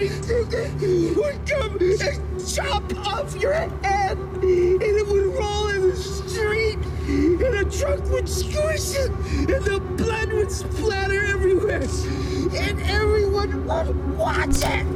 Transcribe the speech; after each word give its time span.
Freddy 0.00 0.26
Krueger 0.26 0.64
would 1.14 1.38
come 1.46 1.76
and 1.78 2.48
chop 2.48 2.90
off 3.06 3.36
your 3.36 3.52
head, 3.52 4.16
and 4.16 4.42
it 4.42 5.06
would 5.06 5.26
roll 5.38 5.68
in 5.68 5.90
the 5.90 5.94
street, 5.94 6.78
and 7.06 7.42
a 7.42 7.64
truck 7.66 8.02
would 8.08 8.26
squish 8.26 8.94
it, 8.96 9.10
and 9.10 9.62
the 9.62 9.78
blood 9.98 10.32
would 10.32 10.50
splatter 10.50 11.26
everywhere, 11.26 11.82
and 11.82 12.80
everyone 12.80 13.66
would 13.66 14.16
watch 14.16 14.62
it. 14.64 14.86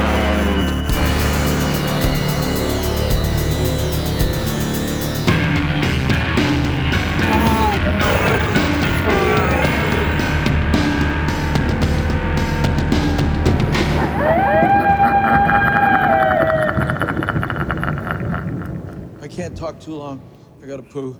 talk 19.56 19.80
too 19.80 19.94
long. 19.94 20.20
I 20.62 20.66
gotta 20.66 20.82
poo. 20.82 21.18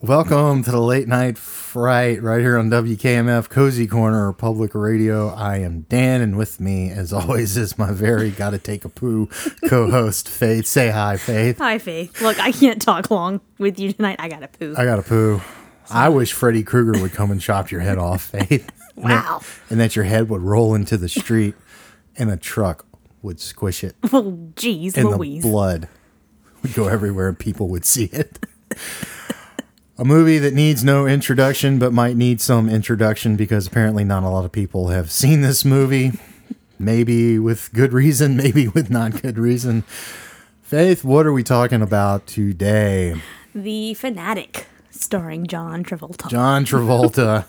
Welcome 0.00 0.62
to 0.64 0.70
the 0.70 0.80
late 0.80 1.08
night 1.08 1.38
fright 1.38 2.22
right 2.22 2.40
here 2.40 2.56
on 2.58 2.70
WKMF 2.70 3.48
Cozy 3.48 3.86
Corner 3.86 4.32
Public 4.32 4.74
Radio. 4.74 5.28
I 5.28 5.58
am 5.58 5.82
Dan, 5.82 6.20
and 6.20 6.36
with 6.36 6.60
me, 6.60 6.90
as 6.90 7.12
always, 7.12 7.56
is 7.56 7.78
my 7.78 7.92
very 7.92 8.30
gotta 8.30 8.58
take 8.58 8.84
a 8.84 8.88
poo 8.88 9.28
co-host 9.68 10.28
Faith. 10.28 10.66
Say 10.66 10.90
hi, 10.90 11.16
Faith. 11.16 11.58
Hi, 11.58 11.78
Faith. 11.78 12.20
Look, 12.20 12.38
I 12.40 12.52
can't 12.52 12.80
talk 12.80 13.10
long 13.10 13.40
with 13.58 13.78
you 13.78 13.92
tonight. 13.92 14.16
I 14.18 14.28
gotta 14.28 14.48
poo. 14.48 14.74
I 14.76 14.84
gotta 14.84 15.02
poo. 15.02 15.40
I 15.90 16.08
wish 16.10 16.32
Freddy 16.32 16.62
Krueger 16.62 17.00
would 17.00 17.12
come 17.12 17.30
and 17.30 17.40
chop 17.40 17.70
your 17.70 17.80
head 17.80 17.98
off, 17.98 18.22
Faith. 18.22 18.70
And 18.98 19.06
that- 19.12 19.24
Wow. 19.26 19.40
And 19.70 19.78
that 19.78 19.94
your 19.94 20.04
head 20.06 20.28
would 20.28 20.40
roll 20.42 20.74
into 20.74 20.96
the 20.96 21.08
street, 21.08 21.54
and 22.16 22.32
a 22.32 22.36
truck 22.36 22.84
would 23.22 23.38
squish 23.38 23.84
it, 23.84 23.94
oh, 24.12 24.50
jeez, 24.56 24.96
and 24.96 25.08
Louise. 25.10 25.44
the 25.44 25.48
blood 25.48 25.88
would 26.62 26.74
go 26.74 26.88
everywhere, 26.88 27.28
and 27.28 27.38
people 27.38 27.68
would 27.68 27.84
see 27.84 28.04
it. 28.06 28.38
A 29.96 30.04
movie 30.04 30.38
that 30.38 30.54
needs 30.54 30.84
no 30.84 31.06
introduction, 31.06 31.78
but 31.78 31.92
might 31.92 32.16
need 32.16 32.40
some 32.40 32.68
introduction 32.68 33.36
because 33.36 33.66
apparently 33.66 34.04
not 34.04 34.22
a 34.22 34.28
lot 34.28 34.44
of 34.44 34.52
people 34.52 34.88
have 34.88 35.10
seen 35.10 35.40
this 35.40 35.64
movie. 35.64 36.12
Maybe 36.78 37.38
with 37.38 37.72
good 37.72 37.92
reason, 37.92 38.36
maybe 38.36 38.68
with 38.68 38.90
not 38.90 39.20
good 39.20 39.38
reason. 39.38 39.82
Faith, 40.62 41.02
what 41.02 41.26
are 41.26 41.32
we 41.32 41.42
talking 41.42 41.82
about 41.82 42.26
today? 42.26 43.20
the 43.54 43.94
Fanatic, 43.94 44.66
starring 44.90 45.46
John 45.46 45.82
Travolta. 45.82 46.28
John 46.28 46.64
Travolta. 46.64 47.46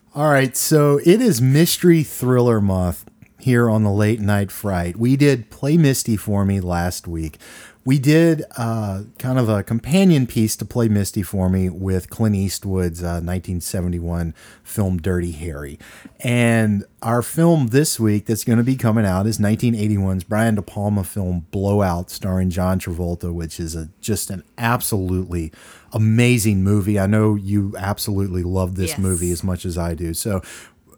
All 0.14 0.28
right, 0.30 0.56
so 0.56 1.00
it 1.04 1.20
is 1.20 1.40
Mystery 1.40 2.02
Thriller 2.02 2.60
Month 2.60 3.04
here 3.42 3.68
on 3.68 3.82
the 3.82 3.90
Late 3.90 4.20
Night 4.20 4.50
Fright. 4.50 4.96
We 4.96 5.16
did 5.16 5.50
Play 5.50 5.76
Misty 5.76 6.16
for 6.16 6.44
Me 6.44 6.60
last 6.60 7.06
week. 7.08 7.38
We 7.84 7.98
did 7.98 8.44
uh, 8.56 9.02
kind 9.18 9.40
of 9.40 9.48
a 9.48 9.64
companion 9.64 10.28
piece 10.28 10.54
to 10.56 10.64
Play 10.64 10.86
Misty 10.88 11.24
for 11.24 11.48
Me 11.48 11.68
with 11.68 12.10
Clint 12.10 12.36
Eastwood's 12.36 13.02
uh, 13.02 13.18
1971 13.18 14.34
film 14.62 14.98
Dirty 15.02 15.32
Harry. 15.32 15.80
And 16.20 16.84
our 17.02 17.22
film 17.22 17.68
this 17.68 17.98
week 17.98 18.26
that's 18.26 18.44
going 18.44 18.58
to 18.58 18.62
be 18.64 18.76
coming 18.76 19.04
out 19.04 19.26
is 19.26 19.38
1981's 19.38 20.22
Brian 20.22 20.54
De 20.54 20.62
Palma 20.62 21.02
film 21.02 21.46
Blowout, 21.50 22.08
starring 22.08 22.50
John 22.50 22.78
Travolta, 22.78 23.34
which 23.34 23.58
is 23.58 23.74
a, 23.74 23.88
just 24.00 24.30
an 24.30 24.44
absolutely 24.56 25.50
amazing 25.92 26.62
movie. 26.62 27.00
I 27.00 27.06
know 27.06 27.34
you 27.34 27.74
absolutely 27.76 28.44
love 28.44 28.76
this 28.76 28.90
Yes. 28.90 28.98
movie 28.98 29.32
as 29.32 29.42
much 29.42 29.64
as 29.66 29.76
I 29.76 29.94
do. 29.94 30.14
So 30.14 30.40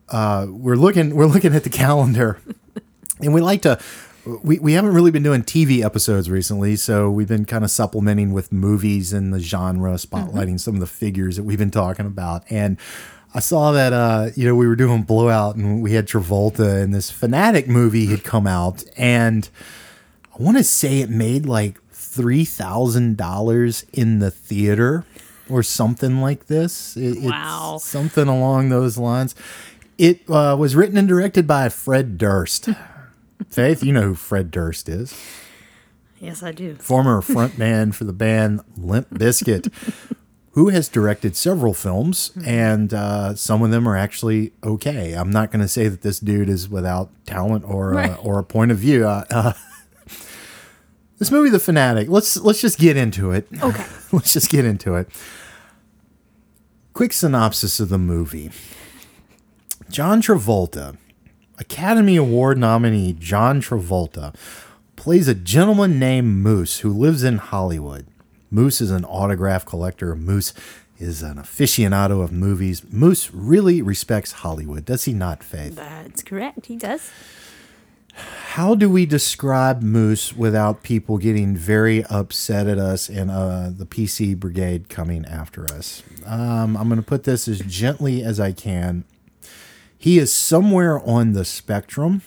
uh, 0.09 0.47
we're 0.49 0.77
looking 0.77 1.15
we're 1.15 1.27
looking 1.27 1.55
at 1.55 1.65
the 1.65 1.71
calendar, 1.71 2.39
and 3.21 3.33
we 3.35 3.41
like 3.41 3.63
to. 3.63 3.79
We, 4.43 4.59
we 4.59 4.73
haven't 4.73 4.95
really 4.95 5.11
been 5.11 5.23
doing 5.23 5.43
TV 5.43 5.85
episodes 5.85 6.31
recently, 6.31 6.77
so 6.77 7.11
we've 7.11 7.29
been 7.29 7.45
kind 7.45 7.63
of 7.63 7.71
supplementing 7.71 8.33
with 8.33 8.53
movies 8.53 9.13
and 9.13 9.35
the 9.35 9.39
genre, 9.39 9.93
spotlighting 9.97 10.59
some 10.59 10.73
of 10.73 10.81
the 10.81 10.87
figures 10.87 11.37
that 11.37 11.43
we've 11.43 11.59
been 11.59 11.71
talking 11.71 12.07
about. 12.07 12.43
And 12.49 12.79
I 13.35 13.41
saw 13.41 13.73
that 13.73 13.93
uh, 13.93 14.31
you 14.35 14.47
know 14.47 14.55
we 14.55 14.67
were 14.67 14.77
doing 14.77 15.03
Blowout, 15.03 15.57
and 15.57 15.83
we 15.83 15.93
had 15.93 16.07
Travolta, 16.07 16.83
and 16.83 16.95
this 16.95 17.11
Fanatic 17.11 17.69
movie 17.69 18.07
had 18.07 18.25
come 18.25 18.47
out, 18.47 18.83
and 18.97 19.47
I 20.39 20.43
want 20.43 20.57
to 20.57 20.65
say 20.65 21.01
it 21.01 21.11
made 21.11 21.45
like 21.45 21.79
three 21.93 22.47
thousand 22.47 23.19
dollars 23.19 23.85
in 23.93 24.21
the 24.21 24.31
theater 24.31 25.05
or 25.51 25.63
something 25.63 26.23
like 26.23 26.47
this. 26.47 26.97
It- 26.97 27.19
it's 27.19 27.27
Wow. 27.27 27.77
something 27.79 28.27
along 28.29 28.71
those 28.71 28.97
lines. 28.97 29.35
It 29.99 30.29
uh, 30.29 30.57
was 30.59 30.75
written 30.75 30.97
and 30.97 31.07
directed 31.09 31.47
by 31.47 31.69
Fred 31.69 32.19
Durst. 32.19 32.69
Faith, 33.49 33.83
you 33.85 33.93
know 33.93 34.03
who 34.03 34.15
Fred 34.15 34.51
Durst 34.51 34.89
is. 34.89 35.15
Yes, 36.21 36.43
I 36.43 36.53
do. 36.53 36.75
Former 36.77 37.21
frontman 37.23 37.95
for 37.95 38.05
the 38.05 38.13
band 38.13 38.63
Limp 38.77 39.11
Bizkit, 39.11 39.73
who 40.53 40.71
has 40.71 40.89
directed 40.89 41.37
several 41.37 41.75
films, 41.75 42.33
and 42.45 42.93
uh, 42.95 43.35
some 43.35 43.63
of 43.63 43.71
them 43.71 43.87
are 43.89 43.97
actually 43.97 44.53
okay. 44.65 45.13
I'm 45.13 45.31
not 45.31 45.51
going 45.51 45.61
to 45.63 45.69
say 45.69 45.89
that 45.89 46.03
this 46.03 46.19
dude 46.19 46.49
is 46.49 46.69
without 46.69 47.11
talent 47.27 47.65
or 47.67 47.93
a, 47.93 47.95
Right. 47.97 48.19
or 48.23 48.39
a 48.39 48.45
point 48.45 48.71
of 48.73 48.79
view. 48.79 49.07
Uh, 49.07 49.25
uh, 49.31 49.53
this 51.19 51.31
movie, 51.31 51.51
The 51.51 51.61
Fanatic. 51.61 52.09
Let's 52.09 52.37
let's 52.39 52.61
just 52.61 52.79
get 52.79 52.97
into 52.97 53.31
it. 53.31 53.47
Okay. 53.63 53.85
let's 54.13 54.33
just 54.33 54.51
get 54.51 54.65
into 54.65 54.95
it. 54.95 55.09
Quick 56.95 57.13
synopsis 57.13 57.79
of 57.81 57.89
the 57.91 57.99
movie. 57.99 58.51
John 59.95 60.21
Travolta, 60.21 60.97
Academy 61.57 62.17
Award 62.17 62.59
nominee 62.59 63.13
John 63.13 63.63
Travolta, 63.63 64.35
plays 64.97 65.29
a 65.29 65.37
gentleman 65.37 66.01
named 66.01 66.43
Moose 66.43 66.81
who 66.81 66.93
lives 66.93 67.23
in 67.23 67.39
Hollywood. 67.39 68.05
Moose 68.51 68.81
is 68.81 68.91
an 68.91 69.05
autograph 69.05 69.65
collector. 69.65 70.17
Moose 70.17 70.53
is 70.99 71.23
an 71.23 71.37
aficionado 71.37 72.25
of 72.25 72.33
movies. 72.33 72.83
Moose 72.91 73.33
really 73.33 73.83
respects 73.83 74.33
Hollywood, 74.33 74.85
does 74.85 75.05
he 75.05 75.13
not, 75.13 75.45
Faith? 75.45 75.77
That's 75.77 76.25
correct. 76.25 76.67
He 76.67 76.75
does. 76.75 77.13
How 78.15 78.75
do 78.75 78.91
we 78.91 79.07
describe 79.07 79.81
Moose 79.81 80.33
without 80.35 80.83
people 80.83 81.19
getting 81.19 81.57
very 81.57 82.05
upset 82.07 82.67
at 82.67 82.79
us 82.79 83.09
and 83.09 83.31
uh, 83.31 83.71
the 83.71 83.87
PC 83.87 84.37
brigade 84.37 84.89
coming 84.89 85.25
after 85.25 85.67
us? 85.67 86.03
Um, 86.27 86.77
I'm 86.77 86.89
going 86.89 87.01
to 87.01 87.07
put 87.07 87.23
this 87.23 87.47
as 87.47 87.61
gently 87.61 88.25
as 88.25 88.41
I 88.41 88.51
can. 88.51 89.05
He 90.05 90.19
is 90.19 90.31
somewhere 90.35 91.01
on 91.01 91.33
the 91.33 91.47
spectrum. 91.47 92.21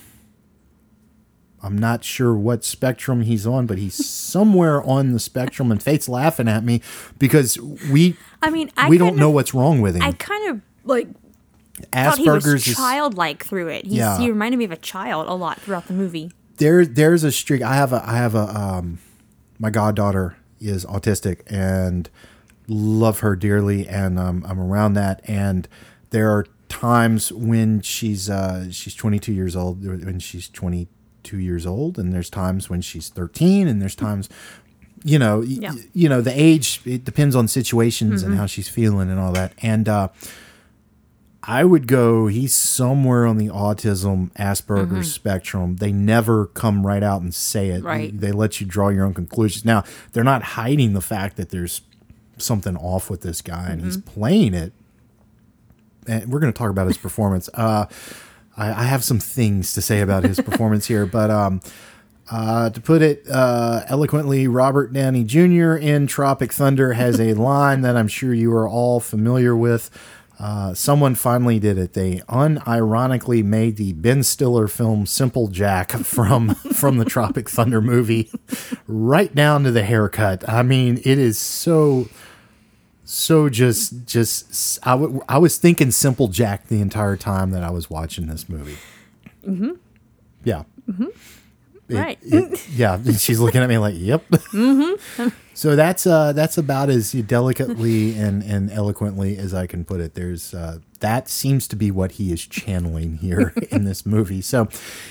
I'm 1.62 1.78
not 1.78 2.04
sure 2.04 2.34
what 2.34 2.64
spectrum 2.66 3.22
he's 3.22 3.46
on, 3.46 3.68
but 3.68 3.78
he's 3.78 4.04
somewhere 4.04 4.82
on 4.82 5.12
the 5.12 5.20
spectrum. 5.20 5.72
And 5.72 5.82
Faith's 5.82 6.10
laughing 6.10 6.48
at 6.48 6.64
me 6.64 6.82
because 7.20 7.60
we 7.92 8.16
I 8.42 8.50
mean, 8.50 8.72
I 8.76 8.90
we 8.90 8.98
don't 8.98 9.16
know 9.16 9.28
of- 9.30 9.36
what's 9.36 9.54
wrong 9.54 9.80
with 9.82 9.96
him. 9.96 10.02
I 10.02 10.14
kind 10.14 10.50
of 10.50 10.62
like 10.86 11.08
thought 11.94 12.18
he 12.18 12.28
was 12.28 12.44
Asperger's 12.44 12.68
is 12.68 12.76
childlike 12.76 13.46
through 13.46 13.68
it. 13.68 13.86
He's, 13.86 13.98
Yeah. 13.98 14.18
He 14.18 14.32
reminded 14.32 14.58
me 14.58 14.66
of 14.66 14.72
a 14.72 14.78
child 14.78 15.28
a 15.28 15.36
lot 15.36 15.62
throughout 15.62 15.86
the 15.86 15.94
movie. 15.94 16.32
there 16.58 16.84
there's 16.84 17.24
a 17.24 17.32
streak 17.32 17.62
i 17.62 17.76
have 17.76 17.94
a 17.94 18.02
i 18.10 18.16
have 18.18 18.34
a 18.34 18.48
um 18.60 18.98
my 19.60 19.70
goddaughter 19.70 20.36
is 20.60 20.84
autistic 20.88 21.42
and 21.46 22.10
love 22.68 23.20
her 23.20 23.36
dearly 23.36 23.88
and 23.88 24.18
um, 24.18 24.44
i'm 24.50 24.60
around 24.60 24.94
that 24.94 25.22
and 25.30 25.68
there 26.10 26.32
are 26.32 26.48
times 26.70 27.32
when 27.32 27.82
she's 27.82 28.30
uh 28.30 28.70
she's 28.72 28.94
22 28.96 29.32
years 29.34 29.56
old 29.56 29.84
when 29.86 30.20
she's 30.20 30.50
22 30.50 31.38
years 31.40 31.66
old 31.66 31.98
and 31.98 32.14
there's 32.14 32.30
times 32.30 32.70
when 32.70 32.82
she's 32.82 33.10
13 33.10 33.68
and 33.68 33.82
there's 33.82 33.96
times 33.96 34.28
you 35.04 35.18
know 35.20 35.40
y- 35.40 35.58
you 35.94 36.10
know 36.10 36.22
the 36.22 36.34
age 36.40 36.82
it 36.86 37.06
depends 37.06 37.36
on 37.36 37.48
situations 37.48 38.24
and 38.24 38.36
how 38.36 38.46
she's 38.46 38.68
feeling 38.70 39.10
and 39.10 39.20
all 39.20 39.32
that 39.32 39.54
and 39.62 39.88
uh 39.90 40.10
I 41.50 41.64
would 41.64 41.88
go, 41.88 42.28
he's 42.28 42.54
somewhere 42.54 43.26
on 43.26 43.38
the 43.38 43.48
autism 43.48 44.32
Asperger's 44.34 45.14
spectrum. 45.14 45.78
They 45.78 45.94
never 45.94 46.48
come 46.48 46.86
right 46.86 47.02
out 47.02 47.22
and 47.22 47.34
say 47.34 47.70
it. 47.70 47.84
Right. 47.86 48.20
They 48.20 48.34
let 48.34 48.60
you 48.60 48.68
draw 48.68 48.90
your 48.90 49.06
own 49.06 49.14
conclusions. 49.14 49.64
Now, 49.64 49.86
they're 50.12 50.26
not 50.26 50.44
hiding 50.44 50.92
the 50.92 51.00
fact 51.00 51.38
that 51.38 51.50
there's 51.52 51.84
something 52.38 52.76
off 52.76 53.10
with 53.10 53.22
this 53.22 53.42
guy 53.42 53.68
and 53.70 53.82
he's 53.82 53.96
playing 53.96 54.54
it. 54.56 54.74
And 56.08 56.32
we're 56.32 56.40
going 56.40 56.52
to 56.52 56.58
talk 56.58 56.70
about 56.70 56.88
his 56.88 56.98
performance. 56.98 57.50
Uh, 57.54 57.86
I, 58.56 58.70
I 58.70 58.84
have 58.84 59.04
some 59.04 59.20
things 59.20 59.74
to 59.74 59.82
say 59.82 60.02
about 60.02 60.24
his 60.24 60.40
performance 60.40 60.88
here, 60.88 61.06
but 61.06 61.30
um, 61.30 61.62
uh, 62.30 62.70
to 62.70 62.82
put 62.82 63.02
it 63.02 63.24
uh, 63.30 63.84
eloquently, 63.88 64.48
Robert 64.48 64.92
Downey 64.92 65.24
Jr. 65.24 65.76
in 65.76 66.08
Tropic 66.08 66.52
Thunder 66.52 66.94
has 66.94 67.20
a 67.20 67.34
line 67.36 67.82
that 67.82 67.96
I'm 67.96 68.08
sure 68.08 68.34
you 68.34 68.54
are 68.54 68.68
all 68.68 69.00
familiar 69.00 69.56
with. 69.56 69.90
Uh, 70.40 70.72
someone 70.74 71.16
finally 71.16 71.58
did 71.58 71.80
it. 71.80 71.94
They 71.94 72.18
unironically 72.30 73.44
made 73.44 73.78
the 73.78 73.94
Ben 73.94 74.22
Stiller 74.22 74.68
film 74.68 75.08
Simple 75.08 75.48
Jack 75.48 75.92
from 75.92 76.54
from 76.74 76.98
the 76.98 77.06
Tropic 77.06 77.50
Thunder 77.50 77.82
movie, 77.82 78.30
right 78.88 79.34
down 79.34 79.64
to 79.64 79.72
the 79.72 79.84
haircut. 79.84 80.48
I 80.48 80.62
mean, 80.62 80.98
it 80.98 81.18
is 81.18 81.40
so 81.40 82.08
so 83.10 83.48
just 83.48 84.06
just 84.06 84.80
I, 84.86 84.92
w- 84.92 85.22
I 85.30 85.38
was 85.38 85.58
thinking 85.58 85.92
simple 85.92 86.28
jack 86.28 86.68
the 86.68 86.82
entire 86.82 87.16
time 87.16 87.52
that 87.52 87.64
i 87.64 87.70
was 87.70 87.90
watching 87.90 88.28
this 88.28 88.50
movie. 88.50 88.78
Mm-hmm. 89.48 89.72
Yeah. 90.44 90.64
It- 90.88 91.14
Right. 91.90 92.20
it- 92.22 92.68
yeah 92.72 93.02
she's 93.18 93.40
looking 93.40 93.62
at 93.62 93.70
me 93.70 93.78
like 93.78 93.96
yep. 93.98 94.28
Mm-hmm. 94.32 95.30
so 95.54 95.78
that's 95.78 96.06
uh 96.06 96.34
that's 96.34 96.58
about 96.58 96.90
as 96.90 97.14
delicately 97.14 98.18
and 98.20 98.44
and 98.44 98.70
eloquently 98.72 99.38
as 99.38 99.54
i 99.54 99.68
can 99.68 99.86
put 99.86 100.02
it. 100.02 100.14
There's 100.14 100.54
uh 100.54 100.80
that 101.00 101.30
seems 101.30 101.66
to 101.70 101.78
be 101.78 101.90
what 101.90 102.14
he 102.14 102.34
is 102.34 102.46
channeling 102.46 103.20
here 103.20 103.54
in 103.72 103.86
this 103.86 104.06
movie. 104.06 104.42
So 104.42 104.68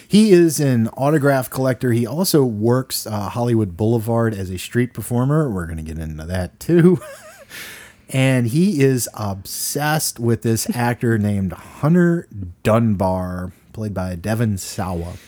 he 0.06 0.32
is 0.32 0.60
an 0.60 0.88
autograph 0.88 1.48
collector. 1.48 1.92
He 1.92 2.06
also 2.06 2.44
works 2.44 3.06
uh, 3.06 3.30
hollywood 3.30 3.74
boulevard 3.78 4.34
as 4.34 4.50
a 4.50 4.58
street 4.58 4.92
performer. 4.92 5.48
We're 5.48 5.66
gonna 5.66 5.82
get 5.82 5.98
into 5.98 6.26
that 6.26 6.60
too 6.60 7.00
and 8.16 8.46
he 8.46 8.80
is 8.80 9.10
obsessed 9.12 10.18
with 10.18 10.40
this 10.40 10.70
actor 10.74 11.18
named 11.18 11.52
Hunter 11.52 12.26
Dunbar, 12.62 13.52
played 13.74 13.92
by 13.92 14.14
Devon 14.14 14.56
Sawa. 14.56 15.18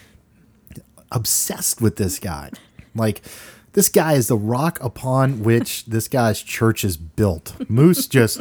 Obsessed 1.13 1.83
with 1.83 1.97
this 1.97 2.19
guy. 2.19 2.51
Like, 2.95 3.21
this 3.75 3.91
guy 3.91 4.15
is 4.15 4.29
the 4.29 4.39
rock 4.39 4.79
upon 4.83 5.43
which 5.43 5.85
this 5.87 6.09
guy's 6.09 6.41
church 6.41 6.83
is 6.83 6.97
built. 6.97 7.69
Moose 7.69 8.07
just 8.07 8.41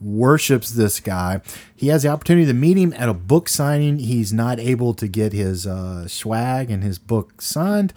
worships 0.00 0.70
this 0.70 1.00
guy. 1.00 1.40
He 1.74 1.88
has 1.88 2.04
the 2.04 2.10
opportunity 2.10 2.46
to 2.46 2.54
meet 2.54 2.76
him 2.76 2.92
at 2.92 3.08
a 3.08 3.14
book 3.14 3.48
signing. 3.48 3.98
He's 3.98 4.32
not 4.32 4.60
able 4.60 4.94
to 4.94 5.08
get 5.08 5.32
his 5.32 5.66
uh, 5.66 6.06
swag 6.06 6.70
and 6.70 6.84
his 6.84 7.00
book 7.00 7.42
signed. 7.42 7.92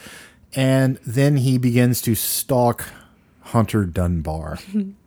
And 0.55 0.97
then 1.05 1.37
he 1.37 1.59
begins 1.59 2.01
to 2.01 2.15
stalk 2.15 2.85
Hunter 3.41 3.85
Dunbar. 3.85 4.57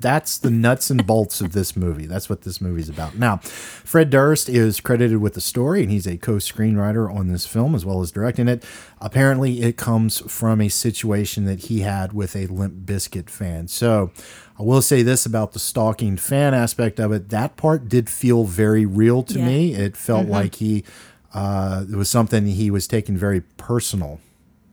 That's 0.00 0.36
the 0.38 0.50
nuts 0.50 0.90
and 0.90 1.06
bolts 1.06 1.40
of 1.40 1.52
this 1.52 1.76
movie. 1.76 2.06
That's 2.06 2.28
what 2.28 2.42
this 2.42 2.60
movie's 2.60 2.88
about. 2.88 3.16
Now, 3.16 3.38
Fred 3.38 4.10
Durst 4.10 4.48
is 4.48 4.80
credited 4.80 5.18
with 5.18 5.34
the 5.34 5.40
story, 5.40 5.82
and 5.82 5.90
he's 5.90 6.06
a 6.06 6.16
co 6.16 6.34
screenwriter 6.34 7.12
on 7.12 7.28
this 7.28 7.46
film 7.46 7.74
as 7.74 7.84
well 7.86 8.00
as 8.02 8.10
directing 8.12 8.48
it. 8.48 8.64
Apparently, 9.00 9.62
it 9.62 9.76
comes 9.76 10.20
from 10.30 10.60
a 10.60 10.68
situation 10.68 11.44
that 11.46 11.60
he 11.66 11.80
had 11.80 12.12
with 12.12 12.36
a 12.36 12.46
Limp 12.46 12.84
Bizkit 12.86 13.30
fan. 13.30 13.68
So, 13.68 14.10
I 14.58 14.62
will 14.62 14.82
say 14.82 15.02
this 15.02 15.24
about 15.26 15.52
the 15.52 15.58
stalking 15.58 16.16
fan 16.16 16.52
aspect 16.54 17.00
of 17.00 17.10
it. 17.12 17.30
That 17.30 17.56
part 17.56 17.88
did 17.88 18.08
feel 18.10 18.44
very 18.44 18.84
real 18.86 19.22
to 19.24 19.38
Yeah. 19.38 19.46
me. 19.46 19.74
It 19.74 19.96
felt 19.96 20.28
like 20.28 20.56
he, 20.56 20.84
uh, 21.32 21.84
it 21.90 21.96
was 21.96 22.08
something 22.10 22.46
he 22.46 22.70
was 22.70 22.86
taking 22.86 23.16
very 23.16 23.40
personal. 23.56 24.20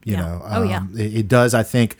You 0.04 0.14
Yeah. 0.14 0.20
know, 0.20 0.42
Oh, 0.44 0.62
yeah. 0.64 0.76
Um, 0.78 0.94
it, 0.96 1.14
it 1.16 1.28
does, 1.28 1.54
I 1.54 1.62
think 1.62 1.96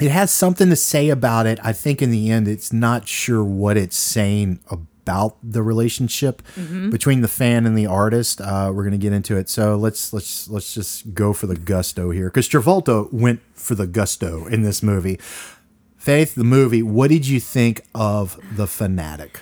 it 0.00 0.10
has 0.10 0.30
something 0.30 0.68
to 0.70 0.76
say 0.76 1.08
about 1.08 1.46
it. 1.46 1.58
I 1.62 1.72
think 1.72 2.02
in 2.02 2.10
the 2.10 2.30
end, 2.30 2.48
it's 2.48 2.72
not 2.72 3.06
sure 3.08 3.44
what 3.44 3.76
it's 3.76 3.96
saying 3.96 4.60
about 4.70 5.36
the 5.42 5.62
relationship 5.62 6.42
Mm-hmm. 6.56 6.90
between 6.90 7.20
the 7.20 7.28
fan 7.28 7.66
and 7.66 7.76
the 7.76 7.86
artist. 7.86 8.40
Uh, 8.40 8.72
we're 8.74 8.84
gonna 8.84 8.96
get 8.98 9.12
into 9.12 9.36
it. 9.36 9.48
So 9.48 9.76
let's 9.76 10.12
let's 10.12 10.48
let's 10.48 10.74
just 10.74 11.14
go 11.14 11.32
for 11.32 11.46
the 11.46 11.56
gusto 11.56 12.10
here, 12.10 12.28
because 12.28 12.48
Travolta 12.48 13.12
went 13.12 13.40
for 13.54 13.74
the 13.74 13.86
gusto 13.86 14.46
in 14.46 14.62
this 14.62 14.82
movie. 14.82 15.18
Faith, 15.96 16.34
the 16.34 16.44
movie. 16.44 16.82
What 16.82 17.08
did 17.10 17.26
you 17.26 17.40
think 17.40 17.82
of 17.94 18.38
the 18.56 18.66
fanatic? 18.66 19.40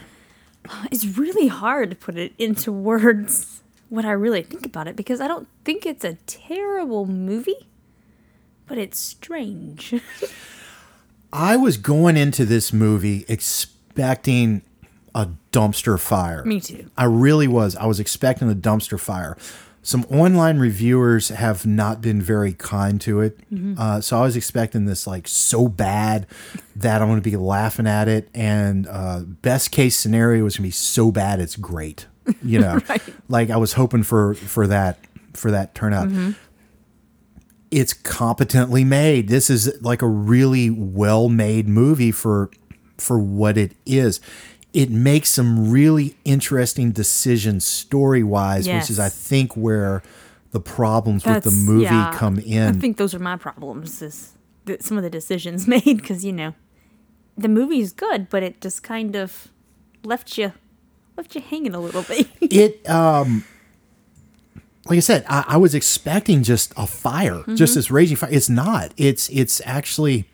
It's 0.93 1.05
really 1.19 1.49
hard 1.49 1.91
to 1.91 1.97
put 1.97 2.17
it 2.17 2.33
into 2.39 2.71
words 2.71 3.61
what 3.89 4.05
I 4.05 4.13
really 4.13 4.43
think 4.43 4.65
about 4.65 4.87
it 4.89 4.95
because 4.97 5.21
I 5.21 5.27
don't 5.29 5.49
think 5.65 5.85
it's 5.85 6.05
a 6.05 6.15
terrible 6.27 7.05
movie, 7.07 7.67
but 8.73 8.79
it's 8.79 8.99
strange. 8.99 10.01
I 11.33 11.59
was 11.59 11.77
going 11.77 12.17
into 12.17 12.47
this 12.47 12.73
movie 12.73 13.27
expecting 13.29 14.63
a 15.15 15.29
dumpster 15.53 16.01
fire. 16.01 16.43
Me 16.47 16.59
too. 16.59 16.91
I 16.97 17.05
really 17.05 17.47
was. 17.47 17.77
I 17.77 17.85
was 17.85 18.01
expecting 18.01 18.51
a 18.51 18.55
dumpster 18.55 18.99
fire. 18.99 19.37
Some 19.83 20.07
online 20.11 20.59
reviewers 20.59 21.29
have 21.29 21.67
not 21.67 22.01
been 22.01 22.23
very 22.23 22.55
kind 22.55 22.99
to 23.03 23.21
it. 23.21 23.39
Uh, 23.77 24.01
so 24.01 24.17
I 24.17 24.23
was 24.23 24.37
expecting 24.37 24.87
this 24.87 25.07
like 25.07 25.29
so 25.29 25.69
bad 25.69 26.27
that 26.75 27.03
I'm 27.03 27.09
going 27.09 27.21
to 27.21 27.31
be 27.31 27.37
laughing 27.37 27.87
at 27.87 28.09
it. 28.09 28.31
And 28.33 28.87
uh, 28.89 29.21
best 29.21 29.71
case 29.71 29.97
scenario 29.97 30.47
is 30.47 30.57
going 30.57 30.63
to 30.63 30.69
be 30.69 30.71
so 30.71 31.13
bad 31.13 31.41
it's 31.41 31.57
great. 31.57 32.07
You 32.43 32.61
know, 32.61 32.81
like 33.29 33.51
I 33.51 33.59
was 33.59 33.75
hoping 33.75 34.03
for 34.03 34.33
for 34.33 34.67
that 34.67 34.99
for 35.35 35.51
that 35.51 35.75
turnout 35.75 36.09
it's 37.73 37.95
competently 37.95 38.85
made. 38.85 39.29
This 39.29 39.49
is 39.49 39.73
like 39.83 40.03
a 40.03 40.07
really 40.07 40.71
well 40.71 41.29
made 41.29 41.67
movie 41.67 42.13
for 42.13 42.51
for 42.99 43.19
what 43.19 43.57
it 43.57 43.73
is. 43.87 44.21
It 44.75 44.91
makes 44.91 45.31
some 45.31 45.71
really 45.71 46.17
interesting 46.25 46.93
decisions 46.93 47.65
story 47.65 48.23
wise, 48.23 48.69
which 48.69 48.91
is 48.91 49.01
I 49.01 49.09
think 49.09 49.57
where 49.57 50.03
the 50.53 50.61
problems 50.61 51.25
with 51.25 51.45
the 51.45 51.51
movie 51.51 51.85
yeah, 51.85 52.13
come 52.15 52.39
in. 52.39 52.69
I 52.69 52.73
think 52.73 52.99
those 52.99 53.15
are 53.15 53.19
my 53.19 53.37
problems. 53.37 54.03
Is 54.03 54.35
that 54.67 54.85
some 54.85 54.99
of 54.99 55.03
the 55.03 55.11
decisions 55.11 55.67
made 55.75 55.85
because 55.85 56.25
you 56.25 56.33
know 56.33 56.55
the 57.37 57.49
movie's 57.49 57.93
good, 57.93 58.29
but 58.29 58.43
it 58.43 58.61
just 58.61 58.83
kind 58.83 59.17
of 59.17 59.49
left 60.05 60.37
you 60.37 60.53
left 61.17 61.35
you 61.35 61.41
hanging 61.41 61.75
a 61.75 61.81
little 61.81 62.03
bit. 62.03 62.29
it 62.41 62.89
um 62.89 63.45
like 64.87 64.97
I 64.97 65.01
said, 65.01 65.25
I, 65.29 65.45
I 65.49 65.57
was 65.59 65.75
expecting 65.75 66.43
just 66.43 66.73
a 66.77 66.87
fire, 66.87 67.43
just 67.55 67.75
this 67.77 67.91
raging 67.91 68.17
fire. 68.17 68.31
It's 68.33 68.49
not. 68.49 68.93
It's 68.97 69.29
it's 69.31 69.61
actually 69.65 70.25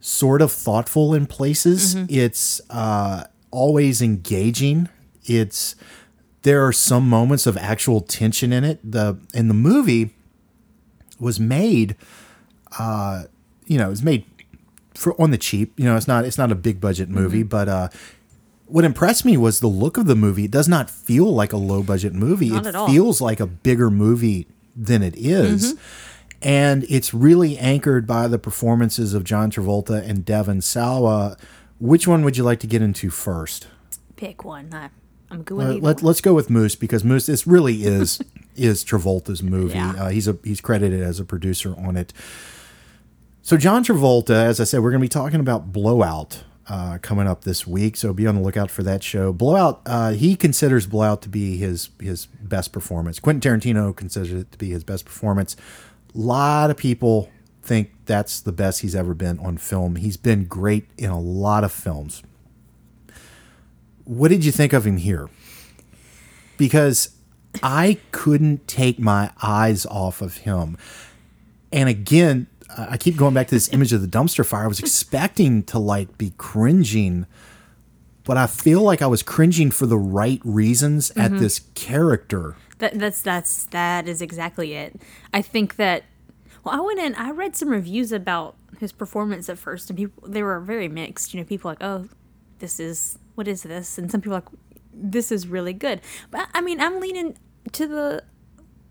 sort 0.00 0.42
of 0.42 0.50
thoughtful 0.50 1.14
in 1.14 1.26
places. 1.26 1.94
It's 2.08 2.60
uh, 2.70 3.24
always 3.50 4.00
engaging. 4.02 4.88
It's 5.24 5.76
there 6.42 6.66
are 6.66 6.72
some 6.72 7.08
moments 7.08 7.46
of 7.46 7.56
actual 7.58 8.00
tension 8.00 8.52
in 8.52 8.64
it. 8.64 8.80
The 8.82 9.18
and 9.34 9.48
the 9.50 9.54
movie 9.54 10.10
was 11.20 11.38
made, 11.38 11.94
uh, 12.78 13.24
you 13.66 13.78
know, 13.78 13.86
it 13.86 13.90
was 13.90 14.02
made 14.02 14.24
for 14.94 15.20
on 15.20 15.30
the 15.30 15.38
cheap. 15.38 15.78
You 15.78 15.84
know, 15.84 15.96
it's 15.96 16.08
not 16.08 16.24
it's 16.24 16.38
not 16.38 16.50
a 16.50 16.56
big 16.56 16.80
budget 16.80 17.08
movie, 17.08 17.42
but 17.44 17.68
uh, 17.68 17.88
what 18.66 18.84
impressed 18.84 19.24
me 19.24 19.36
was 19.36 19.60
the 19.60 19.66
look 19.66 19.96
of 19.96 20.06
the 20.06 20.14
movie. 20.16 20.44
It 20.44 20.50
does 20.50 20.68
not 20.68 20.88
feel 20.90 21.32
like 21.32 21.52
a 21.52 21.56
low 21.56 21.82
budget 21.82 22.14
movie. 22.14 22.50
Not 22.50 22.66
it 22.66 22.86
feels 22.90 23.20
like 23.20 23.40
a 23.40 23.46
bigger 23.46 23.90
movie 23.90 24.46
than 24.74 25.02
it 25.02 25.14
is. 25.16 25.74
And 26.40 26.84
it's 26.88 27.14
really 27.14 27.56
anchored 27.58 28.06
by 28.06 28.26
the 28.26 28.38
performances 28.38 29.14
of 29.14 29.22
John 29.24 29.50
Travolta 29.50 30.06
and 30.06 30.24
Devon 30.24 30.60
Sawa. 30.60 31.36
Which 31.78 32.08
one 32.08 32.24
would 32.24 32.36
you 32.36 32.44
like 32.44 32.60
to 32.60 32.66
get 32.66 32.82
into 32.82 33.10
first? 33.10 33.68
Pick 34.16 34.44
one. 34.44 34.72
I, 34.72 34.90
I'm 35.30 35.42
good 35.42 35.60
Uh, 35.60 35.74
let, 35.74 36.02
let's 36.02 36.20
go 36.20 36.34
with 36.34 36.50
Moose 36.50 36.74
because 36.74 37.04
Moose 37.04 37.26
this 37.26 37.46
really 37.46 37.84
is 37.84 38.20
is 38.56 38.84
Travolta's 38.84 39.42
movie. 39.42 39.74
Yeah. 39.74 39.92
Uh, 39.92 40.08
he's 40.08 40.26
a 40.26 40.36
he's 40.42 40.60
credited 40.60 41.00
as 41.00 41.20
a 41.20 41.24
producer 41.24 41.74
on 41.78 41.96
it. 41.96 42.12
So 43.42 43.56
John 43.56 43.84
Travolta, 43.84 44.30
as 44.30 44.60
I 44.60 44.64
said, 44.64 44.80
we're 44.82 44.90
going 44.90 45.00
to 45.00 45.04
be 45.04 45.08
talking 45.08 45.40
about 45.40 45.72
Blowout 45.72 46.44
uh, 46.68 46.98
coming 47.02 47.26
up 47.26 47.44
this 47.44 47.66
week. 47.66 47.96
So 47.96 48.12
be 48.12 48.26
on 48.26 48.36
the 48.36 48.40
lookout 48.40 48.70
for 48.70 48.82
that 48.82 49.02
show. 49.02 49.32
Blowout, 49.32 49.82
uh, 49.86 50.12
he 50.12 50.36
considers 50.36 50.86
Blowout 50.86 51.22
to 51.22 51.28
be 51.28 51.56
his 51.56 51.90
his 52.00 52.26
best 52.26 52.72
performance. 52.72 53.18
Quentin 53.18 53.60
Tarantino 53.60 53.94
considers 53.94 54.32
it 54.32 54.52
to 54.52 54.58
be 54.58 54.70
his 54.70 54.84
best 54.84 55.04
performance. 55.04 55.56
A 56.14 56.18
lot 56.18 56.70
of 56.70 56.76
people 56.76 57.30
think 57.62 57.92
that's 58.06 58.40
the 58.40 58.52
best 58.52 58.80
he's 58.80 58.94
ever 58.94 59.14
been 59.14 59.38
on 59.38 59.56
film. 59.56 59.96
He's 59.96 60.16
been 60.16 60.44
great 60.44 60.86
in 60.98 61.10
a 61.10 61.20
lot 61.20 61.64
of 61.64 61.72
films. 61.72 62.22
What 64.04 64.28
did 64.28 64.44
you 64.44 64.52
think 64.52 64.72
of 64.72 64.86
him 64.86 64.96
here? 64.96 65.30
Because 66.56 67.16
I 67.62 67.98
couldn't 68.10 68.66
take 68.66 68.98
my 68.98 69.30
eyes 69.42 69.86
off 69.86 70.20
of 70.22 70.38
him. 70.38 70.76
And 71.72 71.88
again, 71.88 72.46
I 72.76 72.96
keep 72.96 73.16
going 73.16 73.34
back 73.34 73.48
to 73.48 73.54
this 73.54 73.72
image 73.72 73.92
of 73.92 74.00
the 74.00 74.08
dumpster 74.08 74.44
fire. 74.44 74.64
I 74.64 74.68
was 74.68 74.80
expecting 74.80 75.62
to 75.64 75.78
like 75.78 76.18
be 76.18 76.32
cringing, 76.36 77.26
but 78.24 78.36
I 78.36 78.46
feel 78.46 78.82
like 78.82 79.02
I 79.02 79.06
was 79.06 79.22
cringing 79.22 79.70
for 79.70 79.86
the 79.86 79.98
right 79.98 80.40
reasons 80.44 81.10
at 81.12 81.30
mm-hmm. 81.30 81.38
this 81.38 81.60
character. 81.74 82.56
That, 82.78 82.98
that's 82.98 83.22
that's 83.22 83.64
that 83.66 84.08
is 84.08 84.22
exactly 84.22 84.74
it. 84.74 85.00
I 85.32 85.42
think 85.42 85.76
that. 85.76 86.04
Well, 86.64 86.76
I 86.76 86.80
went 86.80 87.00
in. 87.00 87.14
I 87.16 87.30
read 87.30 87.56
some 87.56 87.68
reviews 87.70 88.12
about 88.12 88.56
his 88.78 88.92
performance 88.92 89.48
at 89.48 89.58
first, 89.58 89.90
and 89.90 89.96
people 89.96 90.28
they 90.28 90.42
were 90.42 90.60
very 90.60 90.88
mixed. 90.88 91.34
You 91.34 91.40
know, 91.40 91.46
people 91.46 91.70
like, 91.70 91.82
"Oh, 91.82 92.08
this 92.58 92.80
is 92.80 93.18
what 93.34 93.48
is 93.48 93.62
this?" 93.62 93.98
And 93.98 94.10
some 94.10 94.20
people 94.20 94.34
like, 94.34 94.48
"This 94.92 95.30
is 95.32 95.46
really 95.46 95.72
good." 95.72 96.00
But 96.30 96.48
I 96.54 96.60
mean, 96.60 96.80
I'm 96.80 97.00
leaning 97.00 97.36
to 97.72 97.86
the. 97.86 98.24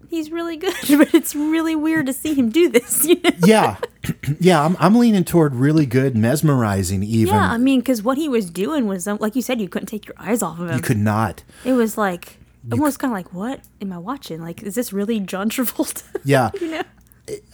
He's 0.09 0.31
really 0.31 0.57
good, 0.57 0.73
but 0.97 1.13
it's 1.13 1.35
really 1.35 1.75
weird 1.75 2.05
to 2.07 2.13
see 2.13 2.33
him 2.33 2.49
do 2.49 2.69
this. 2.69 3.05
You 3.05 3.15
know? 3.15 3.31
Yeah, 3.45 3.77
yeah, 4.39 4.63
I'm, 4.63 4.75
I'm 4.79 4.95
leaning 4.95 5.23
toward 5.23 5.55
really 5.55 5.85
good, 5.85 6.15
mesmerizing. 6.15 7.03
Even 7.03 7.35
Yeah, 7.35 7.51
I 7.51 7.57
mean, 7.57 7.79
because 7.79 8.03
what 8.03 8.17
he 8.17 8.27
was 8.27 8.49
doing 8.49 8.87
was, 8.87 9.07
um, 9.07 9.17
like 9.19 9.35
you 9.35 9.41
said, 9.41 9.61
you 9.61 9.69
couldn't 9.69 9.87
take 9.87 10.05
your 10.05 10.15
eyes 10.17 10.41
off 10.41 10.59
of 10.59 10.69
him. 10.69 10.77
you 10.77 10.81
could 10.81 10.97
not. 10.97 11.43
It 11.63 11.73
was 11.73 11.97
like 11.97 12.37
almost 12.71 12.99
kind 12.99 13.11
of 13.11 13.17
like, 13.17 13.33
what 13.33 13.61
am 13.81 13.91
I 13.91 13.97
watching? 13.97 14.41
Like, 14.41 14.63
is 14.63 14.75
this 14.75 14.93
really 14.93 15.19
John 15.19 15.49
Travolta? 15.51 16.03
Yeah. 16.23 16.51
you 16.61 16.83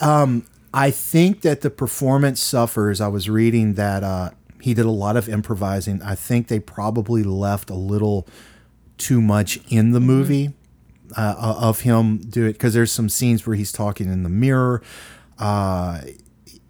know? 0.02 0.44
I 0.74 0.92
think 0.92 1.42
that 1.42 1.62
the 1.62 1.70
performance 1.70 2.40
suffers. 2.40 3.02
I 3.02 3.08
was 3.08 3.30
reading 3.30 3.76
that 3.76 4.04
uh, 4.04 4.32
He 4.62 4.74
did 4.74 4.86
a 4.86 4.92
lot 4.92 5.18
of 5.18 5.30
improvising. 5.30 6.02
I 6.02 6.16
think 6.16 6.48
they 6.48 6.60
probably 6.60 7.24
left 7.24 7.70
a 7.70 7.76
little 7.76 8.28
too 8.98 9.22
much 9.22 9.60
in 9.70 9.92
the 9.92 10.00
movie 10.00 10.54
uh, 11.16 11.56
of 11.60 11.82
him 11.82 12.18
do 12.18 12.46
it 12.46 12.54
because 12.54 12.74
there's 12.74 12.92
some 12.92 13.10
scenes 13.10 13.46
where 13.46 13.56
he's 13.56 13.72
talking 13.72 14.12
in 14.12 14.24
the 14.24 14.30
mirror. 14.30 14.82
Uh, 15.40 16.02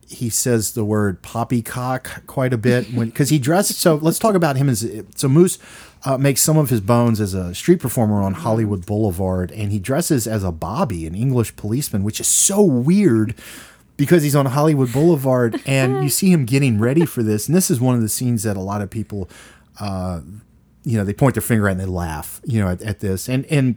he 0.08 0.30
says 0.30 0.74
the 0.74 0.86
word 0.86 1.22
poppycock 1.22 2.26
quite 2.28 2.54
a 2.54 2.58
bit 2.58 2.96
because 2.96 3.30
he 3.30 3.40
dressed. 3.40 3.72
So 3.76 3.96
let's 3.96 4.20
talk 4.20 4.36
about 4.36 4.56
him 4.56 4.70
as 4.70 4.90
so 5.16 5.28
Moose 5.28 5.60
uh, 6.06 6.18
makes 6.18 6.42
some 6.42 6.58
of 6.58 6.70
his 6.70 6.80
bones 6.80 7.20
as 7.20 7.34
a 7.34 7.54
street 7.54 7.80
performer 7.80 8.22
on 8.22 8.34
Hollywood 8.34 8.86
Boulevard, 8.86 9.52
and 9.52 9.72
he 9.72 9.80
dresses 9.80 10.28
as 10.28 10.44
a 10.44 10.52
Bobby, 10.52 11.06
an 11.06 11.16
English 11.16 11.56
policeman, 11.56 12.04
which 12.04 12.20
is 12.20 12.28
so 12.28 12.62
weird 12.62 13.36
because 13.98 14.24
he's 14.24 14.36
on 14.36 14.46
Hollywood 14.46 14.94
Boulevard, 14.94 15.62
and 15.66 16.04
you 16.04 16.10
see 16.10 16.32
him 16.32 16.46
getting 16.46 16.80
ready 16.80 17.06
for 17.06 17.24
this. 17.24 17.48
And 17.48 17.56
this 17.56 17.70
is 17.70 17.82
one 17.82 17.96
of 17.96 18.02
the 18.02 18.10
scenes 18.10 18.44
that 18.44 18.56
a 18.56 18.62
lot 18.62 18.82
of 18.82 18.90
people, 18.90 19.30
uh, 19.82 20.22
you 20.84 20.98
know, 20.98 21.04
they 21.04 21.14
point 21.14 21.36
their 21.36 21.42
finger 21.42 21.68
at 21.68 21.72
and 21.72 21.80
they 21.82 21.86
laugh, 21.86 22.40
you 22.46 22.62
know, 22.62 22.70
at, 22.70 22.82
at 22.82 23.00
this, 23.00 23.28
and 23.28 23.46
and 23.48 23.76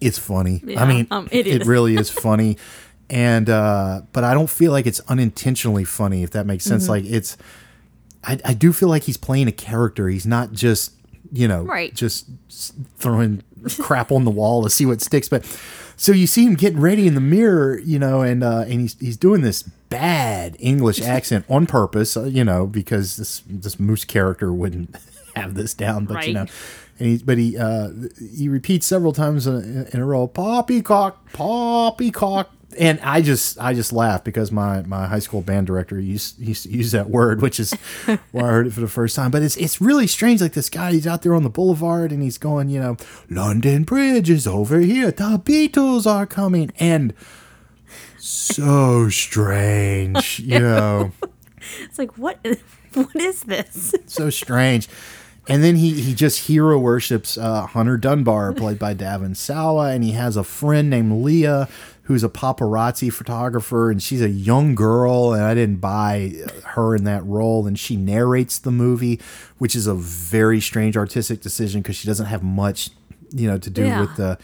it's 0.00 0.18
funny. 0.18 0.62
Yeah, 0.64 0.82
I 0.82 0.86
mean, 0.88 1.06
um, 1.10 1.28
it 1.30 1.46
it 1.46 1.66
really 1.66 1.96
is 1.96 2.10
funny. 2.26 2.56
And 3.08 3.48
uh, 3.48 4.02
but 4.12 4.24
I 4.24 4.34
don't 4.34 4.50
feel 4.50 4.72
like 4.72 4.86
it's 4.86 5.00
unintentionally 5.08 5.84
funny, 5.84 6.22
if 6.22 6.30
that 6.32 6.44
makes 6.46 6.64
sense. 6.64 6.84
Mm-hmm. 6.84 6.90
Like 6.92 7.04
it's, 7.04 7.36
I, 8.24 8.38
I 8.44 8.52
do 8.54 8.72
feel 8.72 8.88
like 8.88 9.04
he's 9.04 9.16
playing 9.16 9.46
a 9.46 9.52
character. 9.52 10.08
He's 10.08 10.26
not 10.26 10.52
just 10.52 10.92
you 11.32 11.48
know 11.48 11.62
Right. 11.62 11.92
just 11.94 12.26
throwing 12.98 13.42
crap 13.80 14.12
on 14.12 14.24
the 14.24 14.30
wall 14.30 14.62
to 14.64 14.70
see 14.70 14.86
what 14.86 15.00
sticks. 15.00 15.28
But 15.28 15.44
so 15.96 16.12
you 16.12 16.26
see 16.26 16.44
him 16.46 16.54
getting 16.54 16.80
ready 16.80 17.06
in 17.06 17.14
the 17.14 17.20
mirror, 17.20 17.78
you 17.78 17.98
know, 17.98 18.22
and 18.22 18.42
uh, 18.42 18.64
and 18.66 18.80
he's 18.80 18.98
he's 18.98 19.16
doing 19.16 19.42
this 19.42 19.62
bad 19.62 20.56
English 20.58 21.00
accent 21.16 21.44
on 21.48 21.66
purpose, 21.66 22.16
uh, 22.16 22.24
you 22.24 22.42
know, 22.44 22.66
because 22.66 23.16
this 23.16 23.42
this 23.48 23.78
moose 23.78 24.04
character 24.04 24.52
wouldn't 24.52 24.96
have 25.36 25.54
this 25.54 25.74
down, 25.74 26.06
but 26.06 26.26
you 26.26 26.34
know. 26.34 26.46
And 26.98 27.08
he, 27.08 27.18
but 27.18 27.38
he 27.38 27.56
uh, 27.58 27.90
he 28.36 28.48
repeats 28.48 28.86
several 28.86 29.12
times 29.12 29.46
in, 29.46 29.86
in 29.92 30.00
a 30.00 30.04
row, 30.04 30.26
poppycock, 30.26 31.32
poppycock, 31.32 32.50
and 32.78 33.00
I 33.00 33.22
just 33.22 33.58
I 33.60 33.74
just 33.74 33.92
laugh 33.92 34.24
because 34.24 34.50
my, 34.50 34.82
my 34.82 35.06
high 35.06 35.18
school 35.18 35.40
band 35.42 35.66
director 35.66 35.98
used 36.00 36.38
used 36.38 36.64
to 36.64 36.70
use 36.70 36.92
that 36.92 37.10
word, 37.10 37.42
which 37.42 37.60
is 37.60 37.72
where 38.32 38.46
I 38.46 38.48
heard 38.48 38.66
it 38.66 38.72
for 38.72 38.80
the 38.80 38.88
first 38.88 39.16
time. 39.16 39.30
But 39.30 39.42
it's 39.42 39.56
it's 39.56 39.80
really 39.80 40.06
strange. 40.06 40.40
Like 40.40 40.52
this 40.52 40.70
guy, 40.70 40.92
he's 40.92 41.06
out 41.06 41.22
there 41.22 41.34
on 41.34 41.42
the 41.42 41.50
boulevard 41.50 42.12
and 42.12 42.22
he's 42.22 42.38
going, 42.38 42.68
you 42.68 42.80
know, 42.80 42.96
London 43.28 43.84
Bridge 43.84 44.30
is 44.30 44.46
over 44.46 44.80
here. 44.80 45.10
The 45.10 45.40
Beatles 45.44 46.06
are 46.06 46.26
coming, 46.26 46.72
and 46.78 47.14
so 48.18 49.08
strange, 49.08 50.40
you 50.40 50.60
know. 50.60 51.12
It's 51.80 51.98
like 51.98 52.16
what? 52.16 52.38
What 52.94 53.16
is 53.16 53.42
this? 53.42 53.94
so 54.06 54.30
strange. 54.30 54.88
And 55.48 55.62
then 55.62 55.76
he 55.76 56.00
he 56.00 56.12
just 56.14 56.48
hero 56.48 56.78
worships 56.78 57.38
uh, 57.38 57.66
Hunter 57.66 57.96
Dunbar, 57.96 58.52
played 58.52 58.78
by 58.80 58.94
Devon 58.94 59.34
Sawa, 59.36 59.90
and 59.92 60.02
he 60.02 60.12
has 60.12 60.36
a 60.36 60.42
friend 60.44 60.90
named 60.90 61.22
Leah 61.24 61.68
who's 62.02 62.22
a 62.24 62.28
paparazzi 62.28 63.12
photographer, 63.12 63.90
and 63.90 64.00
she's 64.02 64.22
a 64.22 64.28
young 64.28 64.74
girl, 64.76 65.32
and 65.32 65.42
I 65.42 65.54
didn't 65.54 65.76
buy 65.80 66.34
her 66.64 66.94
in 66.94 67.02
that 67.04 67.24
role, 67.26 67.66
and 67.66 67.76
she 67.78 67.96
narrates 67.96 68.58
the 68.60 68.70
movie, 68.70 69.20
which 69.58 69.74
is 69.74 69.86
a 69.88 69.94
very 69.94 70.60
strange 70.60 70.96
artistic 70.96 71.40
decision 71.40 71.80
because 71.82 71.96
she 71.96 72.06
doesn't 72.06 72.26
have 72.26 72.44
much, 72.44 72.90
you 73.32 73.48
know, 73.48 73.58
to 73.58 73.70
do 73.70 73.84
Yeah. 73.84 74.00
with 74.00 74.16
the 74.16 74.38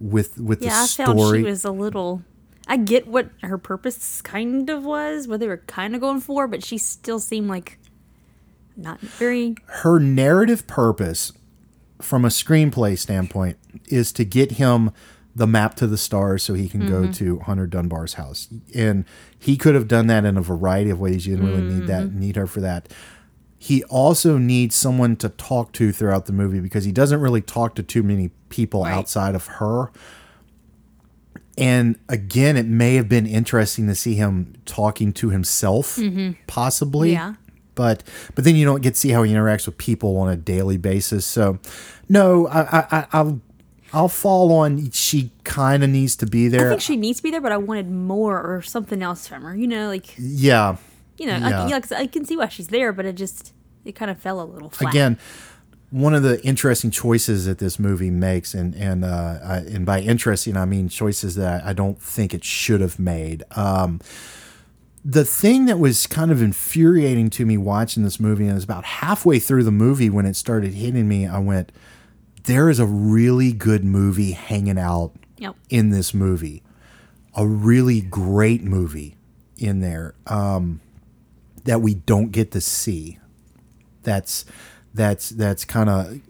with 0.00 0.38
with 0.40 0.62
Yeah, 0.62 0.70
the 0.70 0.76
I 0.76 0.86
story. 0.86 1.06
found 1.16 1.36
she 1.36 1.42
was 1.42 1.64
a 1.64 1.72
little. 1.72 2.22
I 2.68 2.76
get 2.76 3.06
what 3.08 3.30
her 3.42 3.58
purpose 3.58 4.20
kind 4.22 4.68
of 4.70 4.84
was, 4.84 5.26
what 5.26 5.40
they 5.40 5.48
were 5.48 5.62
kind 5.66 5.94
of 5.94 6.00
going 6.00 6.20
for, 6.20 6.46
but 6.46 6.64
she 6.64 6.78
still 6.78 7.18
seemed 7.18 7.48
like 7.48 7.78
not 8.78 9.00
very. 9.00 9.56
her 9.66 9.98
narrative 9.98 10.66
purpose 10.66 11.32
from 12.00 12.24
a 12.24 12.28
screenplay 12.28 12.96
standpoint 12.96 13.58
is 13.88 14.12
to 14.12 14.24
get 14.24 14.52
him 14.52 14.92
the 15.34 15.46
map 15.46 15.74
to 15.76 15.86
the 15.86 15.98
stars 15.98 16.42
so 16.42 16.54
he 16.54 16.68
can 16.68 16.86
go 16.86 17.02
mm-hmm. 17.02 17.12
to 17.12 17.38
Hunter 17.40 17.66
Dunbar's 17.66 18.14
house. 18.14 18.48
And 18.74 19.04
he 19.38 19.56
could 19.56 19.74
have 19.74 19.86
done 19.86 20.06
that 20.08 20.24
in 20.24 20.36
a 20.36 20.40
variety 20.42 20.90
of 20.90 20.98
ways. 21.00 21.26
You 21.26 21.36
didn't 21.36 21.50
really 21.50 21.74
need 21.74 21.86
that 21.86 22.04
mm-hmm. 22.06 22.18
need 22.18 22.36
her 22.36 22.46
for 22.46 22.60
that. 22.60 22.92
He 23.58 23.82
also 23.84 24.38
needs 24.38 24.74
someone 24.74 25.16
to 25.16 25.28
talk 25.28 25.72
to 25.72 25.92
throughout 25.92 26.26
the 26.26 26.32
movie 26.32 26.60
because 26.60 26.84
he 26.84 26.92
doesn't 26.92 27.20
really 27.20 27.40
talk 27.40 27.74
to 27.76 27.82
too 27.82 28.02
many 28.02 28.30
people 28.48 28.84
Right. 28.84 28.94
outside 28.94 29.34
of 29.34 29.46
her. 29.46 29.90
And 31.56 31.98
again, 32.08 32.56
it 32.56 32.66
may 32.66 32.94
have 32.94 33.08
been 33.08 33.26
interesting 33.26 33.88
to 33.88 33.94
see 33.96 34.14
him 34.14 34.54
talking 34.64 35.12
to 35.14 35.30
himself, 35.30 35.96
mm-hmm. 35.96 36.32
possibly. 36.46 37.12
Yeah. 37.12 37.34
But 37.78 38.02
but 38.34 38.42
then 38.42 38.56
you 38.56 38.64
don't 38.64 38.82
get 38.82 38.94
to 38.94 39.00
see 39.00 39.10
how 39.10 39.22
he 39.22 39.32
interacts 39.32 39.66
with 39.66 39.78
people 39.78 40.16
on 40.16 40.28
a 40.28 40.36
daily 40.36 40.76
basis. 40.76 41.24
So, 41.24 41.60
no, 42.08 42.48
I, 42.48 42.60
I, 42.60 42.86
I 42.90 43.06
I'll 43.12 43.40
I'll 43.92 44.08
fall 44.08 44.52
on. 44.52 44.90
She 44.90 45.30
kind 45.44 45.84
of 45.84 45.90
needs 45.90 46.16
to 46.16 46.26
be 46.26 46.48
there. 46.48 46.66
I 46.66 46.70
think 46.70 46.80
she 46.80 46.96
needs 46.96 47.18
to 47.18 47.22
be 47.22 47.30
there, 47.30 47.40
but 47.40 47.52
I 47.52 47.56
wanted 47.56 47.88
more 47.88 48.36
or 48.36 48.62
something 48.62 49.00
else 49.00 49.28
from 49.28 49.44
her. 49.44 49.54
You 49.54 49.68
know, 49.68 49.86
like 49.86 50.12
yeah. 50.18 50.76
you 51.18 51.26
know, 51.26 51.36
Yeah. 51.36 51.62
I, 51.62 51.66
like, 51.68 51.92
I 51.92 52.08
can 52.08 52.24
see 52.24 52.36
why 52.36 52.48
she's 52.48 52.66
there, 52.66 52.92
but 52.92 53.06
it 53.06 53.12
just 53.12 53.54
it 53.84 53.94
kind 53.94 54.10
of 54.10 54.18
fell 54.18 54.40
a 54.40 54.44
little 54.44 54.70
flat. 54.70 54.92
again 54.92 55.18
one 55.90 56.14
of 56.14 56.22
the 56.22 56.44
interesting 56.44 56.90
choices 56.90 57.46
that 57.46 57.56
this 57.58 57.78
movie 57.78 58.10
makes 58.10 58.52
and 58.52 58.74
and 58.74 59.06
uh, 59.06 59.38
I, 59.42 59.56
and 59.58 59.86
by 59.86 60.00
interesting 60.00 60.54
I 60.54 60.66
mean 60.66 60.90
choices 60.90 61.34
that 61.36 61.64
I 61.64 61.72
don't 61.72 61.98
think 61.98 62.34
it 62.34 62.44
should 62.44 62.82
have 62.82 62.98
made 62.98 63.42
um, 63.52 64.00
the 65.04 65.24
thing 65.24 65.66
that 65.66 65.78
was 65.78 66.06
kind 66.06 66.30
of 66.30 66.42
infuriating 66.42 67.30
to 67.30 67.46
me 67.46 67.56
watching 67.56 68.02
this 68.02 68.18
movie 68.20 68.44
and 68.44 68.52
it 68.52 68.54
was 68.54 68.64
about 68.64 68.84
halfway 68.84 69.38
through 69.38 69.62
the 69.64 69.70
movie 69.70 70.10
when 70.10 70.26
it 70.26 70.34
started 70.36 70.74
hitting 70.74 71.08
me 71.08 71.26
I 71.26 71.38
went 71.38 71.72
there 72.44 72.68
is 72.70 72.78
a 72.78 72.86
really 72.86 73.52
good 73.52 73.84
movie 73.84 74.32
hanging 74.32 74.78
out 74.78 75.12
Yep. 75.38 75.54
in 75.70 75.90
this 75.90 76.12
movie. 76.14 76.62
A 77.34 77.46
really 77.46 78.00
great 78.00 78.64
movie 78.64 79.16
in 79.56 79.80
there 79.80 80.14
um, 80.26 80.80
that 81.64 81.80
we 81.80 81.94
don't 81.94 82.32
get 82.32 82.50
to 82.52 82.60
see. 82.60 83.18
That's 84.02 84.44
that's 84.94 85.28
that's 85.30 85.64
kind 85.64 85.88
of 85.90 86.20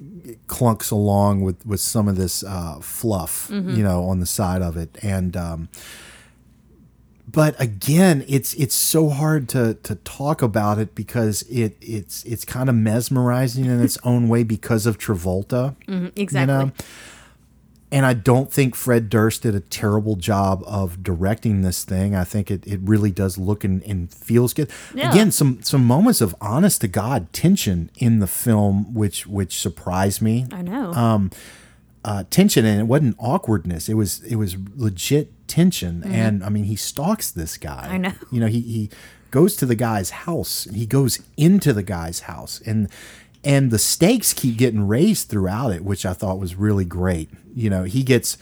clunks 0.47 0.91
along 0.93 1.41
with 1.41 1.65
with 1.65 1.81
some 1.81 2.07
of 2.09 2.17
this 2.17 2.43
uh, 2.45 2.81
fluff, 2.81 3.49
you 3.51 3.83
know, 3.83 4.05
on 4.05 4.21
the 4.21 4.27
side 4.27 4.61
of 4.61 4.77
it, 4.77 4.99
and 5.03 5.37
um, 5.39 5.69
but 7.31 7.61
again, 7.61 8.25
it's 8.27 8.55
it's 8.55 8.75
so 8.75 9.11
hard 9.11 9.49
to 9.51 9.75
to 9.83 9.97
talk 9.97 10.41
about 10.41 10.79
it 10.79 10.95
because 10.95 11.43
it 11.43 11.77
it's 11.81 12.25
it's 12.25 12.45
kind 12.45 12.71
of 12.71 12.75
mesmerizing 12.75 13.67
in 13.67 13.83
its 13.83 13.99
own 14.03 14.29
way 14.29 14.45
because 14.45 14.87
of 14.87 14.97
Travolta, 14.97 15.77
exactly. 16.17 16.41
you 16.41 16.47
know. 16.47 16.73
And 17.91 18.05
I 18.05 18.13
don't 18.13 18.53
think 18.53 18.75
Fred 18.75 19.09
Durst 19.09 19.43
did 19.43 19.55
a 19.55 19.61
terrible 19.61 20.17
job 20.17 20.63
of 20.67 21.03
directing 21.03 21.63
this 21.63 21.85
thing. 21.85 22.15
I 22.15 22.25
think 22.25 22.51
it, 22.51 22.67
it 22.67 22.81
really 22.83 23.11
does 23.11 23.39
look 23.39 23.65
and, 23.65 23.83
and 23.85 24.13
feels 24.13 24.53
good. 24.53 24.71
Yeah. 24.95 25.11
Again, 25.11 25.31
some 25.31 25.63
some 25.63 25.85
moments 25.85 26.21
of 26.21 26.35
honest 26.41 26.81
to 26.83 26.89
God 26.89 27.33
tension 27.33 27.91
in 27.97 28.21
the 28.21 28.27
film, 28.27 28.95
which 28.95 29.27
which 29.27 29.59
surprised 29.59 30.23
me. 30.23 30.47
I 30.51 30.63
know. 30.63 30.93
Um, 30.95 31.31
Uh, 32.09 32.25
tension 32.31 32.65
and 32.65 32.81
it 32.81 32.89
wasn't 32.95 33.15
awkwardness. 33.19 33.89
It 33.93 33.95
was 34.03 34.23
it 34.23 34.37
was 34.37 34.57
legit 34.77 35.27
tension. 35.47 36.03
And 36.05 36.43
I 36.43 36.49
mean, 36.49 36.65
he 36.65 36.77
stalks 36.77 37.31
this 37.31 37.59
guy. 37.59 37.83
Mm-hmm. 37.85 37.93
I 37.95 37.99
know. 37.99 38.13
You 38.33 38.41
know, 38.41 38.47
he 38.47 38.61
he 38.77 38.91
goes 39.31 39.57
to 39.57 39.67
the 39.67 39.75
guy's 39.75 40.11
house. 40.27 40.67
He 40.73 40.87
goes 40.87 41.21
into 41.37 41.73
the 41.75 41.83
guy's 41.83 42.21
house, 42.21 42.63
and 42.65 42.89
and 43.45 43.71
the 43.71 43.79
stakes 43.79 44.33
keep 44.33 44.57
getting 44.57 44.89
raised 44.89 45.29
throughout 45.29 45.71
it, 45.77 45.85
which 45.85 46.07
I 46.07 46.15
thought 46.15 46.39
was 46.39 46.55
really 46.55 46.87
great. 46.87 47.29
You 47.55 47.69
know, 47.69 47.85
he 47.85 48.03
gets 48.03 48.39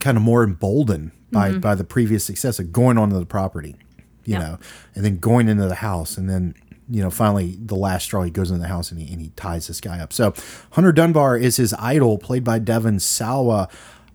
kind 0.00 0.16
of 0.16 0.22
more 0.22 0.42
emboldened 0.42 1.10
by 1.30 1.50
Mm-hmm. 1.50 1.60
by 1.60 1.74
the 1.76 1.84
previous 1.84 2.24
success 2.24 2.58
of 2.58 2.72
going 2.72 2.98
onto 2.98 3.18
the 3.18 3.26
property, 3.26 3.76
you 4.24 4.32
Yeah. 4.34 4.38
know, 4.40 4.58
and 4.94 5.04
then 5.04 5.18
going 5.18 5.48
into 5.48 5.66
the 5.68 5.76
house, 5.90 6.18
and 6.18 6.28
then 6.28 6.54
you 6.90 7.02
know 7.02 7.10
finally 7.10 7.56
the 7.60 7.74
last 7.76 8.04
straw 8.04 8.22
he 8.22 8.30
goes 8.30 8.50
into 8.50 8.62
the 8.62 8.68
house 8.68 8.90
and 8.90 9.00
he 9.00 9.12
and 9.12 9.20
he 9.20 9.28
ties 9.36 9.66
this 9.66 9.80
guy 9.80 10.00
up. 10.00 10.12
So 10.12 10.32
Hunter 10.72 10.92
Dunbar 10.92 11.36
is 11.36 11.56
his 11.56 11.74
idol, 11.74 12.18
played 12.18 12.44
by 12.44 12.58
Devon 12.58 12.98
Sawa. 13.00 13.68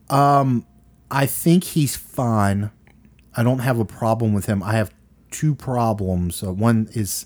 Um, 0.10 0.66
I 1.12 1.26
think 1.26 1.64
he's 1.64 1.96
fine. 1.96 2.72
I 3.36 3.44
don't 3.44 3.60
have 3.60 3.80
a 3.80 3.86
problem 3.86 4.34
with 4.34 4.46
him. 4.48 4.62
I 4.64 4.74
have 4.74 4.92
two 5.32 5.56
problems. 5.56 6.44
Uh, 6.44 6.52
one 6.54 6.88
is 6.94 7.26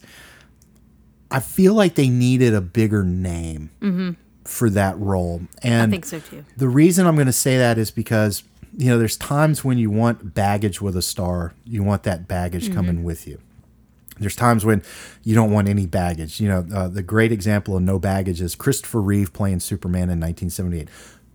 I 1.30 1.40
feel 1.42 1.74
like 1.74 1.96
they 1.96 2.08
needed 2.10 2.54
a 2.54 2.62
bigger 2.62 3.04
name 3.04 4.16
for 4.46 4.70
that 4.70 4.98
role, 4.98 5.42
And 5.62 5.90
I 5.90 5.92
think 5.92 6.06
so 6.06 6.20
too. 6.20 6.46
the 6.56 6.70
reason 6.70 7.06
I'm 7.06 7.16
going 7.16 7.28
to 7.28 7.34
say 7.34 7.58
that 7.58 7.78
is 7.78 7.92
because 7.92 8.44
you 8.78 8.90
know 8.90 8.98
there's 8.98 9.18
times 9.18 9.64
when 9.66 9.78
you 9.78 9.90
want 9.90 10.34
baggage 10.34 10.82
with 10.82 10.96
a 10.96 11.02
star, 11.02 11.54
you 11.66 11.84
want 11.84 12.04
that 12.04 12.28
baggage 12.30 12.74
coming 12.74 13.04
with 13.04 13.28
you. 13.28 13.40
There's 14.20 14.36
times 14.36 14.66
when 14.66 14.84
you 15.24 15.36
don't 15.36 15.52
want 15.52 15.68
any 15.68 15.86
baggage. 15.86 16.40
You 16.40 16.50
know, 16.50 16.66
uh, 16.74 16.88
the 16.88 17.04
great 17.04 17.32
example 17.32 17.76
of 17.76 17.84
no 17.84 18.00
baggage 18.00 18.42
is 18.42 18.56
Christopher 18.56 19.02
Reeve 19.02 19.34
playing 19.34 19.60
Superman 19.60 20.10
in 20.10 20.20
1978. 20.20 20.90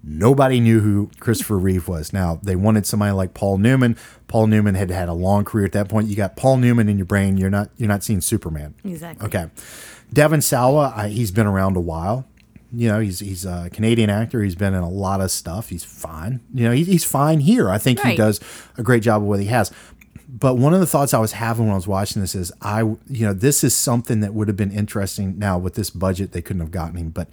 Nobody 0.04 0.58
knew 0.58 0.80
who 0.80 1.10
Christopher 1.20 1.58
Reeve 1.58 1.86
was. 1.86 2.12
Now 2.12 2.40
they 2.42 2.56
wanted 2.56 2.86
somebody 2.86 3.12
like 3.12 3.34
Paul 3.34 3.58
Newman. 3.58 3.96
Paul 4.26 4.48
Newman 4.48 4.74
had 4.74 4.90
had 4.90 5.08
a 5.08 5.12
long 5.12 5.44
career 5.44 5.64
at 5.64 5.72
that 5.72 5.88
point. 5.88 6.08
You 6.08 6.16
got 6.16 6.34
Paul 6.34 6.56
Newman 6.56 6.88
in 6.88 6.98
your 6.98 7.06
brain. 7.06 7.36
You're 7.36 7.50
not 7.50 7.70
you're 7.76 7.88
not 7.88 8.02
seeing 8.02 8.20
Superman. 8.20 8.74
Exactly. 8.84 9.26
Okay. 9.26 9.48
Devon 10.12 10.40
Sawa, 10.40 10.92
I, 10.94 11.08
he's 11.08 11.30
been 11.30 11.46
around 11.46 11.76
a 11.76 11.80
while. 11.80 12.26
You 12.74 12.88
know, 12.88 13.00
he's 13.00 13.20
he's 13.20 13.44
a 13.44 13.68
Canadian 13.72 14.10
actor. 14.10 14.42
He's 14.42 14.54
been 14.54 14.74
in 14.74 14.82
a 14.82 14.88
lot 14.88 15.20
of 15.20 15.30
stuff. 15.30 15.68
He's 15.68 15.84
fine. 15.84 16.40
You 16.52 16.64
know, 16.64 16.72
he, 16.72 16.84
he's 16.84 17.04
fine 17.04 17.40
here. 17.40 17.68
I 17.68 17.78
think 17.78 18.00
he 18.00 18.16
does 18.16 18.40
a 18.78 18.82
great 18.82 19.02
job 19.02 19.22
of 19.22 19.28
what 19.28 19.40
he 19.40 19.46
has. 19.46 19.70
But 20.34 20.54
one 20.56 20.72
of 20.72 20.80
the 20.80 20.86
thoughts 20.86 21.12
I 21.12 21.18
was 21.18 21.32
having 21.32 21.66
when 21.66 21.72
I 21.72 21.76
was 21.76 21.86
watching 21.86 22.22
this 22.22 22.34
is, 22.34 22.50
I 22.62 22.80
you 22.80 22.96
know, 23.26 23.34
this 23.34 23.62
is 23.62 23.76
something 23.76 24.20
that 24.20 24.32
would 24.32 24.48
have 24.48 24.56
been 24.56 24.72
interesting. 24.72 25.38
Now 25.38 25.58
with 25.58 25.74
this 25.74 25.90
budget, 25.90 26.32
they 26.32 26.40
couldn't 26.40 26.60
have 26.60 26.70
gotten 26.70 26.96
him. 26.96 27.10
But 27.10 27.28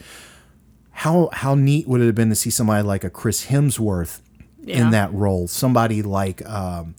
how 0.91 1.29
how 1.31 1.55
neat 1.55 1.87
would 1.87 2.01
it 2.01 2.07
have 2.07 2.15
been 2.15 2.29
to 2.29 2.35
see 2.35 2.49
somebody 2.49 2.83
like 2.83 3.05
a 3.05 3.09
Chris 3.09 3.45
Hemsworth 3.45 4.19
Yeah. 4.61 4.81
in 4.81 4.91
that 4.91 5.13
role? 5.13 5.47
Somebody 5.47 6.01
like. 6.01 6.45
Um, 6.47 6.95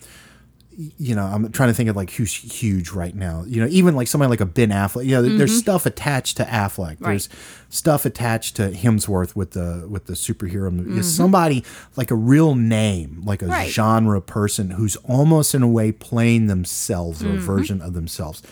you 0.99 1.15
know, 1.15 1.25
I'm 1.25 1.51
trying 1.53 1.69
to 1.69 1.75
think 1.75 1.89
of 1.89 1.97
like 1.97 2.11
who's 2.11 2.33
huge 2.33 2.91
right 2.91 3.15
now. 3.15 3.45
You 3.47 3.61
know, 3.61 3.69
even 3.71 3.95
like 3.95 4.09
somebody 4.09 4.31
like 4.31 4.41
a 4.41 4.47
Ben 4.47 4.71
Affleck. 4.71 5.05
You 5.05 5.17
know, 5.17 5.23
there- 5.23 5.39
there's 5.39 5.51
mm-hmm. 5.51 5.61
stuff 5.61 5.87
attached 5.87 6.37
to 6.39 6.45
Affleck. 6.45 6.99
There's 6.99 7.29
stuff 7.69 8.05
attached 8.07 8.57
to 8.57 8.71
Hemsworth 8.71 9.37
with 9.37 9.51
the 9.53 9.87
with 9.89 10.07
the 10.07 10.15
superhero 10.15 10.73
movie. 10.73 10.91
Mm-hmm. 10.91 11.03
Somebody 11.03 11.65
like 11.97 12.11
a 12.11 12.15
real 12.15 12.55
name, 12.55 13.23
like 13.25 13.43
a 13.43 13.47
Right. 13.47 13.71
genre 13.71 14.21
person 14.21 14.71
who's 14.71 14.97
almost 14.97 15.55
in 15.55 15.63
a 15.63 15.69
way 15.69 15.93
playing 15.93 16.47
themselves 16.47 17.23
or 17.23 17.27
a 17.27 17.31
mm-hmm. 17.33 17.41
version 17.41 17.83
of 17.83 17.95
themselves. 17.95 18.43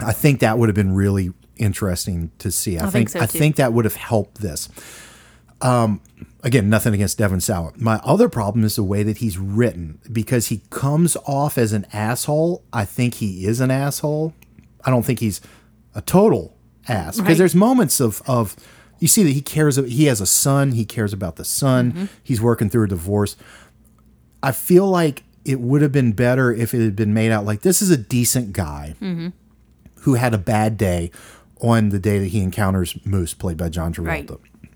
I 0.00 0.12
think 0.12 0.40
that 0.40 0.58
would 0.58 0.68
have 0.68 0.76
been 0.76 0.94
really 0.94 1.32
interesting 1.56 2.30
to 2.38 2.50
see. 2.50 2.78
I, 2.78 2.86
I 2.86 2.90
think, 2.90 3.10
think 3.10 3.10
so, 3.10 3.20
I 3.20 3.26
think 3.26 3.56
that 3.56 3.72
would 3.72 3.84
have 3.84 3.96
helped 3.96 4.40
this. 4.40 4.68
Um, 5.62 6.00
again, 6.42 6.68
nothing 6.68 6.92
against 6.94 7.18
Devon 7.18 7.40
Sawa. 7.40 7.72
My 7.76 7.96
other 8.04 8.28
problem 8.28 8.64
is 8.64 8.76
the 8.76 8.82
way 8.82 9.02
that 9.02 9.18
he's 9.18 9.38
written 9.38 10.00
because 10.10 10.48
he 10.48 10.62
comes 10.70 11.16
off 11.26 11.56
as 11.56 11.72
an 11.72 11.86
asshole. 11.92 12.64
I 12.72 12.84
think 12.84 13.14
he 13.14 13.46
is 13.46 13.60
an 13.60 13.70
asshole. 13.70 14.34
I 14.84 14.90
don't 14.90 15.04
think 15.04 15.20
he's 15.20 15.40
a 15.94 16.00
total 16.02 16.56
ass 16.88 17.16
because 17.16 17.28
Right. 17.28 17.38
there's 17.38 17.54
moments 17.54 18.00
of 18.00 18.22
of 18.26 18.56
you 18.98 19.06
see 19.08 19.22
that 19.22 19.30
he 19.30 19.40
cares. 19.42 19.76
He 19.76 20.06
has 20.06 20.20
a 20.20 20.26
son. 20.26 20.72
He 20.72 20.84
cares 20.84 21.12
about 21.12 21.36
the 21.36 21.44
son. 21.44 21.92
Mm-hmm. 21.92 22.04
He's 22.22 22.40
working 22.40 22.68
through 22.70 22.84
a 22.84 22.88
divorce. 22.88 23.36
I 24.42 24.52
feel 24.52 24.88
like 24.88 25.22
it 25.44 25.60
would 25.60 25.82
have 25.82 25.92
been 25.92 26.12
better 26.12 26.52
if 26.52 26.72
it 26.74 26.82
had 26.82 26.96
been 26.96 27.12
made 27.14 27.30
out 27.32 27.44
like 27.44 27.62
this 27.62 27.82
is 27.82 27.90
a 27.90 27.96
decent 27.96 28.52
guy 28.52 28.94
Mm-hmm. 29.00 29.28
who 30.00 30.14
had 30.14 30.34
a 30.34 30.38
bad 30.38 30.76
day 30.76 31.10
on 31.60 31.90
the 31.90 31.98
day 31.98 32.18
that 32.18 32.28
he 32.28 32.40
encounters 32.42 32.96
Moose, 33.04 33.34
played 33.34 33.56
by 33.56 33.68
John 33.68 33.92
Travolta. 33.94 34.06
Right. 34.30 34.30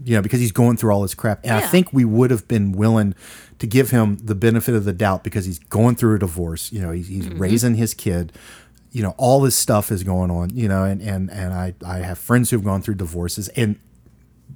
You 0.04 0.14
know, 0.16 0.22
because 0.22 0.40
he's 0.40 0.52
going 0.52 0.76
through 0.76 0.92
all 0.92 1.02
this 1.02 1.14
crap. 1.14 1.40
And 1.44 1.52
I 1.52 1.60
think 1.66 1.92
we 1.92 2.04
would 2.04 2.30
have 2.30 2.46
been 2.48 2.72
willing 2.72 3.14
to 3.58 3.66
give 3.66 3.90
him 3.90 4.16
the 4.18 4.34
benefit 4.34 4.74
of 4.74 4.84
the 4.84 4.92
doubt 4.92 5.24
because 5.24 5.46
he's 5.46 5.58
going 5.58 5.96
through 5.96 6.16
a 6.16 6.18
divorce. 6.18 6.70
You 6.72 6.82
know, 6.82 6.90
he's, 6.92 7.08
he's 7.08 7.26
Mm-hmm. 7.26 7.38
raising 7.38 7.74
his 7.76 7.94
kid. 7.94 8.32
You 8.92 9.02
know, 9.02 9.14
all 9.16 9.40
this 9.40 9.56
stuff 9.56 9.90
is 9.90 10.02
going 10.04 10.30
on, 10.30 10.50
you 10.50 10.68
know, 10.68 10.84
and, 10.84 11.00
and, 11.02 11.30
and 11.30 11.52
I, 11.54 11.74
I 11.84 11.98
have 11.98 12.18
friends 12.18 12.50
who've 12.50 12.64
gone 12.64 12.82
through 12.82 12.94
divorces 12.96 13.48
and 13.48 13.78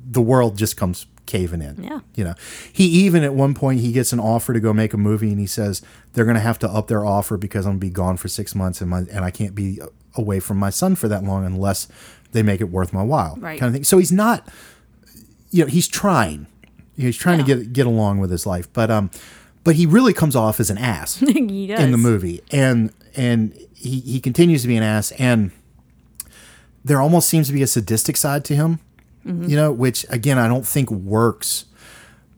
the 0.09 0.21
world 0.23 0.57
just 0.59 0.77
comes 0.77 1.07
caving 1.27 1.63
in. 1.63 1.83
Yeah. 1.85 2.01
You 2.17 2.25
know, 2.25 2.35
he 2.73 2.85
even 2.87 3.23
at 3.23 3.35
one 3.35 3.55
point 3.55 3.81
he 3.81 3.93
gets 3.93 4.13
an 4.13 4.21
offer 4.21 4.53
to 4.53 4.61
go 4.61 4.73
make 4.73 4.93
a 4.93 4.97
movie, 4.97 5.31
and 5.31 5.39
he 5.39 5.47
says 5.47 5.83
they're 6.13 6.25
going 6.25 6.35
to 6.37 6.41
have 6.41 6.59
to 6.61 6.69
up 6.69 6.89
their 6.89 7.05
offer 7.05 7.37
because 7.37 7.65
I'm 7.67 7.73
gonna 7.73 7.81
be 7.81 7.91
gone 7.91 8.17
for 8.17 8.29
six 8.29 8.55
months, 8.55 8.81
and 8.81 8.91
my 8.91 8.99
and 9.11 9.25
I 9.25 9.31
can't 9.31 9.55
be 9.55 9.79
away 10.17 10.41
from 10.41 10.57
my 10.59 10.71
son 10.71 10.97
for 10.97 11.07
that 11.09 11.23
long 11.23 11.45
unless 11.47 11.87
they 12.33 12.43
make 12.43 12.61
it 12.61 12.65
worth 12.71 12.93
my 12.93 13.03
while. 13.03 13.37
Right. 13.39 13.59
Kind 13.61 13.69
of 13.69 13.75
thing. 13.75 13.85
So 13.85 13.99
he's 13.99 14.11
not, 14.13 14.49
you 15.51 15.65
know, 15.65 15.69
he's 15.69 15.89
trying. 15.89 16.47
He's 16.97 17.17
trying 17.17 17.39
to 17.39 17.45
get 17.45 17.73
get 17.73 17.87
along 17.87 18.19
with 18.19 18.31
his 18.31 18.47
life, 18.47 18.71
but 18.73 18.91
um, 18.91 19.11
but 19.65 19.77
he 19.77 19.87
really 19.87 20.13
comes 20.13 20.37
off 20.37 20.61
as 20.61 20.71
an 20.71 20.79
ass 20.79 21.17
he 21.21 21.67
does. 21.67 21.81
in 21.81 21.93
the 21.93 21.99
movie, 21.99 22.43
and 22.51 22.93
and 23.17 23.55
he 23.75 24.01
he 24.01 24.21
continues 24.21 24.63
to 24.63 24.69
be 24.69 24.77
an 24.77 24.83
ass, 24.83 25.13
and 25.13 25.51
there 26.85 27.01
almost 27.01 27.29
seems 27.29 27.47
to 27.47 27.53
be 27.53 27.63
a 27.63 27.67
sadistic 27.67 28.17
side 28.17 28.45
to 28.47 28.55
him, 28.55 28.81
you 29.25 29.57
know, 29.57 29.73
which 29.73 30.05
again 30.09 30.39
I 30.39 30.49
don't 30.49 30.67
think 30.67 30.91
works 30.91 31.67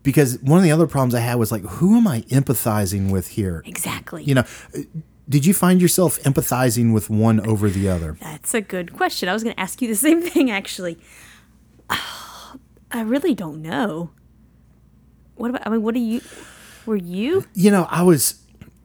because 0.03 0.39
one 0.41 0.59
of 0.59 0.65
the 0.65 0.73
other 0.73 0.87
problems 0.87 1.15
I 1.15 1.21
had 1.21 1.37
was 1.37 1.53
like, 1.53 1.63
who 1.63 1.97
am 1.97 2.07
I 2.07 2.23
empathizing 2.23 3.11
with 3.11 3.29
here? 3.29 3.63
Exactly. 3.67 4.25
You 4.25 4.35
know, 4.37 4.45
did 5.29 5.47
you 5.47 5.55
find 5.55 5.81
yourself 5.81 6.21
empathizing 6.23 6.93
with 6.93 7.09
one 7.09 7.45
over 7.47 7.71
the 7.71 7.89
other? 7.89 8.17
That's 8.21 8.55
a 8.55 8.61
good 8.61 8.93
question. 8.93 9.29
I 9.29 9.33
was 9.33 9.43
going 9.45 9.55
to 9.55 9.61
ask 9.61 9.81
you 9.81 9.89
the 9.89 9.95
same 9.95 10.21
thing, 10.23 10.51
actually. 10.51 10.99
I 12.93 13.01
really 13.03 13.35
don't 13.35 13.63
know. 13.63 14.11
What 15.37 15.51
about, 15.51 15.67
I 15.67 15.71
mean, 15.71 15.83
what 15.83 15.95
do 15.95 16.01
you, 16.01 16.21
were 16.87 16.97
you? 16.97 17.45
you 17.55 17.71
know, 17.71 17.87
I 17.91 18.03
was, 18.03 18.41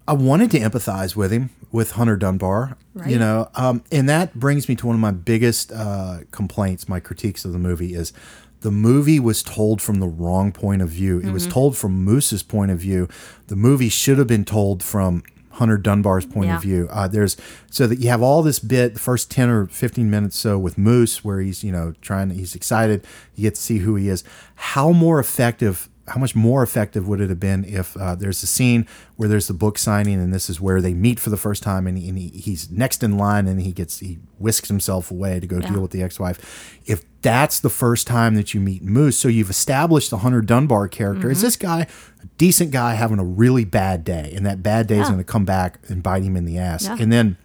I 0.08 0.13
wanted 0.13 0.50
to 0.52 0.60
empathize 0.60 1.15
with 1.15 1.32
him, 1.32 1.50
with 1.72 1.91
Hunter 1.91 2.15
Dunbar, 2.15 2.78
Right. 2.93 3.10
you 3.10 3.20
know, 3.20 3.50
um, 3.56 3.84
and 3.91 4.08
that 4.10 4.34
brings 4.34 4.67
me 4.70 4.76
to 4.78 4.88
one 4.88 4.96
of 4.96 5.00
my 5.02 5.12
biggest 5.12 5.72
uh, 5.72 6.20
complaints, 6.32 6.88
my 6.89 7.00
critiques 7.00 7.46
of 7.46 7.52
the 7.52 7.60
movie 7.60 7.93
is 7.93 8.13
the 8.62 8.72
movie 8.72 9.20
was 9.20 9.43
told 9.43 9.82
from 9.84 10.00
the 10.00 10.08
wrong 10.08 10.52
point 10.52 10.82
of 10.82 10.89
view. 10.89 11.20
It 11.20 11.26
Mm-hmm. 11.26 11.34
was 11.34 11.46
told 11.46 11.78
from 11.78 12.04
Moose's 12.04 12.41
point 12.41 12.72
of 12.72 12.80
view. 12.80 13.08
The 13.48 13.56
movie 13.56 13.89
should 13.89 14.17
have 14.17 14.26
been 14.28 14.46
told 14.46 14.82
from 14.82 15.22
Hunter 15.58 15.78
Dunbar's 15.78 16.26
point 16.26 16.48
Yeah. 16.48 16.56
of 16.58 16.62
view. 16.63 16.88
Uh, 16.91 17.08
there's 17.08 17.38
so 17.70 17.86
that 17.88 18.00
you 18.00 18.10
have 18.10 18.22
all 18.22 18.41
this 18.41 18.60
bit, 18.60 18.93
the 18.93 19.00
first 19.00 19.30
ten 19.32 19.50
or 19.50 19.67
fifteen 19.67 20.10
minutes 20.10 20.38
so 20.38 20.58
with 20.58 20.78
Moose, 20.78 21.24
where 21.24 21.39
he's 21.41 21.63
you 21.63 21.72
know 21.72 21.93
trying, 22.02 22.30
he's 22.32 22.56
excited, 22.56 23.06
you 23.36 23.43
get 23.43 23.56
to 23.56 23.62
see 23.62 23.80
who 23.80 23.96
he 23.96 24.10
is. 24.10 24.24
How 24.56 24.91
more 24.91 25.20
effective 25.20 25.89
how 26.08 26.20
much 26.20 26.36
more 26.36 26.63
effective 26.63 27.08
would 27.08 27.20
it 27.20 27.30
have 27.30 27.39
been 27.39 27.65
if 27.65 27.98
uh, 27.98 28.15
there's 28.15 28.41
a 28.41 28.48
scene 28.48 28.88
where 29.17 29.28
there's 29.28 29.48
the 29.48 29.54
book 29.54 29.78
signing 29.78 30.15
and 30.22 30.34
this 30.34 30.50
is 30.50 30.62
where 30.62 30.82
they 30.82 30.93
meet 30.93 31.20
for 31.20 31.30
the 31.30 31.36
first 31.38 31.62
time 31.63 31.86
and, 31.86 31.98
he, 31.98 32.08
and 32.08 32.17
he, 32.17 32.30
he's 32.30 32.72
next 32.72 33.04
in 33.04 33.17
line 33.17 33.48
and 33.48 33.62
he 33.62 33.72
gets 33.74 34.00
he 34.00 34.17
whisks 34.39 34.70
himself 34.70 35.12
away 35.12 35.39
to 35.39 35.48
go 35.48 35.58
Yeah. 35.60 35.72
deal 35.72 35.82
with 35.82 35.91
the 35.91 36.02
ex-wife 36.02 36.80
if 36.86 37.04
that's 37.22 37.60
the 37.60 37.70
first 37.70 38.08
time 38.08 38.36
that 38.36 38.54
you 38.54 38.62
meet 38.62 38.84
moose 38.84 39.17
so 39.17 39.28
you've 39.28 39.50
established 39.50 40.10
the 40.10 40.20
hunter 40.20 40.41
dunbar 40.41 40.88
character 40.88 41.24
Mm-hmm. 41.28 41.32
is 41.32 41.41
this 41.41 41.58
guy 41.58 41.82
a 42.24 42.26
decent 42.38 42.72
guy 42.72 42.93
having 42.93 43.20
a 43.20 43.26
really 43.26 43.65
bad 43.65 44.04
day 44.06 44.32
and 44.36 44.46
that 44.46 44.63
bad 44.63 44.88
day 44.88 45.00
is 45.00 45.08
going 45.08 45.17
to 45.20 45.26
come 45.26 45.43
back 45.46 45.80
and 45.89 46.02
bite 46.02 46.24
him 46.24 46.38
in 46.38 46.46
the 46.46 46.58
ass 46.58 46.86
Yeah. 46.86 46.98
and 47.00 47.12
then 47.12 47.38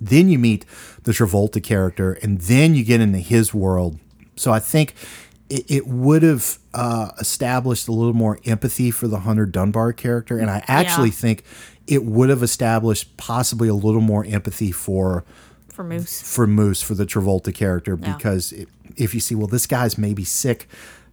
then 0.00 0.28
you 0.28 0.38
meet 0.38 0.64
the 1.02 1.10
Travolta 1.12 1.60
character, 1.62 2.12
and 2.22 2.40
then 2.42 2.74
you 2.76 2.84
get 2.84 3.00
into 3.00 3.18
his 3.18 3.52
world. 3.52 3.98
So 4.36 4.52
I 4.52 4.60
think 4.60 4.94
it, 5.50 5.70
it 5.70 5.86
would 5.86 6.22
have 6.22 6.58
uh, 6.72 7.10
established 7.18 7.88
a 7.88 7.92
little 7.92 8.12
more 8.14 8.38
empathy 8.44 8.90
for 8.90 9.08
the 9.08 9.20
Hunter 9.20 9.46
Dunbar 9.46 9.92
character, 9.92 10.38
and 10.38 10.50
I 10.50 10.62
actually 10.68 11.08
Yeah. 11.08 11.14
think 11.14 11.44
it 11.86 12.04
would 12.04 12.30
have 12.30 12.42
established 12.42 13.16
possibly 13.16 13.68
a 13.68 13.74
little 13.74 14.00
more 14.00 14.24
empathy 14.24 14.70
for 14.72 15.24
For 15.68 15.82
Moose. 15.84 16.22
for 16.22 16.46
Moose 16.46 16.80
for 16.82 16.94
the 16.94 17.04
Travolta 17.04 17.52
character 17.52 17.98
Yeah. 18.00 18.14
because 18.14 18.52
it, 18.52 18.68
if 18.96 19.12
you 19.14 19.20
see, 19.20 19.34
well, 19.34 19.48
this 19.48 19.66
guy's 19.66 19.98
maybe 19.98 20.24
sick, 20.24 20.68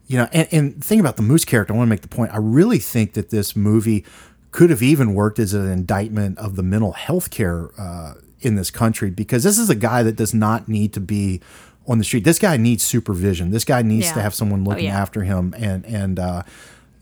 you 0.08 0.17
know, 0.17 0.28
and, 0.32 0.47
and 0.52 0.84
think 0.84 1.00
about 1.00 1.15
the 1.17 1.23
Moose 1.23 1.45
character. 1.45 1.73
I 1.73 1.78
want 1.78 1.88
to 1.88 1.89
make 1.89 2.02
the 2.02 2.08
point. 2.08 2.32
I 2.34 2.38
really 2.38 2.80
think 2.80 3.13
that 3.13 3.30
this 3.32 3.56
movie 3.56 4.06
could 4.52 4.69
have 4.69 4.82
even 4.84 5.13
worked 5.13 5.39
as 5.39 5.54
an 5.54 5.69
indictment 5.69 6.38
of 6.38 6.56
the 6.56 6.63
mental 6.63 6.91
health 6.93 7.30
care 7.32 7.69
uh, 7.78 8.13
in 8.41 8.56
this 8.56 8.69
country 8.71 9.10
because 9.10 9.43
this 9.43 9.58
is 9.58 9.69
a 9.69 9.76
guy 9.76 10.04
that 10.04 10.15
does 10.15 10.34
not 10.34 10.67
need 10.67 10.93
to 10.93 11.00
be 11.00 11.41
on 11.88 11.97
the 11.97 12.04
street. 12.04 12.23
This 12.23 12.39
guy 12.39 12.58
needs 12.58 12.84
supervision. 12.84 13.52
This 13.52 13.63
guy 13.65 13.82
needs 13.82 14.12
to 14.12 14.21
have 14.21 14.34
someone 14.36 14.62
Oh, 14.62 14.69
looking 14.69 14.86
yeah. 14.86 15.02
after 15.02 15.23
him 15.23 15.54
and 15.58 15.86
and. 15.86 16.19
Uh, 16.19 16.43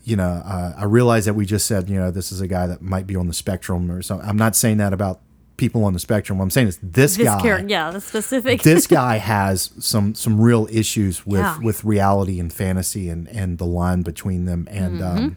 you 0.08 0.14
know, 0.14 0.40
uh, 0.46 0.72
I 0.76 0.84
realize 0.84 1.24
that 1.24 1.34
we 1.34 1.44
just 1.46 1.66
said, 1.66 1.90
you 1.90 1.96
know, 1.98 2.12
this 2.12 2.30
is 2.30 2.40
a 2.40 2.46
guy 2.46 2.68
that 2.68 2.80
might 2.80 3.08
be 3.08 3.16
on 3.16 3.26
the 3.26 3.34
spectrum 3.34 3.90
or 3.90 4.02
something. 4.02 4.28
I'm 4.28 4.36
not 4.36 4.54
saying 4.54 4.76
that 4.76 4.92
about 4.92 5.20
people 5.56 5.82
on 5.82 5.94
the 5.94 5.98
spectrum. 5.98 6.38
What 6.38 6.44
I'm 6.44 6.50
saying 6.50 6.68
is 6.68 6.78
this, 6.80 7.16
This 7.16 7.26
guy 7.26 7.42
character, 7.42 7.68
yeah, 7.68 7.90
the 7.90 8.00
specific. 8.00 8.62
this 8.62 8.86
guy 9.02 9.16
has 9.16 9.72
some 9.80 10.14
some 10.14 10.40
real 10.40 10.68
issues 10.70 11.26
with 11.26 11.40
Yeah. 11.40 11.58
with 11.58 11.82
reality 11.82 12.38
and 12.38 12.52
fantasy 12.52 13.08
and 13.08 13.26
and 13.30 13.58
the 13.58 13.64
line 13.66 14.02
between 14.02 14.44
them 14.44 14.68
and 14.70 15.00
Mm-hmm. 15.00 15.18
um 15.24 15.36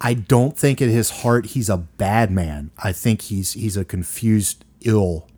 I 0.00 0.14
don't 0.14 0.56
think 0.56 0.80
at 0.80 0.88
his 0.88 1.10
heart 1.10 1.44
he's 1.46 1.68
a 1.68 1.76
bad 1.76 2.30
man. 2.30 2.70
I 2.78 2.92
think 2.92 3.20
he's 3.20 3.52
he's 3.52 3.76
a 3.76 3.84
confused 3.84 4.64
ill 4.80 5.28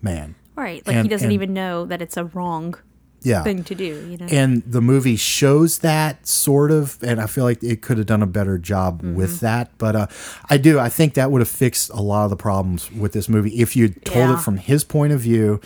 man. 0.00 0.36
Right. 0.56 0.86
Like 0.86 1.02
he 1.02 1.08
doesn't 1.08 1.26
and- 1.26 1.32
even 1.32 1.52
know 1.54 1.86
that 1.86 2.00
it's 2.02 2.16
a 2.16 2.24
wrong 2.24 2.74
Yeah. 3.22 3.42
thing 3.44 3.62
to 3.64 3.74
do, 3.74 3.84
you 4.10 4.16
know? 4.18 4.26
And 4.30 4.62
the 4.66 4.80
movie 4.80 5.14
shows 5.16 5.78
that 5.78 6.26
sort 6.26 6.70
of, 6.72 6.98
and 7.02 7.20
I 7.20 7.26
feel 7.26 7.44
like 7.44 7.62
it 7.62 7.80
could 7.80 7.96
have 7.98 8.06
done 8.06 8.22
a 8.22 8.26
better 8.26 8.58
job 8.58 9.02
Mm-hmm. 9.02 9.14
with 9.14 9.40
that. 9.40 9.70
But 9.78 9.94
uh, 9.96 10.06
I 10.50 10.56
do, 10.58 10.78
I 10.80 10.88
think 10.88 11.14
that 11.14 11.30
would 11.30 11.40
have 11.40 11.48
fixed 11.48 11.90
a 11.90 12.02
lot 12.02 12.24
of 12.24 12.30
the 12.30 12.36
problems 12.36 12.90
with 12.92 13.12
this 13.12 13.28
movie 13.28 13.50
if 13.60 13.76
you 13.76 13.88
told 13.90 14.16
Yeah. 14.30 14.34
it 14.34 14.40
from 14.40 14.56
his 14.56 14.82
point 14.84 15.12
of 15.12 15.20
view. 15.20 15.60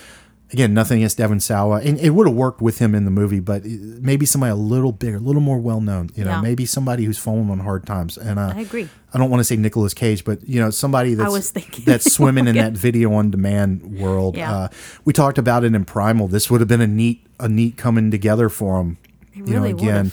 Again, 0.53 0.73
nothing 0.75 0.99
against 0.99 1.19
Devon 1.19 1.41
Sawa, 1.41 1.81
and 1.81 1.99
it 1.99 2.11
would 2.11 2.29
have 2.29 2.37
worked 2.37 2.61
with 2.63 2.79
him 2.79 2.95
in 2.95 3.05
the 3.05 3.11
movie, 3.11 3.41
but 3.41 3.65
maybe 3.65 4.25
somebody 4.25 4.53
a 4.53 4.55
little 4.57 4.93
bigger, 4.93 5.17
a 5.17 5.21
little 5.21 5.43
more 5.43 5.59
well 5.59 5.81
known. 5.81 6.09
You 6.15 6.25
know, 6.25 6.31
Yeah. 6.31 6.41
maybe 6.41 6.65
somebody 6.67 7.05
who's 7.05 7.19
fallen 7.19 7.51
on 7.51 7.59
hard 7.59 7.85
times. 7.85 8.17
And 8.17 8.39
uh, 8.39 8.53
I 8.55 8.61
agree. 8.61 8.89
I 9.13 9.19
don't 9.19 9.29
want 9.29 9.41
to 9.41 9.45
say 9.45 9.57
Nicolas 9.57 9.93
Cage, 9.93 10.25
but 10.25 10.49
you 10.49 10.61
know, 10.61 10.71
somebody 10.71 11.15
that's 11.15 11.51
that's 11.85 12.13
swimming 12.15 12.47
in 12.47 12.55
that 12.57 12.75
video 12.75 13.13
on 13.15 13.31
demand 13.33 13.99
world. 13.99 14.37
Yeah. 14.37 14.55
Uh, 14.55 14.69
we 15.05 15.13
talked 15.13 15.39
about 15.39 15.65
it 15.65 15.75
in 15.75 15.85
Primal. 15.85 16.29
This 16.29 16.49
would 16.49 16.61
have 16.61 16.69
been 16.69 16.81
a 16.81 16.87
neat 16.87 17.27
a 17.41 17.49
neat 17.49 17.77
coming 17.77 18.13
together 18.13 18.49
for 18.49 18.81
him. 18.81 18.99
It 19.33 19.39
you 19.39 19.43
know, 19.47 19.53
really 19.63 19.71
again. 19.71 20.13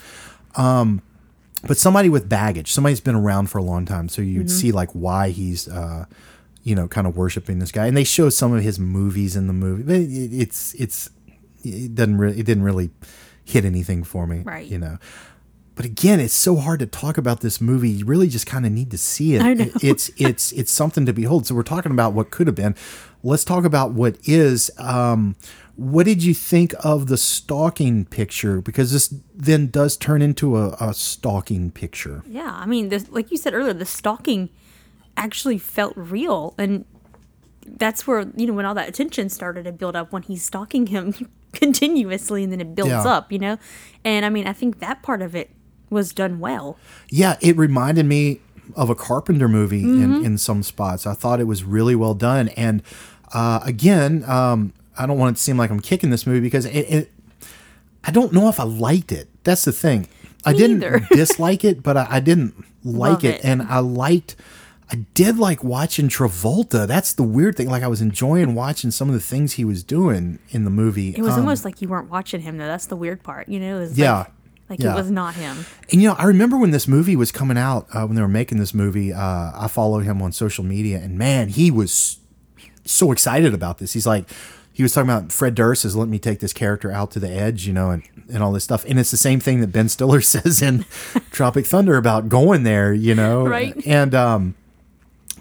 Um, 0.56 1.04
but 1.66 1.78
somebody 1.78 2.10
with 2.10 2.28
baggage, 2.28 2.72
somebody's 2.72 3.00
been 3.02 3.16
around 3.16 3.52
for 3.52 3.60
a 3.60 3.64
long 3.64 3.86
time, 3.86 4.10
so 4.10 4.22
you'd 4.22 4.50
see 4.52 4.72
like 4.72 4.90
why 4.92 5.30
he's, 5.30 5.68
uh, 5.70 6.06
you 6.64 6.76
know, 6.76 6.88
kind 6.88 7.06
of 7.08 7.16
worshiping 7.16 7.60
this 7.60 7.72
guy, 7.72 7.88
and 7.88 7.96
they 7.96 8.04
show 8.04 8.30
some 8.30 8.54
of 8.54 8.64
his 8.64 8.80
movies 8.80 9.36
in 9.36 9.48
the 9.48 9.54
movie. 9.54 9.84
But 9.84 9.96
it, 9.98 10.34
it's 10.34 10.74
it's 10.76 11.10
it 11.64 11.96
doesn't 11.96 12.18
really 12.18 12.40
it 12.40 12.46
didn't 12.46 12.64
really 12.64 12.90
hit 13.46 13.66
anything 13.66 14.04
for 14.04 14.26
me, 14.26 14.40
Right. 14.40 14.66
You 14.68 14.80
know. 14.80 14.98
But 15.76 15.86
again, 15.86 16.20
it's 16.20 16.36
so 16.36 16.58
hard 16.58 16.80
to 16.82 16.86
talk 16.86 17.18
about 17.18 17.42
this 17.42 17.60
movie. 17.60 17.90
You 17.90 18.06
really 18.06 18.28
just 18.28 18.46
kind 18.46 18.64
of 18.64 18.72
need 18.72 18.92
to 18.92 18.98
see 18.98 19.34
it. 19.36 19.42
I 19.42 19.56
know. 19.56 19.70
It's 19.82 20.12
it's 20.18 20.52
it's 20.52 20.72
something 20.72 21.06
to 21.08 21.14
behold. 21.14 21.48
So 21.48 21.56
we're 21.56 21.64
talking 21.64 21.92
about 21.92 22.14
what 22.14 22.30
could 22.30 22.46
have 22.48 22.56
been. 22.56 22.76
Let's 23.24 23.44
talk 23.44 23.66
about 23.66 23.92
what 23.92 24.18
is. 24.24 24.70
Um, 24.78 25.36
what 25.76 26.06
did 26.06 26.22
you 26.22 26.36
think 26.36 26.76
of 26.86 27.08
the 27.08 27.18
stalking 27.18 28.06
picture? 28.06 28.62
Because 28.62 28.92
this 28.94 29.12
then 29.34 29.72
does 29.72 29.98
turn 29.98 30.22
into 30.22 30.56
a, 30.56 30.78
a 30.80 30.94
stalking 30.94 31.72
picture. 31.72 32.22
Yeah, 32.28 32.52
I 32.54 32.68
mean, 32.68 32.90
this, 32.90 33.10
like 33.10 33.32
you 33.32 33.38
said 33.38 33.56
earlier, 33.56 33.74
the 33.74 33.86
stalking 33.86 34.50
actually 35.18 35.58
felt 35.58 35.94
real, 35.96 36.54
and 36.58 36.86
that's 37.66 38.06
where 38.06 38.26
you 38.36 38.46
know 38.48 38.54
when 38.54 38.66
all 38.66 38.74
that 38.76 38.90
attention 38.90 39.30
started 39.30 39.64
to 39.66 39.72
build 39.72 39.96
up 39.96 40.12
when 40.12 40.22
he's 40.24 40.44
stalking 40.44 40.88
him 40.88 41.14
continuously, 41.54 42.44
and 42.44 42.52
then 42.52 42.62
it 42.62 42.76
builds 42.76 42.92
Yeah. 42.92 43.04
up, 43.04 43.32
you 43.32 43.40
know. 43.40 43.58
And 44.04 44.26
I 44.26 44.30
mean, 44.30 44.48
I 44.48 44.54
think 44.54 44.80
that 44.80 45.02
part 45.02 45.22
of 45.22 45.36
it 45.36 45.50
was 45.90 46.14
done 46.14 46.40
well. 46.40 46.78
Yeah, 47.10 47.38
it 47.42 47.56
reminded 47.58 48.06
me 48.06 48.40
of 48.76 48.90
a 48.90 48.96
Carpenter 48.96 49.48
movie 49.48 49.82
in, 49.84 50.24
in 50.26 50.38
some 50.38 50.64
spots. 50.64 51.06
I 51.06 51.14
thought 51.14 51.40
it 51.42 51.44
was 51.48 51.64
really 51.66 51.96
well 51.96 52.14
done. 52.14 52.48
And 52.50 52.82
uh, 53.34 53.60
again, 53.64 54.24
um, 54.26 54.74
I 54.98 55.06
don't 55.06 55.20
want 55.20 55.36
it 55.36 55.38
to 55.38 55.44
seem 55.44 55.58
like 55.58 55.70
I'm 55.70 55.82
kicking 55.82 56.10
this 56.12 56.26
movie 56.26 56.40
because 56.40 56.66
it, 56.66 56.72
it 56.72 57.12
I 58.06 58.12
don't 58.12 58.32
know 58.34 58.48
if 58.50 58.60
I 58.60 58.64
liked 58.64 59.12
it. 59.12 59.28
That's 59.44 59.66
the 59.66 59.72
thing. 59.74 60.08
I 60.46 60.54
didn't 60.54 61.08
dislike 61.12 61.64
it, 61.64 61.84
but 61.84 61.98
I, 61.98 62.08
I 62.10 62.20
didn't 62.22 62.56
like 62.84 63.24
it. 63.24 63.36
it. 63.36 63.46
And 63.46 63.62
I 63.64 63.80
liked, 63.80 64.36
I 64.94 64.98
did 65.16 65.40
like 65.40 65.64
watching 65.64 66.08
Travolta. 66.08 66.86
That's 66.88 67.14
the 67.14 67.24
weird 67.24 67.56
thing. 67.58 67.68
Like 67.68 67.82
I 67.82 67.88
was 67.88 68.00
enjoying 68.00 68.54
watching 68.54 68.92
some 68.92 69.08
of 69.10 69.16
the 69.16 69.20
things 69.22 69.54
he 69.54 69.66
was 69.66 69.84
doing 69.84 70.38
in 70.50 70.66
the 70.66 70.70
movie. 70.70 71.16
It 71.18 71.22
was 71.22 71.34
Um, 71.34 71.40
almost 71.42 71.66
like 71.66 71.82
you 71.82 71.88
weren't 71.88 72.12
watching 72.12 72.42
him, 72.42 72.58
though. 72.60 72.68
That's 72.68 72.86
the 72.86 72.96
weird 72.96 73.24
part, 73.24 73.50
you 73.50 73.60
know. 73.60 73.78
It 73.78 73.80
was 73.80 73.98
Yeah. 73.98 74.18
like, 74.20 74.28
like 74.70 74.80
Yeah. 74.82 74.94
it 74.94 74.96
was 74.96 75.10
not 75.10 75.34
him. 75.34 75.66
And 75.92 76.00
you 76.00 76.10
know, 76.10 76.16
I 76.20 76.26
remember 76.26 76.58
when 76.58 76.70
this 76.70 76.88
movie 76.88 77.16
was 77.16 77.32
coming 77.32 77.58
out, 77.58 77.88
uh, 77.92 78.06
when 78.06 78.16
they 78.16 78.22
were 78.22 78.28
making 78.28 78.60
this 78.60 78.72
movie, 78.74 79.12
uh, 79.12 79.52
I 79.56 79.68
followed 79.68 80.02
him 80.04 80.22
on 80.22 80.32
social 80.32 80.64
media, 80.64 81.00
and 81.04 81.18
man, 81.18 81.50
he 81.50 81.72
was 81.72 82.20
so 82.86 83.12
excited 83.12 83.52
about 83.52 83.80
this. 83.80 83.94
He's 83.94 84.06
like, 84.06 84.30
he 84.72 84.84
was 84.84 84.94
talking 84.94 85.10
about 85.10 85.32
Fred 85.32 85.56
Durst 85.56 85.86
is 85.86 85.96
let 85.96 86.08
me 86.08 86.20
take 86.20 86.40
this 86.40 86.54
character 86.54 86.92
out 86.92 87.10
to 87.12 87.20
the 87.20 87.30
edge, 87.32 87.66
you 87.66 87.74
know, 87.74 87.90
and, 87.90 88.04
and 88.32 88.44
all 88.44 88.52
this 88.52 88.64
stuff. 88.64 88.86
And 88.88 89.00
it's 89.00 89.10
the 89.12 89.18
same 89.18 89.40
thing 89.40 89.60
that 89.62 89.68
Ben 89.72 89.90
Stiller 89.90 90.22
says 90.36 90.62
in 90.62 90.86
Tropic 91.32 91.66
Thunder 91.66 91.98
about 91.98 92.30
going 92.30 92.62
there, 92.64 92.94
you 92.94 93.16
know, 93.16 93.48
Right. 93.48 93.76
And 93.88 94.14
um, 94.16 94.56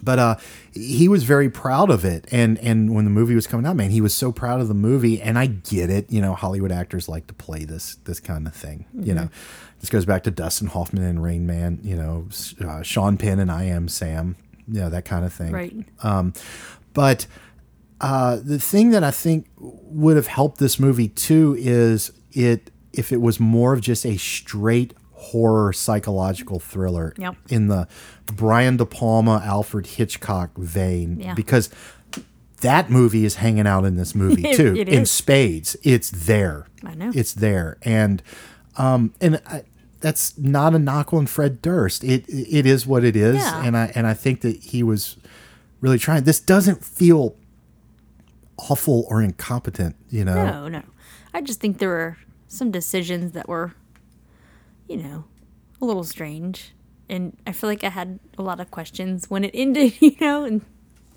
but 0.03 0.19
uh, 0.19 0.35
he 0.73 1.07
was 1.07 1.23
very 1.23 1.49
proud 1.49 1.89
of 1.89 2.03
it. 2.03 2.27
And 2.31 2.57
and 2.59 2.93
when 2.93 3.05
the 3.05 3.11
movie 3.11 3.35
was 3.35 3.47
coming 3.47 3.65
out, 3.65 3.75
man, 3.75 3.91
he 3.91 4.01
was 4.01 4.13
so 4.13 4.31
proud 4.31 4.61
of 4.61 4.67
the 4.67 4.73
movie. 4.73 5.21
And 5.21 5.37
I 5.37 5.47
get 5.47 5.89
it, 5.89 6.11
you 6.11 6.21
know, 6.21 6.33
Hollywood 6.33 6.71
actors 6.71 7.07
like 7.07 7.27
to 7.27 7.33
play 7.33 7.65
this 7.65 7.95
this 8.03 8.19
kind 8.19 8.47
of 8.47 8.53
thing. 8.53 8.85
You 8.93 9.13
know, 9.13 9.29
this 9.79 9.89
goes 9.89 10.05
back 10.05 10.23
to 10.23 10.31
Dustin 10.31 10.67
Hoffman 10.67 11.03
and 11.03 11.23
Rain 11.23 11.45
Man. 11.45 11.79
You 11.83 11.95
know, 11.95 12.27
uh, 12.65 12.81
Sean 12.81 13.17
Penn 13.17 13.39
and 13.39 13.51
I 13.51 13.63
Am 13.63 13.87
Sam. 13.87 14.35
You 14.67 14.81
know 14.81 14.89
that 14.89 15.05
kind 15.05 15.25
of 15.25 15.33
thing. 15.33 15.51
Right. 15.51 15.73
But 16.93 17.25
uh, 18.01 18.37
the 18.43 18.59
thing 18.59 18.91
that 18.91 19.03
I 19.03 19.11
think 19.11 19.47
would 19.57 20.15
have 20.15 20.27
helped 20.27 20.59
this 20.59 20.79
movie 20.79 21.07
too 21.07 21.55
is 21.57 22.11
it 22.31 22.69
if 22.91 23.11
it 23.11 23.21
was 23.21 23.39
more 23.39 23.73
of 23.73 23.81
just 23.81 24.05
a 24.05 24.17
straight 24.17 24.93
horror 25.31 25.71
psychological 25.73 26.59
thriller 26.59 27.13
Yep. 27.17 27.35
in 27.49 27.67
the 27.67 27.87
Brian 28.27 28.77
De 28.77 28.85
Palma, 28.85 29.41
Alfred 29.43 29.85
Hitchcock 29.87 30.57
vein, 30.57 31.19
Yeah. 31.19 31.33
because 31.33 31.69
that 32.61 32.89
movie 32.89 33.25
is 33.25 33.35
hanging 33.35 33.67
out 33.67 33.85
in 33.85 33.95
this 33.95 34.13
movie 34.15 34.43
too 34.55 34.75
it 34.77 34.87
in 34.89 35.01
is. 35.03 35.11
spades. 35.11 35.75
It's 35.83 36.09
there. 36.09 36.67
I 36.83 36.95
know. 36.95 37.11
it's 37.13 37.33
there, 37.33 37.77
and 37.83 38.21
um, 38.77 39.13
and 39.21 39.41
I, 39.47 39.63
that's 40.01 40.37
not 40.37 40.73
a 40.75 40.79
knock 40.79 41.13
on 41.13 41.25
Fred 41.27 41.61
Durst. 41.61 42.03
It 42.03 42.25
it 42.27 42.65
is 42.65 42.85
what 42.87 43.03
it 43.03 43.15
is, 43.15 43.35
Yeah. 43.37 43.63
and 43.65 43.75
I 43.77 43.91
and 43.95 44.05
I 44.07 44.13
think 44.13 44.41
that 44.41 44.61
he 44.63 44.83
was 44.83 45.17
really 45.81 45.97
trying. 45.99 46.23
This 46.23 46.39
doesn't 46.39 46.83
feel 46.83 47.35
awful 48.57 49.05
or 49.09 49.21
incompetent, 49.21 49.95
you 50.09 50.23
know. 50.25 50.45
No, 50.45 50.67
no. 50.67 50.81
I 51.33 51.41
just 51.41 51.59
think 51.59 51.79
there 51.79 51.89
were 51.89 52.17
some 52.47 52.71
decisions 52.71 53.31
that 53.31 53.47
were, 53.49 53.73
you 54.87 54.97
know, 54.97 55.25
a 55.81 55.85
little 55.85 56.03
strange. 56.03 56.73
And 57.09 57.35
I 57.45 57.51
feel 57.51 57.69
like 57.69 57.83
I 57.83 57.89
had 57.89 58.19
a 58.37 58.41
lot 58.41 58.59
of 58.59 58.71
questions 58.71 59.29
when 59.29 59.43
it 59.43 59.51
ended, 59.53 59.93
you 60.01 60.15
know, 60.21 60.43
and 60.45 60.61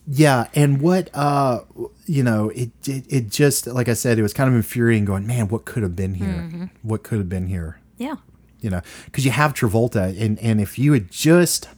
Yeah, 0.06 0.48
and 0.54 0.80
what 0.80 1.10
uh 1.14 1.60
you 2.06 2.22
know, 2.22 2.50
it, 2.50 2.70
it 2.86 3.04
it 3.08 3.30
just 3.30 3.66
like 3.66 3.88
I 3.88 3.94
said, 3.94 4.18
it 4.18 4.22
was 4.22 4.32
kind 4.32 4.48
of 4.48 4.54
infuriating 4.54 5.04
going, 5.04 5.26
man, 5.26 5.48
what 5.48 5.64
could 5.64 5.82
have 5.82 5.96
been 5.96 6.14
here? 6.14 6.28
Mm-hmm. 6.28 6.64
What 6.82 7.02
could 7.02 7.18
have 7.18 7.28
been 7.28 7.46
here? 7.48 7.80
yeah. 7.98 8.16
You 8.60 8.70
know, 8.70 8.80
cuz 9.12 9.24
you 9.24 9.30
have 9.30 9.52
Travolta 9.54 10.18
and 10.20 10.38
and 10.40 10.60
if 10.60 10.78
you 10.78 10.92
had 10.92 11.10
just 11.10 11.68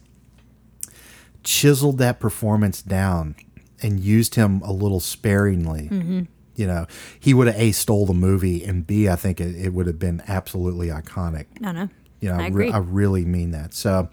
chiseled 1.43 1.97
that 1.99 2.19
performance 2.19 2.81
down 2.81 3.35
and 3.81 3.99
used 3.99 4.35
him 4.35 4.61
a 4.63 4.71
little 4.73 4.99
sparingly, 4.99 5.89
Mm-hmm. 5.91 6.21
You 6.59 6.67
know, 6.67 6.85
he 7.19 7.33
would 7.33 7.47
have 7.47 7.55
A 7.59 7.71
stole 7.71 8.05
the 8.05 8.13
movie 8.13 8.63
and 8.65 8.85
B 8.85 9.07
I 9.07 9.15
think 9.15 9.39
it, 9.39 9.55
it 9.55 9.73
would 9.73 9.87
have 9.87 9.97
been 9.97 10.21
absolutely 10.27 10.87
iconic. 10.89 11.45
No, 11.59 11.71
no. 11.71 11.89
You 12.19 12.29
know, 12.29 12.35
I 12.35 12.45
I, 12.45 12.47
re- 12.49 12.71
I 12.71 12.77
really 12.79 13.23
mean 13.23 13.51
that. 13.51 13.73
So 13.73 14.09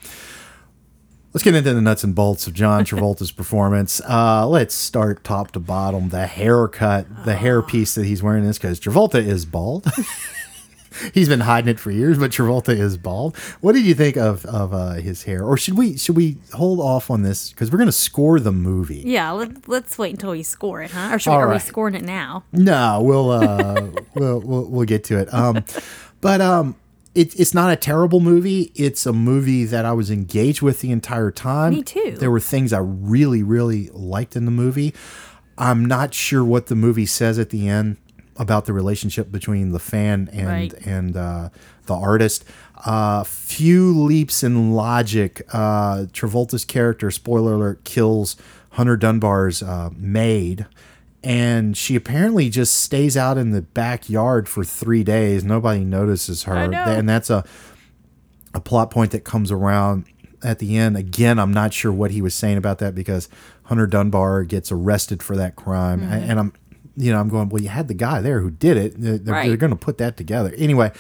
let's 1.32 1.42
get 1.42 1.56
into 1.56 1.74
the 1.74 1.80
nuts 1.80 2.04
and 2.04 2.14
bolts 2.14 2.46
of 2.46 2.54
John 2.54 2.84
Travolta's 2.86 3.32
performance. 3.32 4.00
Uh, 4.08 4.46
let's 4.46 4.74
start 4.74 5.24
top 5.24 5.50
to 5.52 5.60
bottom. 5.60 6.10
The 6.10 6.26
haircut, 6.28 7.24
the 7.24 7.34
hair 7.34 7.62
piece 7.62 7.96
that 7.96 8.06
he's 8.06 8.22
wearing 8.22 8.44
is 8.44 8.58
because 8.58 8.78
Travolta 8.78 9.16
is 9.16 9.44
bald. 9.44 9.86
he's 11.12 11.28
been 11.28 11.40
hiding 11.40 11.68
it 11.68 11.80
for 11.80 11.90
years, 11.90 12.18
but 12.18 12.30
Travolta 12.30 12.76
is 12.76 12.96
bald. 12.96 13.36
What 13.60 13.72
did 13.72 13.84
you 13.84 13.94
think 13.94 14.16
of 14.16 14.44
of 14.46 14.72
uh, 14.72 14.94
his 14.94 15.24
hair? 15.24 15.44
Or 15.44 15.56
should 15.56 15.76
we 15.76 15.96
should 15.96 16.16
we 16.16 16.38
hold 16.52 16.80
off 16.80 17.10
on 17.10 17.22
this 17.22 17.50
because 17.50 17.70
we're 17.70 17.78
going 17.78 17.86
to 17.86 17.92
score 17.92 18.40
the 18.40 18.52
movie? 18.52 19.02
Yeah, 19.04 19.30
let, 19.32 19.68
let's 19.68 19.98
wait 19.98 20.12
until 20.12 20.32
we 20.32 20.42
score 20.42 20.82
it, 20.82 20.90
huh? 20.90 21.14
Or 21.14 21.18
should, 21.18 21.30
are 21.30 21.46
we 21.46 21.52
right. 21.52 21.62
scoring 21.62 21.94
it 21.94 22.04
now? 22.04 22.44
No, 22.52 23.02
we'll 23.02 23.30
uh, 23.30 23.90
we'll, 24.14 24.40
we'll 24.40 24.64
we'll 24.66 24.86
get 24.86 25.04
to 25.04 25.18
it. 25.18 25.32
Um, 25.32 25.64
but 26.20 26.40
um, 26.40 26.76
it, 27.14 27.38
it's 27.38 27.54
not 27.54 27.72
a 27.72 27.76
terrible 27.76 28.20
movie. 28.20 28.72
It's 28.74 29.06
a 29.06 29.12
movie 29.12 29.64
that 29.64 29.84
I 29.84 29.92
was 29.92 30.10
engaged 30.10 30.62
with 30.62 30.80
the 30.80 30.90
entire 30.90 31.30
time. 31.30 31.74
Me 31.74 31.82
too. 31.82 32.16
There 32.18 32.30
were 32.30 32.40
things 32.40 32.72
I 32.72 32.78
really 32.80 33.42
really 33.42 33.88
liked 33.92 34.36
in 34.36 34.44
the 34.44 34.50
movie. 34.50 34.94
I'm 35.58 35.86
not 35.86 36.12
sure 36.12 36.44
what 36.44 36.66
the 36.66 36.74
movie 36.74 37.06
says 37.06 37.38
at 37.38 37.48
the 37.48 37.66
end 37.68 37.96
about 38.38 38.66
the 38.66 38.72
relationship 38.72 39.30
between 39.32 39.72
the 39.72 39.78
fan 39.78 40.28
and 40.32 40.46
Right. 40.48 40.74
and 40.86 41.16
uh, 41.16 41.48
the 41.86 41.94
artist. 41.94 42.44
Uh, 42.84 43.24
few 43.24 43.92
leaps 43.98 44.42
in 44.42 44.72
logic. 44.72 45.42
Uh, 45.52 46.06
Travolta's 46.12 46.64
character, 46.64 47.10
spoiler 47.10 47.54
alert, 47.54 47.84
kills 47.84 48.36
Hunter 48.72 48.96
Dunbar's 48.96 49.62
uh, 49.62 49.88
maid, 49.96 50.66
and 51.24 51.76
she 51.76 51.96
apparently 51.96 52.50
just 52.50 52.74
stays 52.78 53.16
out 53.16 53.38
in 53.38 53.50
the 53.52 53.62
backyard 53.62 54.48
for 54.48 54.62
three 54.64 55.02
days. 55.02 55.42
Nobody 55.44 55.84
notices 55.84 56.42
her, 56.44 56.54
and 56.56 57.08
that's 57.08 57.30
a 57.30 57.44
a 58.54 58.60
plot 58.60 58.90
point 58.90 59.10
that 59.12 59.24
comes 59.24 59.50
around 59.50 60.04
at 60.42 60.58
the 60.60 60.76
end. 60.76 60.96
Again, 60.96 61.38
I'm 61.38 61.52
not 61.52 61.72
sure 61.74 61.92
what 61.92 62.10
he 62.10 62.22
was 62.22 62.34
saying 62.34 62.56
about 62.56 62.78
that 62.78 62.94
because 62.94 63.28
Hunter 63.64 63.86
Dunbar 63.86 64.44
gets 64.44 64.70
arrested 64.72 65.22
for 65.22 65.36
that 65.36 65.56
crime, 65.56 66.00
Mm-hmm. 66.00 66.12
And 66.12 66.38
I'm, 66.38 66.52
you 66.96 67.12
know, 67.12 67.20
I'm 67.20 67.28
going. 67.28 67.48
Well, 67.50 67.62
you 67.62 67.68
had 67.68 67.88
the 67.88 67.94
guy 67.94 68.20
there 68.20 68.40
who 68.40 68.50
did 68.50 68.76
it. 68.76 68.94
They're, 68.98 69.18
Right. 69.18 69.48
they're 69.48 69.56
going 69.56 69.70
to 69.70 69.76
put 69.76 69.98
that 69.98 70.16
together 70.16 70.52
anyway. 70.56 70.92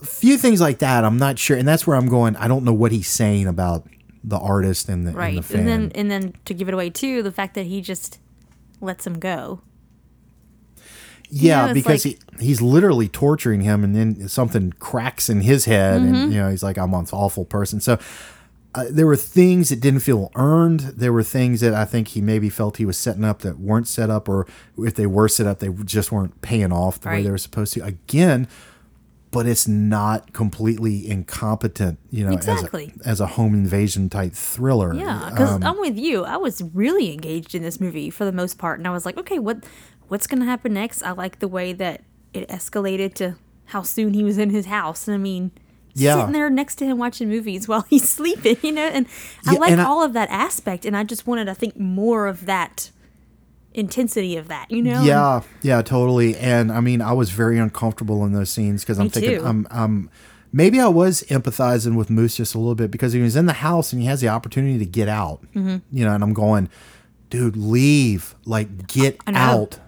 A 0.00 0.06
few 0.06 0.36
things 0.38 0.60
like 0.60 0.78
that, 0.78 1.04
I'm 1.04 1.16
not 1.18 1.38
sure, 1.38 1.56
and 1.56 1.66
that's 1.66 1.86
where 1.86 1.96
I'm 1.96 2.08
going. 2.08 2.36
I 2.36 2.46
don't 2.46 2.64
know 2.64 2.72
what 2.72 2.92
he's 2.92 3.08
saying 3.08 3.46
about 3.48 3.88
the 4.22 4.38
artist 4.38 4.88
and 4.88 5.06
the, 5.06 5.12
Right. 5.12 5.28
and 5.34 5.38
the 5.38 5.42
fan. 5.42 5.60
And 5.60 5.68
then 5.68 5.92
and 5.94 6.10
then 6.10 6.34
to 6.44 6.54
give 6.54 6.68
it 6.68 6.74
away 6.74 6.90
too, 6.90 7.22
the 7.22 7.32
fact 7.32 7.54
that 7.54 7.66
he 7.66 7.80
just 7.80 8.18
lets 8.80 9.06
him 9.06 9.18
go. 9.18 9.60
Yeah, 11.30 11.66
know, 11.66 11.74
because 11.74 12.06
like- 12.06 12.18
he, 12.38 12.46
he's 12.46 12.62
literally 12.62 13.06
torturing 13.08 13.60
him, 13.60 13.84
and 13.84 13.94
then 13.94 14.28
something 14.28 14.72
cracks 14.78 15.28
in 15.28 15.42
his 15.42 15.66
head, 15.66 16.00
Mm-hmm. 16.00 16.14
and 16.14 16.32
you 16.32 16.38
know 16.38 16.48
he's 16.50 16.62
like, 16.62 16.78
"I'm 16.78 16.94
an 16.94 17.06
awful 17.12 17.44
person." 17.44 17.80
So 17.80 17.98
uh, 18.78 18.84
there 18.90 19.06
were 19.06 19.16
things 19.16 19.68
that 19.70 19.80
didn't 19.80 20.00
feel 20.00 20.30
earned. 20.34 20.80
There 20.80 21.12
were 21.12 21.22
things 21.22 21.60
that 21.60 21.74
I 21.74 21.84
think 21.84 22.08
he 22.08 22.20
maybe 22.20 22.48
felt 22.48 22.76
he 22.76 22.84
was 22.86 22.96
setting 22.96 23.24
up 23.24 23.40
that 23.40 23.58
weren't 23.58 23.88
set 23.88 24.08
up, 24.10 24.28
or 24.28 24.46
if 24.78 24.94
they 24.94 25.06
were 25.06 25.28
set 25.28 25.46
up, 25.46 25.58
they 25.58 25.68
just 25.84 26.12
weren't 26.12 26.40
paying 26.42 26.72
off 26.72 27.00
the 27.00 27.08
way 27.08 27.22
they 27.22 27.30
were 27.30 27.38
supposed 27.38 27.72
to. 27.74 27.84
Again, 27.84 28.46
but 29.30 29.46
it's 29.46 29.68
not 29.68 30.32
completely 30.32 31.08
incompetent, 31.10 31.98
you 32.10 32.24
know, 32.24 32.32
Exactly. 32.32 32.94
as 33.00 33.06
a, 33.06 33.08
as 33.10 33.20
a 33.20 33.26
home 33.26 33.52
invasion 33.54 34.08
type 34.08 34.32
thriller. 34.32 34.94
Yeah, 34.94 35.28
because 35.30 35.50
Um, 35.50 35.62
I'm 35.64 35.78
with 35.80 35.98
you. 35.98 36.24
I 36.24 36.36
was 36.38 36.62
really 36.72 37.12
engaged 37.12 37.54
in 37.54 37.62
this 37.62 37.80
movie 37.80 38.10
for 38.10 38.24
the 38.24 38.32
most 38.32 38.58
part, 38.58 38.78
and 38.78 38.86
I 38.86 38.90
was 38.90 39.04
like, 39.04 39.18
okay, 39.18 39.38
what 39.38 39.64
what's 40.08 40.26
gonna 40.26 40.46
happen 40.46 40.72
next? 40.72 41.02
I 41.02 41.10
like 41.12 41.40
the 41.40 41.48
way 41.48 41.72
that 41.74 42.02
it 42.32 42.48
escalated 42.48 43.14
to 43.14 43.36
how 43.66 43.82
soon 43.82 44.14
he 44.14 44.24
was 44.24 44.38
in 44.38 44.50
his 44.50 44.66
house. 44.66 45.06
And 45.06 45.14
I 45.14 45.18
mean, 45.18 45.50
Yeah. 45.98 46.16
sitting 46.16 46.32
there 46.32 46.48
next 46.50 46.76
to 46.76 46.84
him 46.86 46.98
watching 46.98 47.28
movies 47.28 47.66
while 47.68 47.82
he's 47.90 48.08
sleeping, 48.18 48.56
you 48.62 48.72
know. 48.72 48.86
And 48.86 49.06
I 49.46 49.52
Yeah, 49.54 49.58
like 49.60 49.70
and 49.72 49.80
I- 49.80 49.84
all 49.84 50.02
of 50.02 50.12
that 50.14 50.30
aspect, 50.30 50.84
and 50.84 50.96
I 50.96 51.04
just 51.04 51.26
wanted, 51.26 51.48
I 51.48 51.54
think, 51.54 51.78
more 51.78 52.26
of 52.26 52.46
that 52.46 52.90
intensity 53.74 54.36
of 54.36 54.48
that, 54.48 54.70
you 54.70 54.82
know. 54.82 55.02
Yeah, 55.02 55.42
yeah, 55.62 55.82
totally. 55.82 56.36
And 56.36 56.72
I 56.72 56.80
mean, 56.80 57.00
I 57.00 57.12
was 57.12 57.30
very 57.30 57.58
uncomfortable 57.58 58.24
in 58.24 58.32
those 58.32 58.50
scenes 58.50 58.82
because 58.82 58.98
I'm 58.98 59.04
Me 59.04 59.10
thinking, 59.10 59.38
too. 59.40 59.44
I'm, 59.46 59.66
I'm, 59.70 60.10
maybe 60.52 60.80
I 60.80 60.88
was 60.88 61.22
empathizing 61.24 61.94
with 61.96 62.10
Moose 62.10 62.36
just 62.36 62.54
a 62.54 62.58
little 62.58 62.74
bit 62.74 62.90
because 62.90 63.12
he 63.12 63.20
was 63.20 63.36
in 63.36 63.46
the 63.46 63.52
house 63.54 63.92
and 63.92 64.00
he 64.02 64.08
has 64.08 64.20
the 64.20 64.28
opportunity 64.28 64.78
to 64.78 64.86
get 64.86 65.08
out, 65.08 65.42
Mm-hmm. 65.54 65.76
you 65.96 66.04
know, 66.04 66.12
and 66.14 66.24
I'm 66.24 66.32
going, 66.34 66.68
dude, 67.30 67.56
leave, 67.56 68.34
like, 68.46 68.86
get 68.88 69.20
out, 69.26 69.78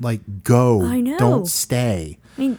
like, 0.00 0.42
go, 0.44 0.82
I 0.84 1.00
know. 1.00 1.16
don't 1.18 1.46
stay. 1.46 2.18
I 2.36 2.40
mean, 2.40 2.58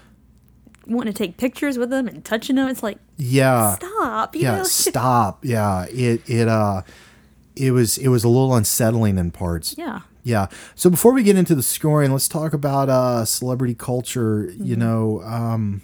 wanting 0.89 1.13
to 1.13 1.17
take 1.17 1.38
pictures 1.38 1.78
with 1.78 1.89
them 1.89 2.08
and 2.08 2.23
touching 2.25 2.56
them, 2.58 2.67
it's 2.69 2.84
like 2.84 2.97
Yeah, 3.17 3.75
stop, 3.75 4.36
you 4.36 4.41
yeah, 4.43 4.58
know. 4.58 4.63
stop. 4.65 5.43
Yeah, 5.45 5.86
it, 5.89 6.28
it, 6.30 6.47
uh, 6.47 6.82
it 7.56 7.71
was, 7.71 7.97
it 7.97 8.08
was 8.10 8.23
a 8.23 8.30
little 8.30 8.54
unsettling 8.56 9.17
in 9.17 9.32
parts. 9.32 9.75
yeah. 9.78 10.02
Yeah. 10.21 10.47
So 10.75 10.89
before 10.89 11.13
we 11.13 11.23
get 11.23 11.38
into 11.38 11.56
the 11.56 11.63
scoring, 11.63 12.12
let's 12.12 12.28
talk 12.28 12.54
about 12.54 12.89
uh, 12.89 13.23
celebrity 13.25 13.73
culture. 13.73 14.52
You 14.52 14.75
Mm-hmm. 14.75 14.80
know, 14.80 15.21
um, 15.23 15.82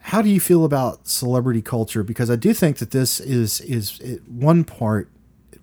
how 0.00 0.20
do 0.22 0.28
you 0.28 0.38
feel 0.38 0.64
about 0.66 1.08
celebrity 1.08 1.62
culture? 1.62 2.02
Because 2.04 2.30
I 2.30 2.36
do 2.36 2.52
think 2.52 2.76
that 2.76 2.90
this 2.90 3.18
is 3.20 3.60
is 3.62 4.00
at 4.00 4.28
one 4.28 4.64
part, 4.64 5.08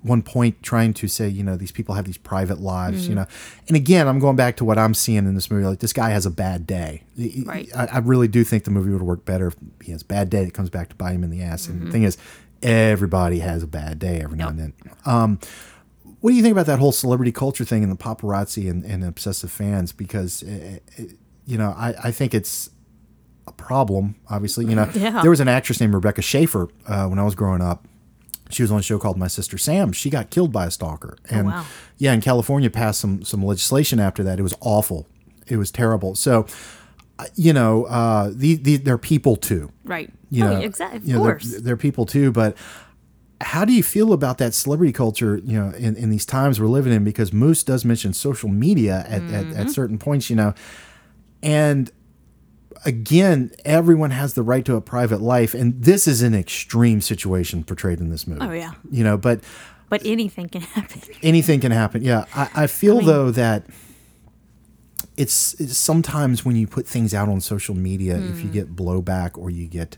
one 0.06 0.22
point, 0.22 0.62
trying 0.62 0.94
to 0.94 1.08
say, 1.08 1.28
you 1.28 1.44
know, 1.44 1.56
these 1.56 1.72
people 1.72 1.96
have 1.96 2.06
these 2.06 2.18
private 2.18 2.60
lives. 2.60 3.04
Mm-hmm. 3.04 3.10
You 3.12 3.16
know, 3.16 3.26
and 3.68 3.76
again, 3.76 4.08
I'm 4.08 4.20
going 4.20 4.36
back 4.36 4.56
to 4.58 4.66
what 4.66 4.78
I'm 4.78 4.94
seeing 4.94 5.20
in 5.26 5.34
this 5.36 5.50
movie. 5.50 5.66
Like 5.66 5.80
this 5.80 5.94
guy 5.94 6.12
has 6.12 6.26
a 6.26 6.32
bad 6.32 6.68
day. 6.68 7.04
Right. 7.46 7.68
I, 7.76 7.86
I 7.88 7.98
really 8.00 8.28
do 8.28 8.44
think 8.44 8.64
the 8.66 8.72
movie 8.72 8.92
would 8.92 9.02
work 9.02 9.26
better 9.26 9.48
if 9.48 9.56
he 9.84 9.92
has 9.92 10.04
a 10.04 10.06
bad 10.06 10.30
day 10.30 10.46
that 10.46 10.54
comes 10.54 10.70
back 10.70 10.90
to 10.90 10.96
bite 10.96 11.14
him 11.14 11.24
in 11.24 11.30
the 11.32 11.42
ass. 11.42 11.68
And 11.68 11.88
the 11.88 11.92
thing 11.92 12.04
is, 12.04 12.18
everybody 12.62 13.40
has 13.40 13.64
a 13.64 13.68
bad 13.68 14.00
day 14.00 14.22
every 14.22 14.38
now 14.38 14.50
and 14.50 14.60
then. 14.60 14.74
Um, 15.06 15.40
what 16.22 16.32
do 16.32 16.36
you 16.36 16.42
think 16.44 16.54
about 16.54 16.66
that 16.68 16.80
whole 16.80 16.92
celebrity 16.92 17.32
culture 17.32 17.66
thing 17.66 17.84
and 17.84 17.92
the 17.92 17.98
paparazzi 17.98 18.70
and, 18.70 18.84
and 18.84 19.04
obsessive 19.04 19.52
fans? 19.52 19.92
Because, 19.92 20.44
uh, 20.44 20.80
uh, 21.00 21.04
you 21.46 21.58
know, 21.58 21.74
I, 21.78 21.94
I 22.06 22.12
think 22.12 22.34
it's 22.34 22.70
a 23.48 23.52
problem, 23.52 24.16
obviously. 24.30 24.66
You 24.66 24.76
know, 24.76 24.90
Yeah. 24.96 25.22
there 25.22 25.30
was 25.30 25.40
an 25.40 25.48
actress 25.48 25.80
named 25.80 25.94
Rebecca 25.94 26.22
Schaeffer 26.22 26.70
uh, 26.88 27.08
when 27.08 27.20
I 27.20 27.24
was 27.24 27.36
growing 27.36 27.62
up. 27.62 27.88
She 28.50 28.62
was 28.64 28.72
on 28.72 28.80
a 28.80 28.84
show 28.84 29.00
called 29.00 29.18
My 29.18 29.28
Sister 29.28 29.58
Sam. 29.58 29.92
She 29.92 30.10
got 30.10 30.30
killed 30.30 30.52
by 30.52 30.66
a 30.68 30.72
stalker. 30.72 31.18
And 31.30 31.48
wow. 31.48 31.66
yeah, 31.98 32.14
in 32.14 32.22
California 32.22 32.70
passed 32.70 33.00
some 33.02 33.24
some 33.24 33.44
legislation 33.44 34.00
after 34.00 34.24
that. 34.24 34.40
It 34.40 34.44
was 34.44 34.54
awful. 34.62 35.08
It 35.48 35.58
was 35.58 35.72
terrible. 35.72 36.16
So, 36.16 36.46
uh, 37.20 37.26
you 37.36 37.54
know, 37.54 37.86
uh, 37.86 38.32
the, 38.34 38.56
the, 38.56 38.78
they're 38.78 38.98
people 38.98 39.36
too 39.36 39.72
Right. 39.84 40.12
you 40.30 40.44
oh, 40.44 40.50
know, 40.54 40.60
exactly. 40.60 40.98
Of 40.98 41.06
you 41.08 41.14
know, 41.14 41.24
they're- 41.24 41.32
course. 41.34 41.62
They're, 41.62 41.78
people 41.78 42.06
too, 42.06 42.32
but 42.32 42.58
how 43.42 43.66
do 43.66 43.74
you 43.74 43.84
feel 43.84 44.12
about 44.14 44.38
that 44.40 44.54
celebrity 44.54 44.92
culture, 44.94 45.38
you 45.44 45.60
know, 45.60 45.70
in, 45.72 45.96
in 45.98 46.10
these 46.10 46.26
times 46.26 46.60
we're 46.60 46.68
living 46.68 46.94
in? 46.94 47.04
Because 47.04 47.32
Moose 47.34 47.64
does 47.64 47.84
mention 47.86 48.14
social 48.14 48.50
media 48.50 49.06
at, 49.08 49.22
at, 49.24 49.46
Mm-hmm. 49.46 49.60
at 49.60 49.70
certain 49.70 49.98
points, 50.00 50.30
you 50.30 50.36
know, 50.36 50.54
and 51.44 51.92
again, 52.84 53.52
everyone 53.64 54.12
has 54.12 54.34
the 54.34 54.44
right 54.44 54.66
to 54.66 54.76
a 54.76 54.82
private 54.82 55.22
life, 55.22 55.54
and 55.54 55.82
this 55.84 56.08
is 56.08 56.22
an 56.22 56.34
extreme 56.36 57.00
situation 57.02 57.64
portrayed 57.64 58.00
in 58.00 58.10
this 58.10 58.28
movie. 58.28 58.42
Oh, 58.46 58.52
yeah. 58.52 58.72
you 58.92 59.04
know, 59.04 59.18
but 59.18 59.42
but 59.90 60.02
anything 60.06 60.50
can 60.50 60.62
happen. 60.62 61.02
anything 61.24 61.60
can 61.62 61.72
happen. 61.72 62.02
Yeah, 62.04 62.26
I, 62.36 62.50
I 62.56 62.68
feel 62.68 62.98
mean- 62.98 63.06
though 63.08 63.32
that 63.32 63.66
it's, 65.18 65.54
it's 65.62 65.78
sometimes 65.78 66.44
when 66.44 66.56
you 66.56 66.68
put 66.68 66.88
things 66.88 67.14
out 67.14 67.30
on 67.30 67.40
social 67.40 67.76
media, 67.76 68.18
if 68.18 68.40
Hmm. 68.40 68.48
you 68.48 68.52
get 68.52 68.76
blowback 68.76 69.38
or 69.38 69.50
you 69.50 69.68
get 69.68 69.98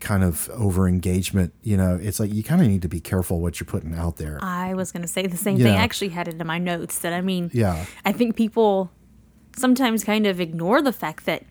kind 0.00 0.22
of 0.22 0.48
over 0.50 0.86
engagement, 0.86 1.52
you 1.62 1.76
know, 1.76 1.98
it's 2.00 2.20
like 2.20 2.32
you 2.32 2.44
kind 2.44 2.60
of 2.60 2.68
need 2.68 2.82
to 2.82 2.88
be 2.88 3.00
careful 3.00 3.40
what 3.40 3.58
you're 3.58 3.66
putting 3.66 3.94
out 3.96 4.16
there. 4.16 4.38
I 4.42 4.74
was 4.74 4.92
going 4.92 5.02
to 5.02 5.08
say 5.08 5.26
the 5.26 5.36
same 5.36 5.56
Yeah. 5.56 5.64
thing. 5.64 5.74
I 5.74 5.82
actually 5.82 6.10
had 6.10 6.28
it 6.28 6.40
in 6.40 6.46
my 6.46 6.58
notes 6.58 7.00
that 7.00 7.12
I 7.12 7.20
mean, 7.20 7.50
Yeah. 7.52 7.84
I 8.04 8.12
think 8.12 8.36
people 8.36 8.92
sometimes 9.56 10.04
kind 10.04 10.24
of 10.26 10.40
ignore 10.40 10.82
the 10.82 10.92
fact 10.92 11.26
that 11.26 11.42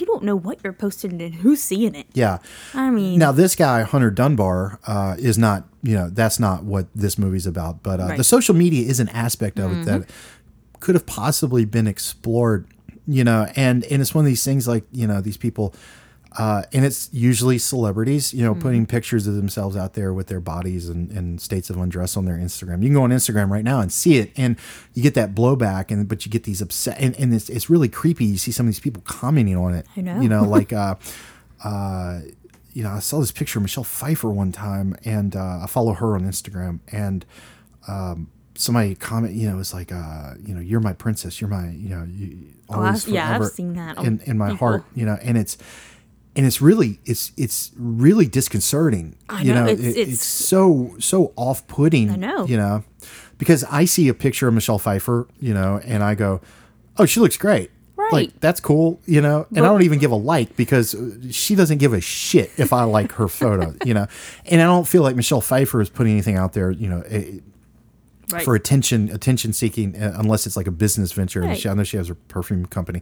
you 0.00 0.06
don't 0.06 0.22
know 0.24 0.36
what 0.36 0.58
you're 0.64 0.72
posting 0.72 1.20
and 1.22 1.34
who's 1.36 1.62
seeing 1.62 1.94
it. 1.94 2.06
Yeah. 2.14 2.38
I 2.74 2.90
mean, 2.90 3.18
Now 3.18 3.32
this 3.32 3.54
guy 3.56 3.82
Hunter 3.82 4.10
Dunbar 4.10 4.78
uh, 4.86 5.16
is 5.18 5.38
not, 5.38 5.64
you 5.82 5.94
know, 5.94 6.08
that's 6.10 6.38
not 6.40 6.64
what 6.64 6.86
this 6.94 7.18
movie's 7.18 7.46
about. 7.46 7.82
But 7.82 8.00
uh, 8.00 8.04
Right. 8.04 8.16
the 8.16 8.24
social 8.24 8.54
media 8.54 8.86
is 8.88 9.00
an 9.00 9.08
aspect 9.10 9.58
of 9.58 9.72
it 9.72 9.84
that 9.86 10.08
could 10.80 10.94
have 10.94 11.06
possibly 11.06 11.64
been 11.64 11.86
explored, 11.86 12.66
you 13.06 13.24
know. 13.24 13.46
And 13.56 13.84
and 13.84 14.00
it's 14.02 14.14
one 14.14 14.24
of 14.24 14.28
these 14.28 14.44
things 14.44 14.66
like 14.68 14.84
you 14.92 15.06
know 15.06 15.20
these 15.20 15.36
people, 15.36 15.74
uh, 16.36 16.62
and 16.72 16.84
it's 16.84 17.08
usually 17.12 17.58
celebrities, 17.58 18.34
you 18.34 18.42
know, 18.42 18.54
putting 18.54 18.86
pictures 18.86 19.26
of 19.26 19.34
themselves 19.36 19.76
out 19.76 19.94
there 19.94 20.12
with 20.12 20.26
their 20.26 20.40
bodies 20.40 20.88
and, 20.88 21.10
and 21.12 21.40
states 21.40 21.70
of 21.70 21.76
undress 21.76 22.16
on 22.16 22.24
their 22.24 22.36
Instagram. 22.36 22.82
You 22.82 22.88
can 22.88 22.94
go 22.94 23.02
on 23.04 23.10
Instagram 23.10 23.50
right 23.50 23.62
now 23.64 23.80
and 23.80 23.92
see 23.92 24.16
it, 24.16 24.32
and 24.36 24.56
you 24.94 25.02
get 25.02 25.14
that 25.14 25.34
blowback, 25.34 25.90
and 25.92 26.08
but 26.08 26.26
you 26.26 26.30
get 26.32 26.42
these 26.44 26.60
upset, 26.60 26.96
and, 27.00 27.14
and 27.20 27.32
it's 27.32 27.48
it's 27.48 27.70
really 27.70 27.88
creepy. 27.88 28.24
You 28.24 28.36
see 28.38 28.50
some 28.52 28.66
of 28.66 28.72
these 28.72 28.80
people 28.80 29.02
commenting 29.06 29.56
on 29.56 29.74
it. 29.74 29.86
I 29.96 30.00
know. 30.00 30.20
You 30.20 30.28
know, 30.28 30.42
like. 30.56 30.72
Uh, 30.72 30.96
uh, 31.62 32.20
you 32.72 32.82
know, 32.82 32.90
I 32.90 32.98
saw 32.98 33.20
this 33.20 33.30
picture 33.30 33.60
of 33.60 33.62
Michelle 33.62 33.84
Pfeiffer 33.84 34.28
one 34.30 34.50
time, 34.50 34.96
and 35.04 35.36
uh, 35.36 35.60
I 35.62 35.66
follow 35.68 35.92
her 35.92 36.16
on 36.16 36.22
Instagram, 36.24 36.80
and 36.90 37.24
um, 37.86 38.28
somebody 38.56 38.96
comment, 38.96 39.32
you 39.34 39.46
know, 39.48 39.54
it 39.54 39.58
was 39.58 39.72
like, 39.72 39.92
uh, 39.92 40.34
you 40.44 40.52
know, 40.54 40.60
you're 40.60 40.80
my 40.80 40.92
princess, 40.92 41.40
you're 41.40 41.48
my, 41.48 41.68
you 41.70 41.88
know, 41.90 42.04
you, 42.10 42.36
always 42.68 43.04
I've- 43.04 43.12
yeah, 43.14 43.36
I've 43.36 43.52
seen 43.52 43.74
that 43.74 43.98
in, 43.98 44.18
in 44.26 44.36
my 44.38 44.54
heart, 44.54 44.84
you 44.96 45.06
know, 45.06 45.16
and 45.22 45.38
it's, 45.38 45.56
and 46.36 46.44
it's 46.46 46.60
really, 46.60 46.98
it's, 47.04 47.32
it's 47.36 47.70
really 47.76 48.26
disconcerting. 48.26 49.16
I 49.28 49.42
you 49.42 49.54
know, 49.54 49.66
it's- 49.66 49.80
it- 49.86 49.96
it's- 49.98 50.14
it's 50.14 50.24
so, 50.26 50.96
so 50.98 51.32
off 51.36 51.66
putting. 51.66 52.10
I 52.10 52.16
know. 52.16 52.46
you 52.46 52.56
know, 52.56 52.84
because 53.38 53.64
I 53.64 53.84
see 53.84 54.08
a 54.08 54.14
picture 54.14 54.48
of 54.48 54.54
Michelle 54.54 54.78
Pfeiffer, 54.78 55.28
you 55.40 55.54
know, 55.54 55.80
and 55.84 56.02
I 56.02 56.14
go, 56.14 56.40
oh, 56.98 57.06
she 57.06 57.20
looks 57.20 57.36
great. 57.36 57.70
Right. 57.96 58.12
Like 58.12 58.40
that's 58.40 58.58
cool, 58.60 59.00
you 59.06 59.20
know, 59.20 59.46
and 59.54 59.64
I 59.64 59.68
don't 59.68 59.82
even 59.82 60.00
give 60.00 60.10
a 60.10 60.16
like 60.16 60.56
because 60.56 60.94
uh, 60.96 61.12
she 61.30 61.54
doesn't 61.54 61.78
give 61.78 61.92
a 61.92 62.00
shit 62.00 62.50
if 62.58 62.72
I 62.72 62.82
like 62.84 63.12
her 63.12 63.28
photo, 63.28 63.72
you 63.84 63.94
know, 63.94 64.08
and 64.46 64.60
I 64.60 64.64
don't 64.64 64.86
feel 64.86 65.02
like 65.02 65.14
Michelle 65.14 65.40
Pfeiffer 65.40 65.80
is 65.80 65.90
putting 65.90 66.12
anything 66.12 66.36
out 66.36 66.52
there, 66.54 66.72
you 66.72 66.88
know, 66.88 67.02
eh, 67.08 67.38
right. 68.32 68.44
for 68.44 68.56
attention, 68.56 69.10
attention 69.10 69.52
seeking, 69.52 69.94
uh, 69.96 70.12
unless 70.18 70.44
it's 70.44 70.56
like 70.56 70.66
a 70.66 70.72
business 70.72 71.12
venture. 71.12 71.40
Right. 71.42 71.56
she, 71.56 71.68
I 71.68 71.74
know 71.74 71.84
she 71.84 71.96
has 71.96 72.08
her 72.08 72.14
perfume 72.16 72.66
company. 72.66 73.00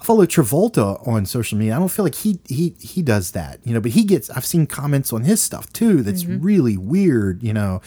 I 0.00 0.04
follow 0.04 0.24
Travolta 0.26 1.06
on 1.08 1.26
social 1.26 1.58
media. 1.58 1.74
I 1.74 1.78
don't 1.78 1.88
feel 1.90 2.04
like 2.04 2.14
he 2.14 2.38
he 2.48 2.74
he 2.80 3.02
does 3.02 3.32
that, 3.32 3.58
you 3.64 3.74
know, 3.74 3.80
but 3.80 3.92
he 3.92 4.04
gets. 4.04 4.30
I've 4.30 4.46
seen 4.46 4.66
comments 4.66 5.12
on 5.12 5.22
his 5.24 5.40
stuff 5.42 5.72
too. 5.72 6.02
That's 6.02 6.22
Mm-hmm. 6.24 6.44
really 6.44 6.76
weird, 6.76 7.42
you 7.42 7.52
know, 7.52 7.80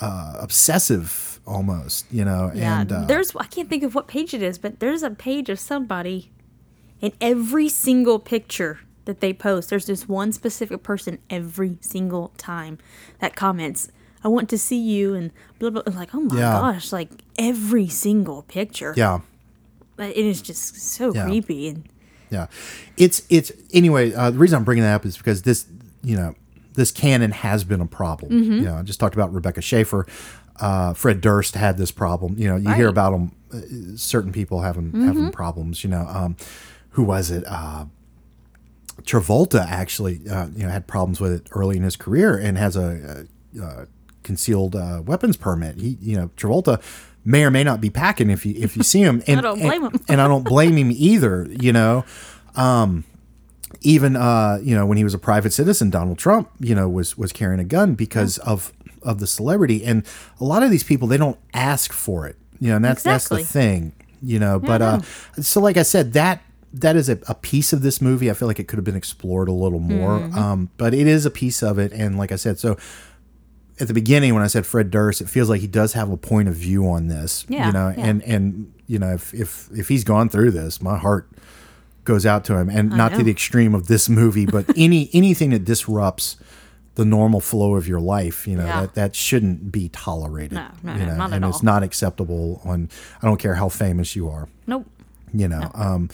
uh, 0.00 0.36
obsessive 0.38 1.40
almost, 1.46 2.04
you 2.12 2.24
know. 2.24 2.50
yeah, 2.54 2.80
and 2.80 2.92
uh, 2.92 3.04
there's 3.06 3.34
I 3.36 3.46
can't 3.46 3.68
think 3.70 3.82
of 3.84 3.94
what 3.94 4.06
page 4.08 4.34
it 4.34 4.42
is, 4.42 4.58
but 4.58 4.80
there's 4.80 5.02
a 5.02 5.10
page 5.10 5.48
of 5.48 5.58
somebody 5.58 6.30
in 7.00 7.12
every 7.20 7.68
single 7.68 8.18
picture 8.18 8.80
that 9.06 9.20
they 9.20 9.32
post. 9.32 9.70
There's 9.70 9.86
this 9.86 10.08
one 10.08 10.32
specific 10.32 10.82
person 10.82 11.18
every 11.30 11.78
single 11.80 12.32
time 12.36 12.76
that 13.20 13.34
comments, 13.36 13.88
"I 14.24 14.28
want 14.28 14.48
to 14.50 14.58
see 14.58 14.78
you," 14.78 15.14
and 15.14 15.30
blah 15.58 15.70
blah. 15.70 15.82
Like, 15.86 16.14
oh 16.14 16.20
my 16.20 16.36
Yeah. 16.38 16.52
gosh, 16.60 16.92
like 16.92 17.10
every 17.38 17.88
single 17.88 18.42
picture. 18.42 18.92
yeah. 18.96 19.20
But 19.96 20.10
it 20.10 20.24
is 20.24 20.42
just 20.42 20.76
so 20.80 21.12
Yeah. 21.14 21.24
creepy 21.26 21.68
and 21.68 21.88
Yeah, 22.30 22.46
it's 22.96 23.22
it's 23.28 23.52
anyway. 23.72 24.12
Uh, 24.12 24.30
the 24.30 24.38
reason 24.38 24.56
I'm 24.58 24.64
bringing 24.64 24.84
that 24.84 24.94
up 24.94 25.06
is 25.06 25.16
because 25.16 25.42
this, 25.42 25.66
you 26.02 26.16
know, 26.16 26.34
this 26.74 26.90
canon 26.90 27.30
has 27.30 27.64
been 27.64 27.80
a 27.80 27.86
problem. 27.86 28.32
Mm-hmm. 28.32 28.52
You 28.52 28.60
know, 28.62 28.74
I 28.76 28.82
just 28.82 29.00
talked 29.00 29.14
about 29.14 29.32
Rebecca 29.32 29.60
Schaeffer. 29.62 30.06
Uh, 30.58 30.92
Fred 30.94 31.20
Durst 31.20 31.54
had 31.54 31.76
this 31.78 31.90
problem. 31.90 32.34
You 32.38 32.48
know, 32.48 32.56
you 32.56 32.72
hear 32.72 32.88
about 32.88 33.12
them. 33.12 33.32
Uh, 33.52 33.96
certain 33.96 34.32
people 34.32 34.60
having 34.62 34.92
having 35.04 35.30
problems. 35.30 35.84
You 35.84 35.90
know, 35.90 36.06
um, 36.08 36.36
who 36.90 37.04
was 37.04 37.30
it? 37.30 37.44
Uh, 37.46 37.86
Travolta 39.02 39.64
actually, 39.68 40.20
uh, 40.28 40.48
you 40.56 40.64
know, 40.64 40.70
had 40.70 40.86
problems 40.86 41.20
with 41.20 41.32
it 41.32 41.48
early 41.52 41.76
in 41.76 41.82
his 41.82 41.96
career 41.96 42.36
and 42.36 42.56
has 42.58 42.76
a, 42.76 43.26
a, 43.56 43.62
a 43.62 43.86
concealed 44.22 44.74
uh, 44.74 45.02
weapons 45.04 45.36
permit. 45.36 45.76
He, 45.78 45.96
you 46.00 46.16
know, 46.16 46.28
Travolta 46.36 46.82
may 47.26 47.44
or 47.44 47.50
may 47.50 47.64
not 47.64 47.80
be 47.80 47.90
packing 47.90 48.30
if 48.30 48.46
you 48.46 48.54
if 48.56 48.76
you 48.76 48.82
see 48.82 49.02
him. 49.02 49.22
And, 49.26 49.42
don't 49.42 49.58
blame 49.58 49.84
and- 49.84 49.94
him. 49.94 50.00
and 50.08 50.20
I 50.22 50.28
don't 50.28 50.44
blame 50.44 50.76
him 50.76 50.90
either. 50.92 51.46
You 51.50 51.72
know, 51.72 52.04
um, 52.54 53.04
even 53.82 54.16
uh, 54.16 54.60
you 54.62 54.74
know 54.74 54.86
when 54.86 54.96
he 54.96 55.04
was 55.04 55.12
a 55.12 55.18
private 55.18 55.52
citizen, 55.52 55.90
Donald 55.90 56.18
Trump, 56.18 56.48
you 56.60 56.74
know, 56.74 56.88
was 56.88 57.18
was 57.18 57.32
carrying 57.32 57.60
a 57.60 57.64
gun 57.64 57.94
because 57.94 58.38
of 58.38 58.72
of 59.02 59.18
the 59.18 59.26
celebrity. 59.26 59.84
And 59.84 60.04
a 60.40 60.44
lot 60.44 60.62
of 60.62 60.70
these 60.70 60.84
people, 60.84 61.08
they 61.08 61.16
don't 61.16 61.38
ask 61.52 61.92
for 61.92 62.26
it. 62.26 62.36
You 62.58 62.70
know, 62.70 62.76
and 62.76 62.84
that's 62.84 63.02
Exactly. 63.04 63.38
that's 63.38 63.52
the 63.52 63.58
thing. 63.58 63.92
You 64.22 64.38
know, 64.38 64.58
but 64.58 64.80
uh, 64.80 65.00
so 65.40 65.60
like 65.60 65.76
I 65.76 65.82
said, 65.82 66.14
that 66.14 66.42
that 66.72 66.96
is 66.96 67.08
a, 67.08 67.18
a 67.28 67.34
piece 67.34 67.72
of 67.72 67.82
this 67.82 68.00
movie. 68.00 68.30
I 68.30 68.34
feel 68.34 68.48
like 68.48 68.58
it 68.58 68.66
could 68.66 68.76
have 68.78 68.84
been 68.84 68.96
explored 68.96 69.48
a 69.48 69.52
little 69.52 69.78
more. 69.78 70.18
Mm-hmm. 70.18 70.38
Um, 70.38 70.70
but 70.78 70.94
it 70.94 71.06
is 71.06 71.26
a 71.26 71.30
piece 71.30 71.62
of 71.62 71.78
it, 71.78 71.92
and 71.92 72.16
like 72.18 72.32
I 72.32 72.36
said, 72.36 72.58
so 72.58 72.76
at 73.78 73.88
the 73.88 73.94
beginning 73.94 74.34
when 74.34 74.42
I 74.42 74.46
said 74.46 74.64
Fred 74.66 74.90
Durst, 74.90 75.20
it 75.20 75.28
feels 75.28 75.48
like 75.50 75.60
he 75.60 75.66
does 75.66 75.92
have 75.92 76.10
a 76.10 76.16
point 76.16 76.48
of 76.48 76.54
view 76.54 76.88
on 76.88 77.08
this. 77.08 77.44
Yeah, 77.48 77.66
you 77.66 77.72
know, 77.72 77.94
yeah. 77.96 78.06
and 78.06 78.22
and 78.24 78.72
you 78.86 78.98
know 78.98 79.12
if 79.14 79.34
if 79.34 79.68
if 79.76 79.88
he's 79.88 80.04
gone 80.04 80.28
through 80.28 80.52
this, 80.52 80.80
my 80.80 80.96
heart 80.98 81.28
goes 82.04 82.24
out 82.24 82.44
to 82.44 82.56
him, 82.56 82.68
and 82.68 82.90
not 82.90 83.12
to 83.14 83.22
the 83.24 83.30
extreme 83.32 83.74
of 83.74 83.88
this 83.88 84.08
movie, 84.08 84.46
but 84.46 84.64
any 84.76 85.10
anything 85.12 85.50
that 85.50 85.64
disrupts 85.64 86.36
the 86.94 87.04
normal 87.04 87.40
flow 87.40 87.74
of 87.74 87.86
your 87.86 88.00
life, 88.00 88.46
you 88.46 88.56
know, 88.56 88.64
Yeah. 88.64 88.80
that 88.82 88.94
that 88.94 89.14
shouldn't 89.16 89.70
be 89.70 89.90
tolerated. 89.90 90.52
No, 90.52 90.68
no, 90.82 90.92
you 90.94 91.00
no, 91.06 91.16
know, 91.16 91.24
at 91.24 91.32
and 91.34 91.44
it's 91.44 91.62
not 91.62 91.82
acceptable. 91.82 92.62
On 92.64 92.88
I 93.22 93.26
don't 93.26 93.38
care 93.38 93.56
how 93.56 93.68
famous 93.68 94.16
you 94.16 94.28
are 94.30 94.48
Nope. 94.66 94.86
you 95.34 95.48
know 95.48 95.70
um 95.74 96.08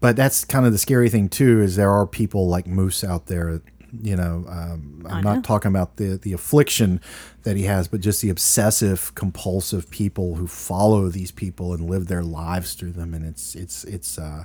but 0.00 0.14
that's 0.16 0.44
kind 0.44 0.66
of 0.66 0.72
the 0.72 0.78
scary 0.78 1.08
thing 1.08 1.28
too 1.30 1.62
is 1.62 1.76
there 1.76 1.90
are 1.90 2.06
people 2.06 2.48
like 2.48 2.66
moose 2.66 3.02
out 3.02 3.26
there 3.26 3.62
you 4.02 4.16
know 4.16 4.44
um, 4.48 5.06
i'm 5.08 5.16
I 5.18 5.20
not 5.20 5.44
talking 5.44 5.68
about 5.70 5.96
the 5.96 6.16
the 6.16 6.32
affliction 6.32 7.00
that 7.44 7.56
he 7.56 7.64
has 7.64 7.88
but 7.88 8.00
just 8.00 8.22
the 8.22 8.30
obsessive 8.30 9.14
compulsive 9.14 9.90
people 9.90 10.34
who 10.34 10.46
follow 10.46 11.08
these 11.08 11.30
people 11.30 11.72
and 11.72 11.88
live 11.88 12.06
their 12.08 12.22
lives 12.22 12.74
through 12.74 12.92
them. 12.92 13.14
And 13.14 13.24
it's 13.24 13.54
it's 13.54 13.84
it's 13.84 14.18
uh 14.18 14.44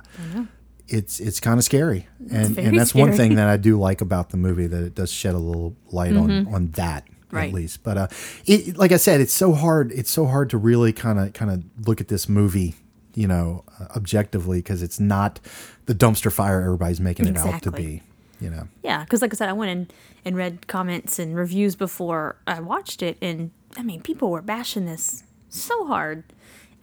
it's 0.88 1.20
it's 1.20 1.40
kind 1.40 1.58
of 1.58 1.64
scary. 1.64 2.06
And 2.30 2.58
and 2.58 2.78
that's 2.78 2.94
one 2.94 3.12
thing 3.12 3.34
that 3.36 3.48
i 3.48 3.56
do 3.56 3.78
like 3.78 4.00
about 4.00 4.30
the 4.30 4.36
movie 4.36 4.66
that 4.66 4.82
it 4.82 4.94
does 4.94 5.10
shed 5.10 5.34
a 5.34 5.38
little 5.38 5.74
light 5.90 6.16
on 6.16 6.46
on 6.48 6.70
that 6.72 7.04
Mm-hmm. 7.04 7.36
Right. 7.38 7.48
at 7.48 7.54
least. 7.54 7.82
But 7.82 7.96
uh 7.96 8.08
it 8.44 8.76
like 8.76 8.92
i 8.92 8.98
said 8.98 9.22
it's 9.22 9.32
so 9.32 9.54
hard 9.54 9.90
it's 9.92 10.10
so 10.10 10.26
hard 10.26 10.50
to 10.50 10.58
really 10.58 10.92
kind 10.92 11.18
of 11.18 11.32
kind 11.32 11.50
of 11.50 11.64
look 11.88 12.00
at 12.02 12.08
this 12.08 12.28
movie 12.28 12.74
you 13.14 13.26
know 13.26 13.64
objectively 13.96 14.58
because 14.58 14.82
it's 14.82 15.00
not 15.00 15.40
the 15.86 15.94
dumpster 15.94 16.30
fire 16.30 16.60
everybody's 16.60 17.00
making 17.00 17.26
it 17.26 17.38
out 17.38 17.62
to 17.62 17.70
be 17.72 18.02
you 18.42 18.50
know. 18.50 18.68
Yeah, 18.82 19.04
because 19.04 19.22
like 19.22 19.32
I 19.32 19.36
said, 19.36 19.48
I 19.48 19.52
went 19.52 19.70
and, 19.70 19.92
and 20.24 20.36
read 20.36 20.66
comments 20.66 21.18
and 21.18 21.36
reviews 21.36 21.76
before 21.76 22.36
I 22.46 22.60
watched 22.60 23.02
it, 23.02 23.16
and 23.22 23.50
I 23.76 23.82
mean, 23.82 24.02
people 24.02 24.30
were 24.30 24.42
bashing 24.42 24.86
this 24.86 25.24
so 25.48 25.86
hard, 25.86 26.24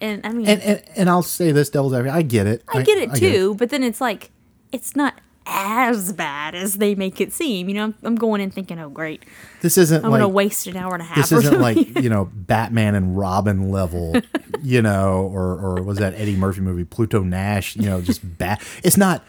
and 0.00 0.24
I 0.26 0.30
mean, 0.32 0.48
and 0.48 0.62
and, 0.62 0.82
and 0.96 1.10
i'll 1.10 1.22
say 1.22 1.52
this 1.52 1.70
devil's 1.70 1.92
advocate 1.92 2.14
i 2.14 2.22
get 2.22 2.46
it. 2.46 2.64
I 2.72 2.82
get 2.82 2.98
it 2.98 3.14
too, 3.14 3.54
but 3.56 3.70
then 3.70 3.82
it's 3.82 4.00
like 4.00 4.30
it's 4.72 4.96
not 4.96 5.14
as 5.46 6.12
bad 6.12 6.54
as 6.54 6.76
they 6.76 6.94
make 6.94 7.20
it 7.20 7.32
seem. 7.32 7.68
You 7.68 7.74
know, 7.74 7.84
I'm, 7.84 7.94
I'm 8.02 8.14
going 8.14 8.40
in 8.40 8.50
thinking, 8.50 8.78
oh 8.78 8.88
great, 8.88 9.24
this 9.62 9.76
isn't 9.76 10.04
I'm 10.04 10.10
like 10.10 10.20
gonna 10.20 10.28
waste 10.28 10.66
an 10.66 10.76
hour 10.76 10.94
and 10.94 11.02
a 11.02 11.06
half. 11.06 11.16
this 11.16 11.32
isn't 11.32 11.60
like 11.60 11.76
you 12.02 12.08
know 12.08 12.30
batman 12.32 12.94
and 12.94 13.16
robin 13.16 13.70
level 13.70 14.14
you 14.62 14.82
know 14.82 15.30
or 15.32 15.58
or 15.58 15.82
was 15.82 15.98
that 15.98 16.14
eddie 16.14 16.36
murphy 16.36 16.60
movie 16.60 16.84
pluto 16.84 17.22
nash 17.22 17.76
you 17.76 17.82
know 17.82 18.00
just 18.00 18.38
bad 18.38 18.60
it's 18.82 18.96
not 18.96 19.24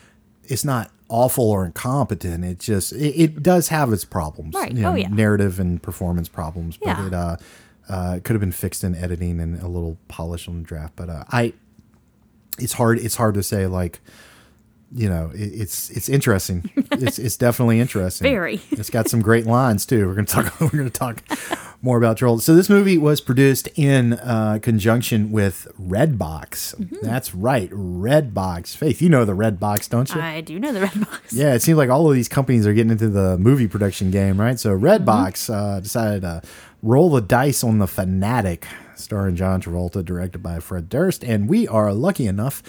it's 0.46 0.66
not 0.66 0.92
awful 1.12 1.44
or 1.52 1.66
incompetent 1.66 2.44
it 2.46 2.58
just 2.60 2.94
it, 2.94 3.14
it 3.24 3.44
does 3.44 3.68
have 3.68 3.92
its 3.94 4.06
problems 4.06 4.56
Right. 4.56 4.72
you 4.72 4.82
know, 4.82 4.92
Oh, 4.94 4.96
yeah. 4.96 5.10
narrative 5.10 5.60
and 5.60 5.82
performance 5.84 6.30
problems 6.30 6.78
but 6.78 6.88
Yeah. 6.88 7.08
it 7.08 7.14
uh 7.14 7.38
uh, 7.90 8.20
could 8.24 8.34
have 8.34 8.40
been 8.40 8.52
fixed 8.54 8.84
in 8.86 8.96
editing 8.96 9.40
and 9.42 9.60
a 9.62 9.68
little 9.68 9.98
polish 10.08 10.48
on 10.48 10.60
the 10.60 10.64
draft, 10.64 10.94
but 10.96 11.10
uh, 11.10 11.26
I, 11.30 11.52
it's 12.58 12.74
hard. 12.74 13.00
It's 13.00 13.16
hard 13.16 13.34
to 13.34 13.44
say 13.44 13.68
like, 13.68 14.00
you 14.94 15.10
know, 15.10 15.32
it, 15.34 15.40
it's 15.40 15.90
it's 15.90 16.10
interesting. 16.10 16.70
it's 16.76 17.18
it's 17.18 17.38
definitely 17.38 17.80
interesting. 17.80 18.26
Very. 18.26 18.62
It's 18.72 18.90
got 18.90 19.08
some 19.10 19.22
great 19.22 19.46
lines 19.46 19.86
too. 19.86 20.08
We're 20.08 20.16
gonna 20.16 20.28
talk. 20.28 20.60
We're 20.60 20.70
gonna 20.70 20.90
talk 20.90 21.24
more 21.82 21.98
about 21.98 22.18
Troll. 22.18 22.40
So 22.40 22.54
this 22.54 22.70
movie 22.70 22.98
was 22.98 23.22
produced 23.22 23.70
in 23.76 24.14
uh, 24.14 24.60
conjunction 24.62 25.32
with 25.32 25.68
Redbox. 25.80 26.76
Mm-hmm. 26.76 26.98
That's 27.02 27.34
right, 27.34 27.70
Redbox. 27.72 28.76
Faith, 28.76 29.02
you 29.02 29.10
know 29.10 29.26
the 29.26 29.34
Redbox, 29.34 29.90
don't 29.90 30.14
you? 30.14 30.22
I 30.22 30.42
do 30.42 30.60
know 30.60 30.74
the 30.74 30.82
red 30.82 31.00
box. 31.00 31.34
Yeah, 31.34 31.54
it 31.54 31.62
seems 31.62 31.78
like 31.78 31.90
all 31.90 32.08
of 32.08 32.14
these 32.14 32.30
companies 32.30 32.68
are 32.68 32.74
getting 32.74 32.92
into 32.92 33.10
the 33.10 33.38
movie 33.38 33.68
production 33.68 34.12
game, 34.12 34.40
right? 34.40 34.60
So 34.60 34.78
Redbox 34.78 35.54
uh, 35.54 35.80
decided 35.80 36.22
to 36.22 36.42
roll 36.84 37.10
the 37.10 37.22
dice 37.22 37.64
on 37.64 37.80
the 37.80 37.88
Fanatic, 37.88 38.68
starring 38.96 39.36
John 39.36 39.62
Travolta, 39.62 40.04
directed 40.04 40.44
by 40.44 40.60
Fred 40.60 40.90
Durst, 40.90 41.24
and 41.24 41.50
we 41.50 41.68
are 41.68 41.94
lucky 41.94 42.28
enough 42.28 42.62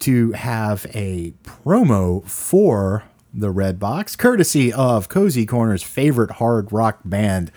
to 0.00 0.32
have 0.32 0.86
a 0.94 1.32
promo 1.44 2.24
for 2.28 3.04
the 3.32 3.50
Red 3.50 3.78
Box, 3.78 4.16
courtesy 4.16 4.72
of 4.72 5.08
Cozy 5.08 5.44
Corner's 5.46 5.82
favorite 5.82 6.32
hard 6.32 6.72
rock 6.72 7.00
band, 7.04 7.50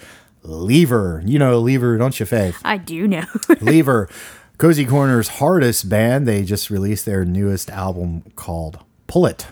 Lever. 0.44 1.22
You 1.26 1.40
know 1.40 1.60
Lever, 1.60 1.98
don't 1.98 2.20
you, 2.20 2.26
Faith? 2.26 2.60
I 2.64 2.78
do 2.78 3.08
know. 3.08 3.26
Lever, 3.62 4.10
Cozy 4.58 4.86
Corner's 4.86 5.28
hardest 5.30 5.88
band. 5.90 6.28
They 6.28 6.44
just 6.44 6.70
released 6.70 7.06
their 7.06 7.24
newest 7.26 7.70
album 7.70 8.24
called 8.36 8.80
Pull 9.08 9.26
It. 9.26 9.48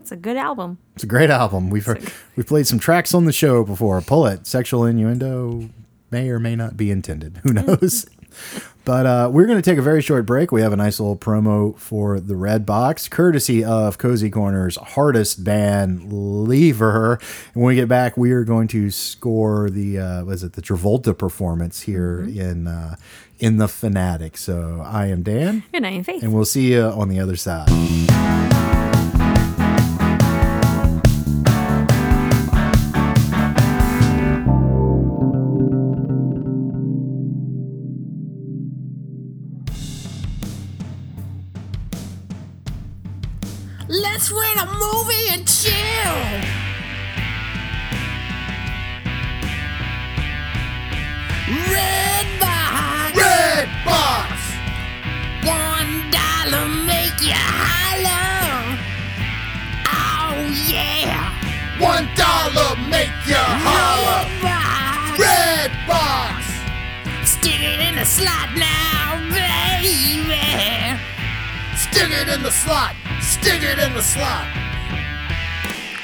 it's 0.00 0.12
a 0.12 0.16
good 0.16 0.36
album. 0.36 0.78
It's 0.94 1.04
a 1.04 1.06
great 1.06 1.30
album. 1.30 1.68
We've 1.68 1.84
heard, 1.84 2.10
we've 2.36 2.46
played 2.46 2.66
some 2.66 2.78
tracks 2.78 3.12
on 3.14 3.24
the 3.26 3.32
show 3.32 3.64
before. 3.64 4.00
Pull 4.00 4.26
it. 4.26 4.46
Sexual 4.46 4.84
innuendo 4.86 5.68
may 6.10 6.28
or 6.30 6.38
may 6.38 6.56
not 6.56 6.76
be 6.76 6.90
intended. 6.90 7.38
Who 7.42 7.52
knows? 7.52 8.06
But 8.86 9.04
uh, 9.04 9.28
we're 9.30 9.44
going 9.46 9.58
to 9.58 9.68
take 9.70 9.76
a 9.78 9.82
very 9.82 10.00
short 10.00 10.24
break. 10.24 10.50
We 10.52 10.62
have 10.62 10.72
a 10.72 10.76
nice 10.76 10.98
little 11.00 11.16
promo 11.16 11.76
for 11.76 12.20
the 12.20 12.36
Red 12.36 12.64
Box, 12.64 13.08
courtesy 13.08 13.62
of 13.62 13.98
Cozy 13.98 14.30
Corner's 14.30 14.76
hardest 14.76 15.44
band, 15.44 16.10
Lever. 16.12 17.18
And 17.54 17.62
when 17.62 17.66
we 17.66 17.74
get 17.74 17.88
back, 17.88 18.16
we 18.16 18.30
are 18.32 18.44
going 18.44 18.68
to 18.68 18.90
score 18.90 19.68
the 19.68 19.98
uh, 19.98 20.24
was 20.24 20.42
it 20.42 20.54
the 20.54 20.62
Travolta 20.62 21.16
performance 21.18 21.82
here 21.82 22.22
in 22.22 22.66
uh, 22.68 22.96
in 23.38 23.58
the 23.58 23.68
Fanatic. 23.68 24.38
So 24.38 24.80
I 24.86 25.06
am 25.08 25.22
Dan, 25.22 25.64
Good 25.72 25.82
night, 25.82 26.06
Faith. 26.06 26.22
and 26.22 26.32
we'll 26.32 26.44
see 26.46 26.72
you 26.72 26.82
on 26.82 27.08
the 27.08 27.18
other 27.20 27.36
side. 27.36 27.68
Let's 44.12 44.30
rent 44.30 44.60
a 44.60 44.66
movie 44.66 45.28
and 45.30 45.46
chill. 45.46 46.16
Red 51.70 52.26
box. 52.40 53.18
Red 53.18 53.68
Box! 53.84 54.32
One 55.44 55.92
dollar 56.14 56.68
make 56.86 57.18
you 57.20 57.34
holler. 57.34 58.78
Oh 59.90 60.38
yeah. 60.70 61.34
One 61.78 62.08
dollar 62.14 62.76
make 62.88 63.10
you 63.26 63.42
holler! 63.66 64.22
Red 64.38 64.40
box. 64.40 65.18
Red 65.18 65.72
Box! 65.86 67.28
Stick 67.28 67.60
it 67.60 67.80
in 67.80 67.96
the 67.96 68.04
slot 68.04 68.54
now, 68.54 69.18
baby. 69.34 70.32
Stick 71.76 72.10
it 72.10 72.28
in 72.28 72.42
the 72.42 72.52
slot! 72.52 72.94
Stick 73.46 73.62
it 73.62 73.78
in 73.78 73.94
the 73.94 74.02
slot! 74.02 74.44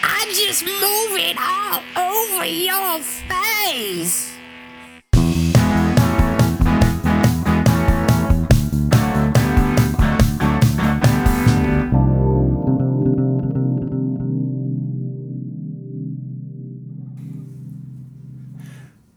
I 0.05 0.33
just 0.33 0.65
move 0.65 1.19
it 1.19 1.37
all 1.41 1.83
over 1.97 2.45
your 2.45 3.01
face. 3.01 4.31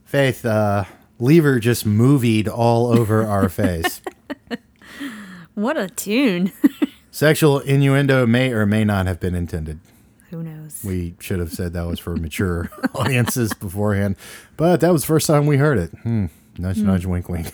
Faith, 0.03 0.43
uh, 0.43 0.85
Lever 1.19 1.59
just 1.59 1.85
movied 1.85 2.47
all 2.47 2.88
over 2.88 3.23
our 3.23 3.49
face. 3.49 4.01
What 5.55 5.77
a 5.77 5.88
tune. 5.88 6.51
Sexual 7.15 7.60
innuendo 7.62 8.28
may 8.28 8.51
or 8.51 8.65
may 8.65 8.84
not 8.84 9.06
have 9.06 9.21
been 9.21 9.36
intended. 9.36 9.80
Who 10.32 10.43
knows? 10.43 10.84
We 10.84 11.15
should 11.21 11.39
have 11.39 11.54
said 11.54 11.71
that 11.71 11.88
was 11.88 11.97
for 11.97 12.17
mature 12.17 12.69
audiences 12.93 13.54
beforehand, 13.54 14.17
but 14.58 14.82
that 14.82 14.91
was 14.91 15.04
the 15.04 15.08
first 15.08 15.25
time 15.25 15.45
we 15.45 15.56
heard 15.56 15.78
it. 15.78 15.91
Hmm. 15.99 16.25
Nudge, 16.58 16.80
nudge, 16.80 17.06
wink, 17.06 17.30
wink. 17.30 17.54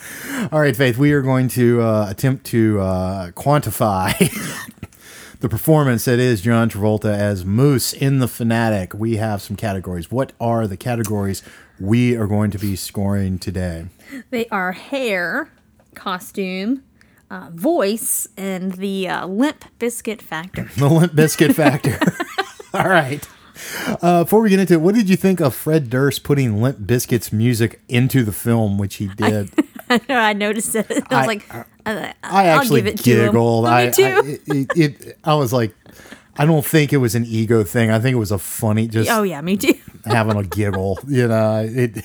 All 0.50 0.60
right, 0.60 0.74
Faith, 0.74 0.96
we 0.96 1.12
are 1.12 1.20
going 1.20 1.48
to 1.48 1.82
uh, 1.82 2.06
attempt 2.08 2.46
to 2.46 2.80
uh, 2.80 3.30
quantify 3.32 4.16
the 5.40 5.48
performance 5.50 6.06
that 6.06 6.18
is 6.18 6.40
John 6.40 6.70
Travolta 6.70 7.12
as 7.14 7.44
Moose 7.44 7.92
in 7.92 8.18
The 8.18 8.28
Fanatic. 8.28 8.94
We 8.94 9.16
have 9.16 9.42
some 9.42 9.56
categories. 9.56 10.10
What 10.10 10.32
are 10.40 10.66
the 10.66 10.78
categories 10.78 11.42
we 11.78 12.16
are 12.16 12.26
going 12.26 12.50
to 12.50 12.58
be 12.58 12.76
scoring 12.76 13.38
today? 13.38 13.88
They 14.30 14.46
are 14.48 14.72
hair, 14.72 15.52
costume, 15.94 16.82
uh, 17.32 17.48
voice, 17.54 18.28
and 18.36 18.72
the 18.72 19.08
uh, 19.08 19.26
Limp 19.26 19.64
Bizkit 19.80 20.20
factor. 20.20 20.68
The 20.76 20.88
Limp 20.88 21.12
Bizkit 21.14 21.54
Factor. 21.54 21.98
All 22.74 22.88
right. 22.88 23.26
Uh, 24.02 24.24
before 24.24 24.40
we 24.42 24.50
get 24.50 24.58
into 24.60 24.74
it, 24.74 24.80
what 24.80 24.94
did 24.94 25.08
you 25.08 25.16
think 25.16 25.40
of 25.40 25.54
Fred 25.54 25.88
Durst 25.88 26.24
putting 26.24 26.60
Limp 26.60 26.78
Bizkit's 26.78 27.32
music 27.32 27.80
into 27.88 28.22
the 28.22 28.32
film, 28.32 28.76
which 28.76 28.96
he 28.96 29.06
did? 29.08 29.50
I 29.88 30.00
I 30.08 30.32
noticed 30.34 30.74
it. 30.74 30.86
I 30.90 30.94
was 30.94 31.04
I- 31.10 31.26
like, 31.26 31.54
I, 31.54 31.64
I 31.86 32.14
I'll 32.24 32.60
actually 32.60 32.82
give 32.82 32.94
it 32.94 33.02
giggled. 33.02 33.64
Me 33.64 33.70
I, 33.70 33.90
too. 33.90 34.04
I, 34.04 34.20
it, 34.20 34.40
it, 34.46 34.76
it- 34.76 35.18
I 35.24 35.34
was 35.34 35.52
like, 35.52 35.74
I 36.36 36.44
don't 36.44 36.64
think 36.64 36.92
it 36.92 36.98
was 36.98 37.14
an 37.14 37.24
ego 37.26 37.62
thing. 37.64 37.90
I 37.90 37.98
think 37.98 38.14
it 38.14 38.18
was 38.18 38.32
a 38.32 38.38
funny, 38.38 38.88
just 38.88 39.10
oh 39.10 39.22
yeah, 39.22 39.40
me 39.40 39.56
too. 39.56 39.74
having 40.04 40.36
a 40.36 40.44
giggle. 40.44 40.98
You 41.06 41.28
know, 41.28 41.66
it. 41.68 42.04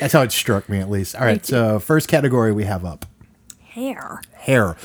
That's 0.00 0.12
how 0.12 0.22
it 0.22 0.30
struck 0.32 0.68
me, 0.68 0.78
at 0.78 0.88
least. 0.90 1.16
All 1.16 1.24
right. 1.24 1.44
So 1.44 1.78
first 1.80 2.08
category 2.08 2.52
we 2.52 2.64
have 2.64 2.84
up 2.84 3.06
Hair. 3.74 4.20
hair. 4.34 4.76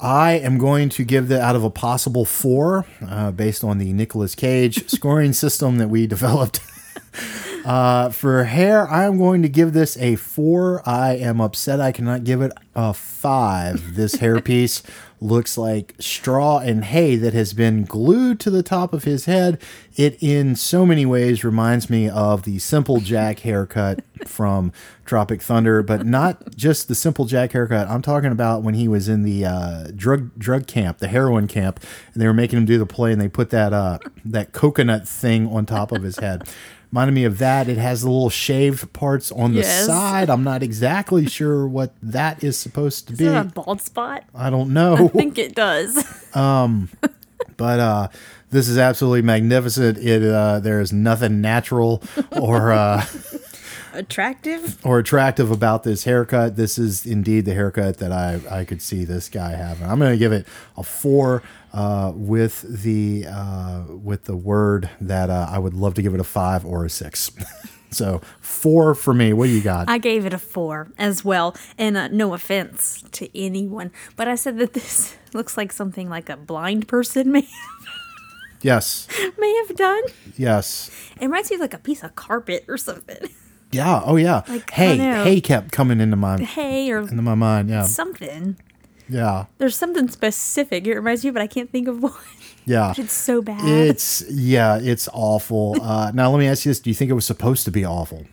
I 0.00 0.32
am 0.32 0.58
going 0.58 0.88
to 0.88 1.04
give 1.04 1.28
that 1.28 1.40
out 1.40 1.54
of 1.54 1.62
a 1.62 1.70
possible 1.70 2.24
four, 2.24 2.84
uh, 3.00 3.30
based 3.30 3.62
on 3.62 3.78
the 3.78 3.92
Nicolas 3.92 4.34
Cage 4.34 4.88
scoring 4.88 5.32
system 5.44 5.78
that 5.78 5.86
we 5.86 6.08
developed. 6.08 6.58
Uh, 7.66 8.10
for 8.10 8.44
hair, 8.44 8.88
I 8.88 9.06
am 9.06 9.18
going 9.18 9.42
to 9.42 9.48
give 9.48 9.72
this 9.72 9.96
a 9.96 10.14
four. 10.14 10.88
I 10.88 11.14
am 11.14 11.40
upset 11.40 11.80
I 11.80 11.90
cannot 11.90 12.22
give 12.22 12.40
it 12.40 12.52
a 12.76 12.94
five. 12.94 13.96
This 13.96 14.14
hairpiece 14.18 14.84
looks 15.20 15.58
like 15.58 15.94
straw 15.98 16.58
and 16.58 16.84
hay 16.84 17.16
that 17.16 17.32
has 17.32 17.54
been 17.54 17.84
glued 17.84 18.38
to 18.38 18.50
the 18.50 18.62
top 18.62 18.92
of 18.92 19.02
his 19.02 19.24
head. 19.24 19.60
It, 19.96 20.16
in 20.22 20.54
so 20.54 20.86
many 20.86 21.04
ways, 21.04 21.42
reminds 21.42 21.90
me 21.90 22.08
of 22.08 22.44
the 22.44 22.60
Simple 22.60 23.00
Jack 23.00 23.40
haircut 23.40 24.04
from 24.26 24.72
Tropic 25.04 25.42
Thunder, 25.42 25.82
but 25.82 26.06
not 26.06 26.54
just 26.54 26.86
the 26.86 26.94
Simple 26.94 27.24
Jack 27.24 27.50
haircut. 27.50 27.88
I'm 27.88 28.02
talking 28.02 28.30
about 28.30 28.62
when 28.62 28.74
he 28.74 28.86
was 28.86 29.08
in 29.08 29.24
the 29.24 29.44
uh, 29.44 29.88
drug 29.96 30.38
drug 30.38 30.68
camp, 30.68 30.98
the 30.98 31.08
heroin 31.08 31.48
camp, 31.48 31.80
and 32.12 32.22
they 32.22 32.26
were 32.28 32.34
making 32.34 32.58
him 32.58 32.64
do 32.64 32.78
the 32.78 32.86
play, 32.86 33.10
and 33.10 33.20
they 33.20 33.28
put 33.28 33.50
that 33.50 33.72
uh, 33.72 33.98
that 34.24 34.52
coconut 34.52 35.08
thing 35.08 35.48
on 35.48 35.66
top 35.66 35.90
of 35.90 36.04
his 36.04 36.18
head. 36.18 36.48
Reminded 36.96 37.12
me 37.12 37.24
of 37.24 37.36
that. 37.36 37.68
It 37.68 37.76
has 37.76 38.00
the 38.00 38.06
little 38.10 38.30
shaved 38.30 38.90
parts 38.94 39.30
on 39.30 39.52
the 39.52 39.58
Yes. 39.60 39.84
side. 39.84 40.30
I'm 40.30 40.42
not 40.42 40.62
exactly 40.62 41.26
sure 41.28 41.68
what 41.68 41.92
that 42.02 42.42
is 42.42 42.56
supposed 42.56 43.08
to 43.08 43.12
be. 43.12 43.24
Is 43.24 43.28
be. 43.28 43.34
that 43.34 43.46
a 43.48 43.48
bald 43.50 43.82
spot? 43.82 44.24
I 44.34 44.48
don't 44.48 44.72
know. 44.72 44.94
I 44.96 45.08
think 45.08 45.36
it 45.38 45.54
does. 45.54 45.94
but 46.32 47.80
uh, 47.80 48.08
this 48.50 48.66
is 48.66 48.78
absolutely 48.78 49.20
magnificent. 49.20 49.98
It 49.98 50.22
uh, 50.22 50.60
there 50.60 50.80
is 50.80 50.90
nothing 50.90 51.42
natural 51.42 52.02
or 52.32 52.72
uh, 52.72 53.04
Attractive? 53.92 54.78
or 54.82 54.98
attractive 54.98 55.50
about 55.50 55.82
this 55.82 56.04
haircut. 56.04 56.56
This 56.56 56.78
is 56.78 57.04
indeed 57.04 57.44
the 57.44 57.52
haircut 57.52 57.98
that 57.98 58.10
I 58.10 58.40
I 58.50 58.64
could 58.64 58.80
see 58.80 59.04
this 59.04 59.28
guy 59.28 59.50
having. 59.50 59.86
I'm 59.86 59.98
going 59.98 60.12
to 60.12 60.18
give 60.18 60.32
it 60.32 60.46
a 60.78 60.82
four. 60.82 61.42
Uh, 61.76 62.10
with 62.14 62.62
the 62.82 63.26
uh, 63.28 63.82
with 64.02 64.24
the 64.24 64.34
word 64.34 64.88
that 64.98 65.28
uh, 65.28 65.46
I 65.50 65.58
would 65.58 65.74
love 65.74 65.92
to 65.94 66.02
give 66.02 66.14
it 66.14 66.20
a 66.20 66.24
five 66.24 66.64
or 66.64 66.86
a 66.86 66.88
six. 66.88 67.30
so 67.90 68.22
four 68.40 68.94
for 68.94 69.12
me. 69.12 69.34
What 69.34 69.44
do 69.44 69.52
you 69.52 69.60
got? 69.60 69.86
I 69.90 69.98
gave 69.98 70.24
it 70.24 70.32
a 70.32 70.38
four 70.38 70.88
as 70.96 71.22
well. 71.22 71.54
And 71.76 71.98
uh, 71.98 72.08
no 72.08 72.32
offense 72.32 73.04
to 73.12 73.28
anyone, 73.38 73.90
but 74.16 74.26
I 74.26 74.36
said 74.36 74.56
that 74.58 74.72
this 74.72 75.16
looks 75.34 75.58
like 75.58 75.70
something 75.70 76.08
like 76.08 76.30
a 76.30 76.38
blind 76.38 76.88
person 76.88 77.30
may, 77.36 77.42
Have 77.42 77.50
yes, 78.62 79.06
may 79.36 79.54
have 79.66 79.76
done. 79.76 80.02
yes, 80.38 80.90
It 81.20 81.26
reminds 81.26 81.50
me 81.50 81.56
of 81.56 81.60
like 81.60 81.74
a 81.74 81.78
piece 81.78 82.02
of 82.02 82.14
carpet 82.14 82.64
or 82.68 82.78
something. 82.78 83.28
yeah. 83.70 84.00
Oh 84.02 84.16
yeah. 84.16 84.44
Like, 84.48 84.70
hey, 84.70 84.96
hey 84.96 85.40
kept 85.42 85.72
coming 85.72 86.00
into 86.00 86.16
my 86.16 86.40
Hay 86.40 86.90
or 86.90 87.00
into 87.00 87.20
my 87.20 87.34
mind. 87.34 87.68
Yeah, 87.68 87.82
something. 87.82 88.56
Yeah, 89.08 89.46
There's 89.58 89.76
something 89.76 90.08
specific 90.08 90.86
it 90.86 90.94
reminds 90.94 91.24
me, 91.24 91.30
but 91.30 91.42
I 91.42 91.46
can't 91.46 91.70
think 91.70 91.88
of 91.88 92.02
what. 92.02 92.14
yeah. 92.64 92.94
It's 92.96 93.12
so 93.12 93.42
bad. 93.42 93.64
It's 93.68 94.24
yeah, 94.30 94.78
it's 94.80 95.08
awful. 95.12 95.76
Uh, 95.80 96.10
now 96.12 96.30
let 96.30 96.38
me 96.38 96.46
ask 96.48 96.64
you 96.64 96.70
this: 96.70 96.80
Do 96.80 96.90
you 96.90 96.94
think 96.94 97.10
it 97.10 97.14
was 97.14 97.26
supposed 97.26 97.64
to 97.66 97.70
be 97.70 97.84
awful? 97.84 98.24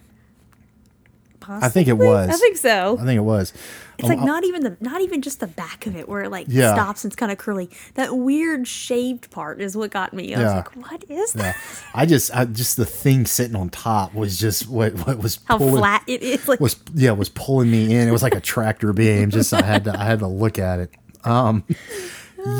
I 1.48 1.70
think 1.70 1.88
it 1.88 1.94
was. 1.98 2.30
I 2.30 2.34
think 2.34 2.58
so. 2.58 2.98
I 3.00 3.06
think 3.06 3.18
it 3.18 3.22
was. 3.24 3.54
It's 4.00 4.10
like 4.10 4.20
not 4.20 4.44
even 4.44 4.64
the 4.64 4.76
not 4.82 5.02
even 5.02 5.22
just 5.22 5.40
the 5.40 5.48
back 5.48 5.86
of 5.86 5.96
it 5.96 6.10
where 6.10 6.24
it 6.24 6.32
like 6.32 6.48
Yeah. 6.50 6.74
stops 6.74 7.04
and 7.04 7.12
it's 7.12 7.16
kind 7.16 7.32
of 7.32 7.38
curly. 7.38 7.70
That 7.94 8.16
weird 8.18 8.68
shaved 8.68 9.30
part 9.32 9.62
is 9.62 9.78
what 9.78 9.92
got 9.92 10.14
me. 10.14 10.34
I 10.36 10.40
Yeah. 10.40 10.46
was 10.46 10.54
like, 10.56 10.76
what 10.90 11.04
is 11.10 11.36
Yeah, 11.36 11.42
that? 11.44 11.58
I 11.94 12.06
just, 12.06 12.36
I 12.36 12.46
just 12.46 12.76
the 12.78 12.86
thing 12.86 13.26
sitting 13.26 13.56
on 13.56 13.70
top 13.70 14.14
was 14.14 14.38
just 14.40 14.68
what 14.68 14.94
what 15.08 15.20
was 15.20 15.40
How 15.46 15.58
pulling, 15.58 15.76
flat 15.78 16.04
it 16.08 16.24
is. 16.24 16.48
Like 16.48 16.60
was 16.60 16.76
yeah 16.96 17.12
was 17.12 17.30
pulling 17.30 17.70
me 17.72 17.96
in. 17.96 18.08
It 18.08 18.12
was 18.12 18.24
like 18.24 18.36
a 18.36 18.42
tractor 18.42 18.92
beam. 18.94 19.30
Just 19.30 19.54
I 19.54 19.62
had 19.62 19.84
to 19.86 19.98
I 20.00 20.04
had 20.06 20.20
to 20.20 20.28
look 20.28 20.58
at 20.60 20.80
it. 20.80 20.92
Um, 21.24 21.64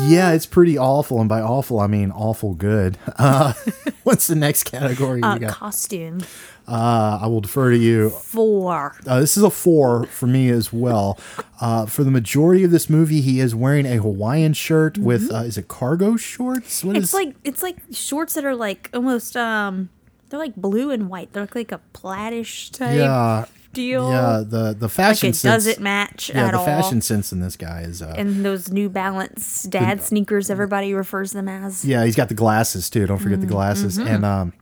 yeah, 0.06 0.32
it's 0.32 0.46
pretty 0.46 0.78
awful, 0.78 1.20
and 1.20 1.28
by 1.28 1.42
awful 1.42 1.78
I 1.78 1.86
mean 1.88 2.10
awful 2.10 2.54
good. 2.54 2.96
Uh, 3.18 3.52
what's 4.04 4.26
the 4.28 4.34
next 4.34 4.64
category 4.64 5.18
you 5.20 5.26
uh, 5.26 5.36
got? 5.38 5.50
costume 5.52 6.20
Uh, 6.66 7.18
I 7.22 7.26
will 7.26 7.40
defer 7.42 7.70
to 7.70 7.76
you. 7.76 8.10
four. 8.10 8.96
Uh, 9.06 9.20
this 9.20 9.36
is 9.36 9.42
a 9.42 9.50
four 9.50 10.06
for 10.06 10.26
me 10.26 10.48
as 10.48 10.72
well. 10.72 11.18
Uh, 11.60 11.84
for 11.86 12.04
the 12.04 12.10
majority 12.10 12.64
of 12.64 12.70
this 12.70 12.88
movie, 12.88 13.20
he 13.20 13.38
is 13.40 13.54
wearing 13.54 13.84
a 13.86 13.96
Hawaiian 13.96 14.54
shirt 14.54 14.96
with 14.96 15.30
uh, 15.32 15.38
is 15.38 15.58
it 15.58 15.68
cargo 15.68 16.16
shorts? 16.16 16.82
What 16.82 16.96
Mm-hmm. 16.96 17.02
It's 17.02 17.08
is- 17.08 17.14
like 17.14 17.36
it's 17.44 17.62
like 17.62 17.76
shorts 17.92 18.34
that 18.34 18.44
are 18.44 18.54
like 18.56 18.88
almost 18.94 19.36
um 19.36 19.90
they're 20.30 20.38
like 20.40 20.56
blue 20.56 20.90
and 20.90 21.08
white. 21.10 21.32
They 21.32 21.40
look 21.40 21.54
like 21.54 21.70
a 21.70 21.80
plaidish 21.92 22.70
type 22.72 22.96
yeah, 22.96 23.44
deal. 23.74 24.08
yeah. 24.10 24.42
The 24.44 24.74
the 24.74 24.86
like 24.86 24.90
fashion 24.90 25.28
it 25.30 25.34
sense. 25.36 25.64
doesn't 25.66 25.82
match 25.82 26.30
yeah, 26.34 26.46
at 26.46 26.52
the 26.52 26.58
all. 26.58 26.64
fashion 26.64 27.02
sense 27.02 27.30
in 27.30 27.40
this 27.40 27.56
guy 27.56 27.82
is. 27.82 28.00
Uh, 28.00 28.14
and 28.16 28.44
those 28.44 28.70
New 28.70 28.88
Balance 28.88 29.64
dad 29.64 30.02
sneakers, 30.02 30.48
everybody 30.50 30.94
refers 30.94 31.32
them 31.32 31.46
as 31.48 31.84
yeah, 31.84 32.04
he's 32.06 32.16
got 32.16 32.28
the 32.28 32.34
glasses 32.34 32.88
too. 32.88 33.06
Don't 33.06 33.18
forget 33.18 33.40
the 33.42 33.46
glasses, 33.46 33.98
Mm-hmm. 33.98 34.08
and 34.08 34.24
um, 34.24 34.52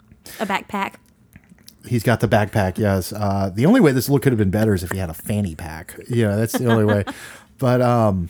a 0.41 0.47
backpack. 0.47 0.95
He's 1.87 2.03
got 2.03 2.21
the 2.21 2.29
backpack. 2.29 2.79
Yes. 2.79 3.13
Uh, 3.13 3.51
the 3.55 3.67
only 3.67 3.81
way 3.81 3.93
this 3.93 4.09
look 4.09 4.23
could 4.23 4.33
have 4.33 4.39
been 4.39 4.51
better 4.51 4.75
is 4.75 4.83
if 4.83 4.91
he 4.93 4.99
had 4.99 5.11
a 5.11 5.15
fanny 5.15 5.55
pack. 5.55 5.99
Yeah, 6.09 6.37
that's 6.37 6.53
the 6.59 6.67
only 6.71 6.85
way. 6.85 7.05
But 7.59 7.81
um, 7.81 8.29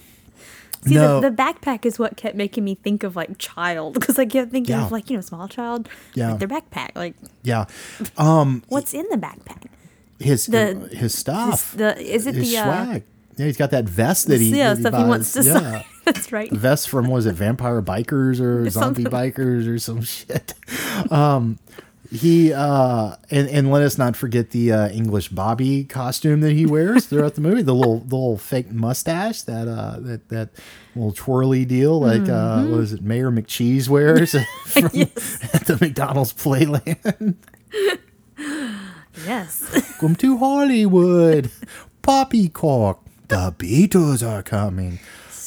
See, 0.85 0.95
No. 0.95 1.21
the, 1.21 1.31
the 1.31 1.37
backpack 1.37 1.87
is 1.87 1.99
what 1.99 2.17
kept 2.19 2.37
making 2.37 2.65
me 2.65 2.75
think 2.75 3.03
of 3.03 3.17
like 3.17 3.39
child 3.39 3.95
because 3.95 4.19
I 4.19 4.27
kept 4.27 4.51
thinking 4.53 4.75
Yeah. 4.77 4.85
of 4.85 4.93
like 4.93 5.09
you 5.09 5.17
know 5.17 5.23
small 5.23 5.49
child, 5.49 5.89
Yeah. 6.15 6.31
like 6.33 6.39
their 6.41 6.49
backpack. 6.49 6.91
Like 6.95 7.15
yeah, 7.43 7.65
Um. 8.19 8.63
what's 8.69 8.93
in 8.93 9.07
the 9.11 9.17
backpack? 9.17 9.67
his 10.19 10.47
The- 10.47 10.91
his 10.93 11.15
stuff. 11.17 11.73
The 11.77 11.99
is 11.99 12.27
it 12.27 12.35
his 12.35 12.51
the 12.51 12.59
uh, 12.59 12.65
swag. 12.65 13.03
Yeah, 13.39 13.47
he's 13.47 13.57
got 13.57 13.71
that 13.71 13.85
vest 13.87 14.27
that 14.29 14.41
he 14.41 14.51
yeah 14.59 14.75
that 14.75 14.81
stuff 14.81 14.95
he 15.01 15.05
wants 15.09 15.33
to 15.33 15.39
buys. 15.43 15.53
sign? 15.53 15.85
That's 16.05 16.31
right. 16.33 16.51
vest 16.53 16.89
from 16.91 17.07
was 17.07 17.25
it 17.27 17.33
vampire 17.35 17.81
bikers 17.81 18.39
or 18.41 18.69
zombie 18.79 19.05
bikers 19.05 19.67
or 19.67 19.79
some 19.79 20.03
shit 20.03 20.53
um 21.11 21.59
he 22.13 22.53
uh 22.53 23.17
and 23.31 23.49
and 23.49 23.71
let 23.71 23.83
us 23.83 23.97
not 23.97 24.15
forget 24.15 24.51
the 24.51 24.71
uh 24.71 24.89
english 24.91 25.29
bobby 25.29 25.83
costume 25.85 26.41
that 26.43 26.53
he 26.53 26.67
wears 26.67 27.07
throughout 27.07 27.35
the 27.37 27.41
movie. 27.41 27.63
The 27.63 27.75
little 27.75 28.01
the 28.01 28.15
little 28.15 28.37
fake 28.37 28.71
mustache 28.71 29.43
that 29.43 29.67
uh 29.67 29.97
that 30.01 30.29
that 30.29 30.51
little 30.95 31.13
twirly 31.13 31.65
deal 31.65 31.99
like 32.01 32.29
uh 32.29 32.65
what 32.65 32.81
is 32.81 32.93
it 32.93 33.03
mayor 33.03 33.31
mccheese 33.31 33.89
wears 33.89 34.33
from, 34.67 34.85
at 34.87 35.67
the 35.67 35.79
mcdonald's 35.81 36.35
playland. 36.35 37.35
Yes. 39.27 39.71
welcome 39.73 40.17
to 40.17 40.37
hollywood. 40.37 41.51
Poppycock 42.03 43.07
the 43.29 43.55
beatles 43.57 44.27
are 44.27 44.43
coming 44.43 44.99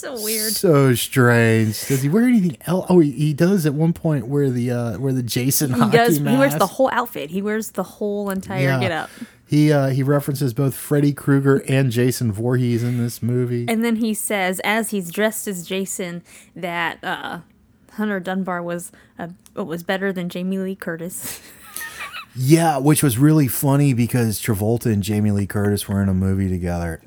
so 0.06 0.24
weird. 0.24 0.52
So 0.54 0.94
strange. 0.96 1.88
Does 1.88 2.02
he 2.02 2.10
wear 2.10 2.24
anything 2.26 2.58
else? 2.66 2.86
Oh, 2.90 3.00
he, 3.00 3.12
he 3.12 3.34
does 3.34 3.66
at 3.66 3.74
one 3.74 3.94
point 3.94 4.28
wear 4.28 4.50
the 4.50 4.72
uh 4.72 4.98
wear 5.00 5.12
the 5.14 5.24
Jason 5.24 5.74
He 5.74 5.80
hockey 5.80 5.98
does. 5.98 6.20
mask. 6.20 6.34
He 6.34 6.40
wears 6.40 6.56
the 6.56 6.68
whole 6.68 6.90
outfit. 6.92 7.30
He 7.32 7.42
wears 7.42 7.72
the 7.72 7.84
whole 7.84 8.30
entire 8.30 8.62
Yeah. 8.64 8.80
get 8.80 8.92
up. 8.92 9.10
He 9.48 9.72
uh 9.72 9.90
he 9.90 10.02
references 10.04 10.54
both 10.54 10.74
Freddy 10.76 11.14
Krueger 11.14 11.64
and 11.68 11.92
Jason 11.92 12.32
Voorhees 12.32 12.84
in 12.84 12.98
this 12.98 13.22
movie. 13.22 13.66
And 13.68 13.84
then 13.84 13.98
he 13.98 14.14
says, 14.14 14.60
as 14.64 14.90
he's 14.92 15.12
dressed 15.12 15.48
as 15.48 15.68
Jason, 15.68 16.24
that 16.56 16.98
uh, 17.04 17.40
Hunter 17.94 18.20
Dunbar 18.20 18.64
was 18.64 18.92
uh, 19.20 19.28
was 19.56 19.84
better 19.84 20.12
than 20.12 20.30
Jamie 20.30 20.58
Lee 20.58 20.76
Curtis. 20.76 21.40
yeah, 22.36 22.78
which 22.78 23.02
was 23.04 23.18
really 23.18 23.48
funny 23.48 23.94
because 23.94 24.42
Travolta 24.42 24.88
and 24.92 25.04
Jamie 25.04 25.32
Lee 25.32 25.48
Curtis 25.48 25.88
were 25.88 26.02
in 26.02 26.10
a 26.10 26.14
movie 26.14 26.50
together. 26.50 27.02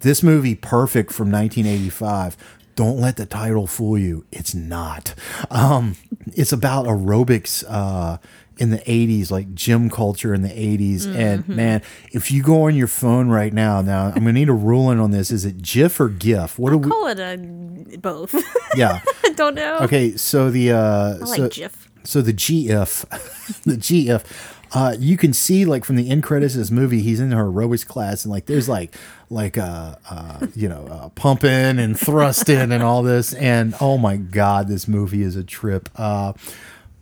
This 0.00 0.22
movie, 0.22 0.54
Perfect 0.54 1.12
from 1.12 1.30
1985. 1.30 2.36
Don't 2.74 2.98
let 2.98 3.16
the 3.16 3.26
title 3.26 3.66
fool 3.66 3.98
you. 3.98 4.24
It's 4.32 4.54
not. 4.54 5.14
Um, 5.50 5.96
it's 6.34 6.52
about 6.52 6.86
aerobics 6.86 7.62
uh, 7.68 8.16
in 8.56 8.70
the 8.70 8.78
80s, 8.78 9.30
like 9.30 9.54
gym 9.54 9.90
culture 9.90 10.32
in 10.32 10.40
the 10.42 10.48
80s. 10.48 11.06
And 11.14 11.46
man, 11.48 11.82
if 12.12 12.30
you 12.30 12.42
go 12.42 12.62
on 12.62 12.74
your 12.74 12.86
phone 12.86 13.28
right 13.28 13.52
now, 13.52 13.82
now 13.82 14.06
I'm 14.06 14.14
gonna 14.20 14.32
need 14.32 14.48
a 14.48 14.54
ruling 14.54 14.98
on 14.98 15.10
this. 15.10 15.30
Is 15.30 15.44
it 15.44 15.60
GIF 15.60 16.00
or 16.00 16.08
GIF? 16.08 16.58
What 16.58 16.70
do 16.70 16.78
we? 16.78 16.88
Call 16.90 17.06
it 17.08 17.18
a 17.18 17.98
both. 17.98 18.34
Yeah. 18.76 19.00
Don't 19.34 19.56
know. 19.56 19.78
Okay. 19.78 20.16
So 20.16 20.48
the 20.48 20.70
uh, 20.70 20.78
I 20.78 21.16
like 21.18 21.36
so, 21.38 21.48
GIF. 21.48 21.90
so 22.04 22.22
the 22.22 22.32
GIF, 22.32 23.04
the 23.64 23.76
GIF, 23.76 24.59
uh, 24.72 24.94
you 24.98 25.16
can 25.16 25.32
see 25.32 25.64
like 25.64 25.84
from 25.84 25.96
the 25.96 26.10
end 26.10 26.22
credits 26.22 26.54
of 26.54 26.60
this 26.60 26.70
movie, 26.70 27.02
he's 27.02 27.20
in 27.20 27.32
her 27.32 27.44
aerobics 27.44 27.86
class, 27.86 28.24
and 28.24 28.32
like 28.32 28.46
there's 28.46 28.68
like 28.68 28.94
like 29.28 29.58
uh, 29.58 29.96
uh 30.08 30.46
you 30.54 30.68
know 30.68 30.86
uh, 30.86 31.08
pumping 31.10 31.78
and 31.78 31.98
thrusting 31.98 32.72
and 32.72 32.82
all 32.82 33.02
this, 33.02 33.34
and 33.34 33.74
oh 33.80 33.98
my 33.98 34.16
god, 34.16 34.68
this 34.68 34.86
movie 34.86 35.22
is 35.22 35.36
a 35.36 35.44
trip. 35.44 35.88
Uh, 35.96 36.32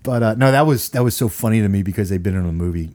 but 0.02 0.22
uh, 0.22 0.34
no, 0.34 0.50
that 0.50 0.66
was 0.66 0.88
that 0.90 1.04
was 1.04 1.16
so 1.16 1.28
funny 1.28 1.60
to 1.60 1.68
me 1.68 1.82
because 1.82 2.08
they've 2.08 2.22
been 2.22 2.36
in 2.36 2.46
a 2.46 2.52
movie 2.52 2.90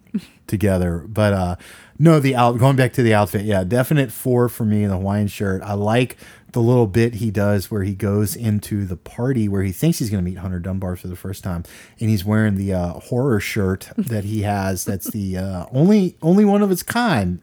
together. 0.48 1.06
But 1.08 1.34
uh, 1.34 1.56
no, 2.00 2.20
the 2.20 2.36
out 2.36 2.58
going 2.58 2.76
back 2.76 2.94
to 2.94 3.04
the 3.04 3.14
outfit, 3.14 3.46
yeah, 3.46 3.64
definite 3.64 4.12
four 4.12 4.50
for 4.50 4.66
me. 4.66 4.84
In 4.84 4.90
the 4.90 4.98
Hawaiian 4.98 5.28
shirt, 5.28 5.62
I 5.62 5.74
like 5.74 6.18
the 6.54 6.62
little 6.62 6.88
bit 6.88 7.16
he 7.16 7.30
does 7.30 7.70
where 7.70 7.84
he 7.84 7.93
goes 7.93 8.36
into 8.36 8.86
the 8.86 8.95
party 8.95 9.47
where 9.47 9.64
he 9.64 9.72
thinks 9.72 9.99
he's 9.99 10.10
going 10.10 10.24
to 10.24 10.30
meet 10.30 10.38
Hunter 10.39 10.60
Dunbar 10.60 10.95
for 10.95 11.08
the 11.08 11.16
first 11.16 11.43
time, 11.43 11.64
and 11.99 12.10
he's 12.10 12.24
wearing 12.26 12.56
the 12.56 12.74
uh, 12.74 12.88
horror 12.93 13.39
shirt 13.39 13.89
that 13.97 14.24
he 14.24 14.41
has. 14.43 14.86
That's 14.86 15.12
the 15.12 15.38
uh, 15.38 15.66
only 15.72 16.16
only 16.22 16.45
one 16.45 16.62
of 16.62 16.72
its 16.72 16.82
kind. 16.84 17.41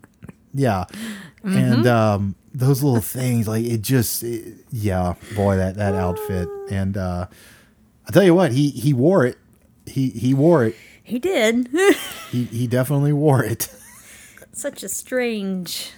Yeah, 0.53 0.87
and 1.45 1.87
um, 1.87 2.35
those 2.53 2.83
little 2.83 3.01
things, 3.01 3.47
like 3.47 3.65
it 3.65 3.83
just, 3.83 4.23
it- 4.25 4.65
yeah, 4.73 5.15
boy, 5.37 5.57
that 5.57 5.77
that 5.77 5.95
outfit, 5.95 6.49
and 6.71 6.97
uh, 6.97 7.27
I 8.09 8.11
tell 8.11 8.25
you 8.25 8.35
what, 8.35 8.51
he 8.53 8.71
he 8.71 8.93
wore 8.93 9.25
it. 9.27 9.39
He 9.87 10.11
he 10.11 10.35
wore 10.35 10.65
it. 10.65 10.75
He 11.03 11.19
did. 11.19 11.69
He 12.31 12.45
he 12.45 12.67
definitely 12.69 13.13
wore 13.13 13.43
it. 13.45 13.69
Such 14.53 14.85
a 14.85 14.89
strange 14.89 15.91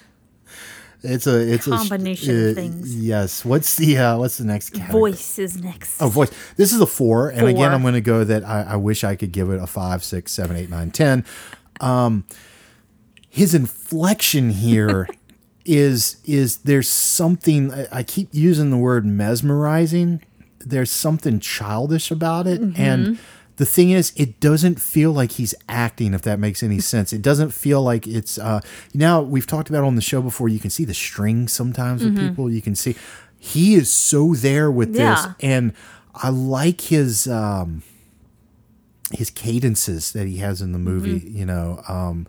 It's 1.04 1.26
a 1.26 1.40
it's 1.52 1.66
Combination 1.66 2.36
a 2.36 2.48
of 2.50 2.54
things. 2.54 2.94
Yes. 2.96 3.44
What's 3.44 3.74
the 3.76 3.98
uh, 3.98 4.18
what's 4.18 4.38
the 4.38 4.44
next 4.44 4.70
category? 4.70 5.12
voice 5.12 5.38
is 5.38 5.60
next. 5.60 6.00
Oh, 6.00 6.08
voice. 6.08 6.30
This 6.56 6.72
is 6.72 6.80
a 6.80 6.86
four, 6.86 7.30
and 7.30 7.46
again, 7.48 7.72
I'm 7.72 7.82
going 7.82 7.94
to 7.94 8.00
go 8.00 8.22
that 8.24 8.44
I, 8.44 8.62
I 8.62 8.76
wish 8.76 9.02
I 9.04 9.16
could 9.16 9.32
give 9.32 9.50
it 9.50 9.60
a 9.60 9.66
five, 9.66 10.04
six, 10.04 10.30
seven, 10.32 10.56
eight, 10.56 10.70
nine, 10.70 10.90
ten. 10.92 11.24
Um, 11.80 12.24
his 13.28 13.54
inflection 13.54 14.50
here 14.50 15.08
is 15.64 16.16
is 16.24 16.58
there's 16.58 16.88
something 16.88 17.72
I, 17.72 17.86
I 17.92 18.02
keep 18.02 18.28
using 18.32 18.70
the 18.70 18.76
word 18.78 19.04
mesmerizing. 19.04 20.22
There's 20.64 20.90
something 20.92 21.40
childish 21.40 22.10
about 22.12 22.46
it, 22.46 22.60
Mm-hmm. 22.60 22.80
and 22.80 23.18
the 23.62 23.66
thing 23.66 23.90
is, 23.90 24.12
it 24.16 24.40
doesn't 24.40 24.80
feel 24.80 25.12
like 25.12 25.32
he's 25.32 25.54
acting. 25.68 26.14
If 26.14 26.22
that 26.22 26.38
makes 26.38 26.62
any 26.62 26.80
sense, 26.94 27.12
it 27.12 27.22
doesn't 27.22 27.50
feel 27.50 27.80
like 27.82 28.06
it's. 28.06 28.38
Uh, 28.38 28.60
now 28.94 29.20
we've 29.22 29.46
talked 29.46 29.70
about 29.70 29.84
on 29.84 29.94
the 29.94 30.02
show 30.02 30.20
before. 30.22 30.48
You 30.48 30.58
can 30.58 30.70
see 30.70 30.84
the 30.84 30.94
string 30.94 31.48
sometimes 31.48 32.02
with 32.04 32.18
people. 32.18 32.50
You 32.50 32.62
can 32.62 32.74
see 32.74 32.96
he 33.38 33.74
is 33.74 33.90
so 33.90 34.34
there 34.34 34.70
with 34.70 34.94
Yeah. 34.94 35.14
this, 35.14 35.26
and 35.40 35.72
I 36.14 36.30
like 36.30 36.80
his. 36.80 37.26
Um, 37.26 37.82
his 39.12 39.28
cadences 39.28 40.12
that 40.12 40.26
he 40.26 40.38
has 40.38 40.62
in 40.62 40.72
the 40.72 40.78
movie, 40.78 41.20
Mm-hmm. 41.20 41.36
you 41.38 41.44
know, 41.44 41.82
um, 41.86 42.26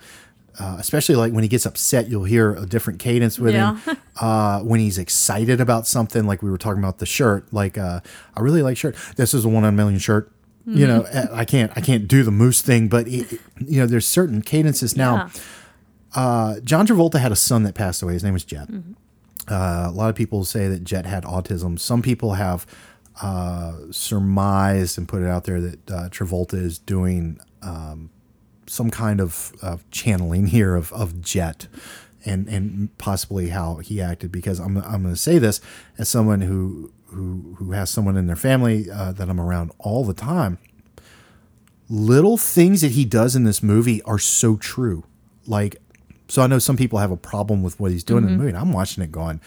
uh, 0.60 0.76
especially 0.80 1.16
like 1.16 1.32
when 1.32 1.42
he 1.44 1.48
gets 1.48 1.66
upset, 1.66 2.10
you'll 2.10 2.26
hear 2.26 2.56
a 2.56 2.66
different 2.66 3.00
cadence 3.00 3.40
with 3.40 3.54
him. 3.54 3.80
Uh, 4.22 4.60
when 4.60 4.80
he's 4.80 5.00
excited 5.00 5.60
about 5.60 5.88
something, 5.88 6.28
like 6.28 6.44
we 6.44 6.52
were 6.52 6.58
talking 6.58 6.78
about 6.84 7.00
the 7.00 7.06
shirt, 7.06 7.52
like 7.52 7.80
uh, 7.80 8.00
I 8.38 8.42
really 8.42 8.62
like 8.62 8.78
shirt. 8.78 8.96
This 9.16 9.34
is 9.34 9.44
a 9.44 9.50
one 9.50 9.64
on 9.64 9.70
a 9.74 9.76
million 9.76 9.98
shirt. 10.00 10.32
You 10.66 10.88
know, 10.88 11.02
Mm-hmm. 11.02 11.36
I 11.36 11.46
can't 11.46 11.72
I 11.76 11.82
can't 11.82 12.08
do 12.08 12.24
the 12.24 12.32
moose 12.32 12.62
thing, 12.62 12.88
but 12.88 13.08
it, 13.08 13.32
you 13.60 13.80
know, 13.80 13.86
there's 13.86 14.08
certain 14.08 14.42
cadences 14.42 14.96
now. 14.96 15.16
Yeah. 15.16 15.30
Uh, 16.16 16.60
John 16.62 16.88
Travolta 16.88 17.20
had 17.20 17.32
a 17.32 17.36
son 17.36 17.64
that 17.64 17.76
passed 17.76 18.02
away. 18.02 18.14
His 18.14 18.24
name 18.24 18.34
was 18.34 18.46
Jet. 18.46 18.70
Mm-hmm. 18.70 18.94
Uh, 19.48 19.90
a 19.90 19.92
lot 19.92 20.10
of 20.10 20.16
people 20.16 20.46
say 20.46 20.68
that 20.68 20.84
Jet 20.84 21.06
had 21.06 21.24
autism. 21.24 21.78
Some 21.80 22.02
people 22.02 22.34
have 22.34 22.66
uh, 23.22 23.74
surmised 23.92 24.98
and 24.98 25.08
put 25.08 25.22
it 25.22 25.28
out 25.28 25.44
there 25.44 25.60
that 25.60 25.92
uh, 25.92 26.10
Travolta 26.10 26.54
is 26.54 26.80
doing 26.80 27.40
um, 27.62 28.10
some 28.68 28.90
kind 28.90 29.20
of, 29.20 29.52
of 29.62 29.90
channeling 29.92 30.48
here 30.48 30.76
of, 30.76 30.94
of 30.94 31.22
Jet 31.22 31.68
and, 32.26 32.48
and 32.48 32.98
possibly 32.98 33.50
how 33.50 33.78
he 33.78 34.00
acted. 34.02 34.32
Because 34.32 34.60
I'm, 34.60 34.78
I'm 34.78 35.04
going 35.04 35.14
to 35.14 35.20
say 35.20 35.40
this 35.40 35.60
as 35.98 36.08
someone 36.08 36.42
who, 36.42 36.94
who, 37.14 37.56
who 37.58 37.72
has 37.72 37.90
someone 37.90 38.18
in 38.18 38.28
their 38.28 38.36
family 38.36 38.90
uh, 38.90 39.12
that 39.14 39.30
I'm 39.30 39.40
around 39.40 39.72
all 39.80 40.04
the 40.04 40.14
time 40.14 40.58
little 41.90 42.38
things 42.38 42.82
that 42.82 42.92
he 42.92 43.06
does 43.06 43.36
in 43.36 43.44
this 43.44 43.62
movie 43.62 44.02
are 44.04 44.20
so 44.20 44.56
true. 44.56 45.04
Like, 45.46 45.78
so 46.28 46.42
I 46.42 46.48
know 46.48 46.60
some 46.60 46.78
people 46.78 47.00
have 47.00 47.12
a 47.12 47.18
problem 47.18 47.62
with 47.62 47.80
what 47.80 47.92
he's 47.92 48.04
doing 48.04 48.24
in 48.24 48.32
the 48.32 48.38
movie, 48.38 48.50
and 48.50 48.58
I'm 48.58 48.74
watching 48.74 49.04
it 49.04 49.12
going, 49.12 49.42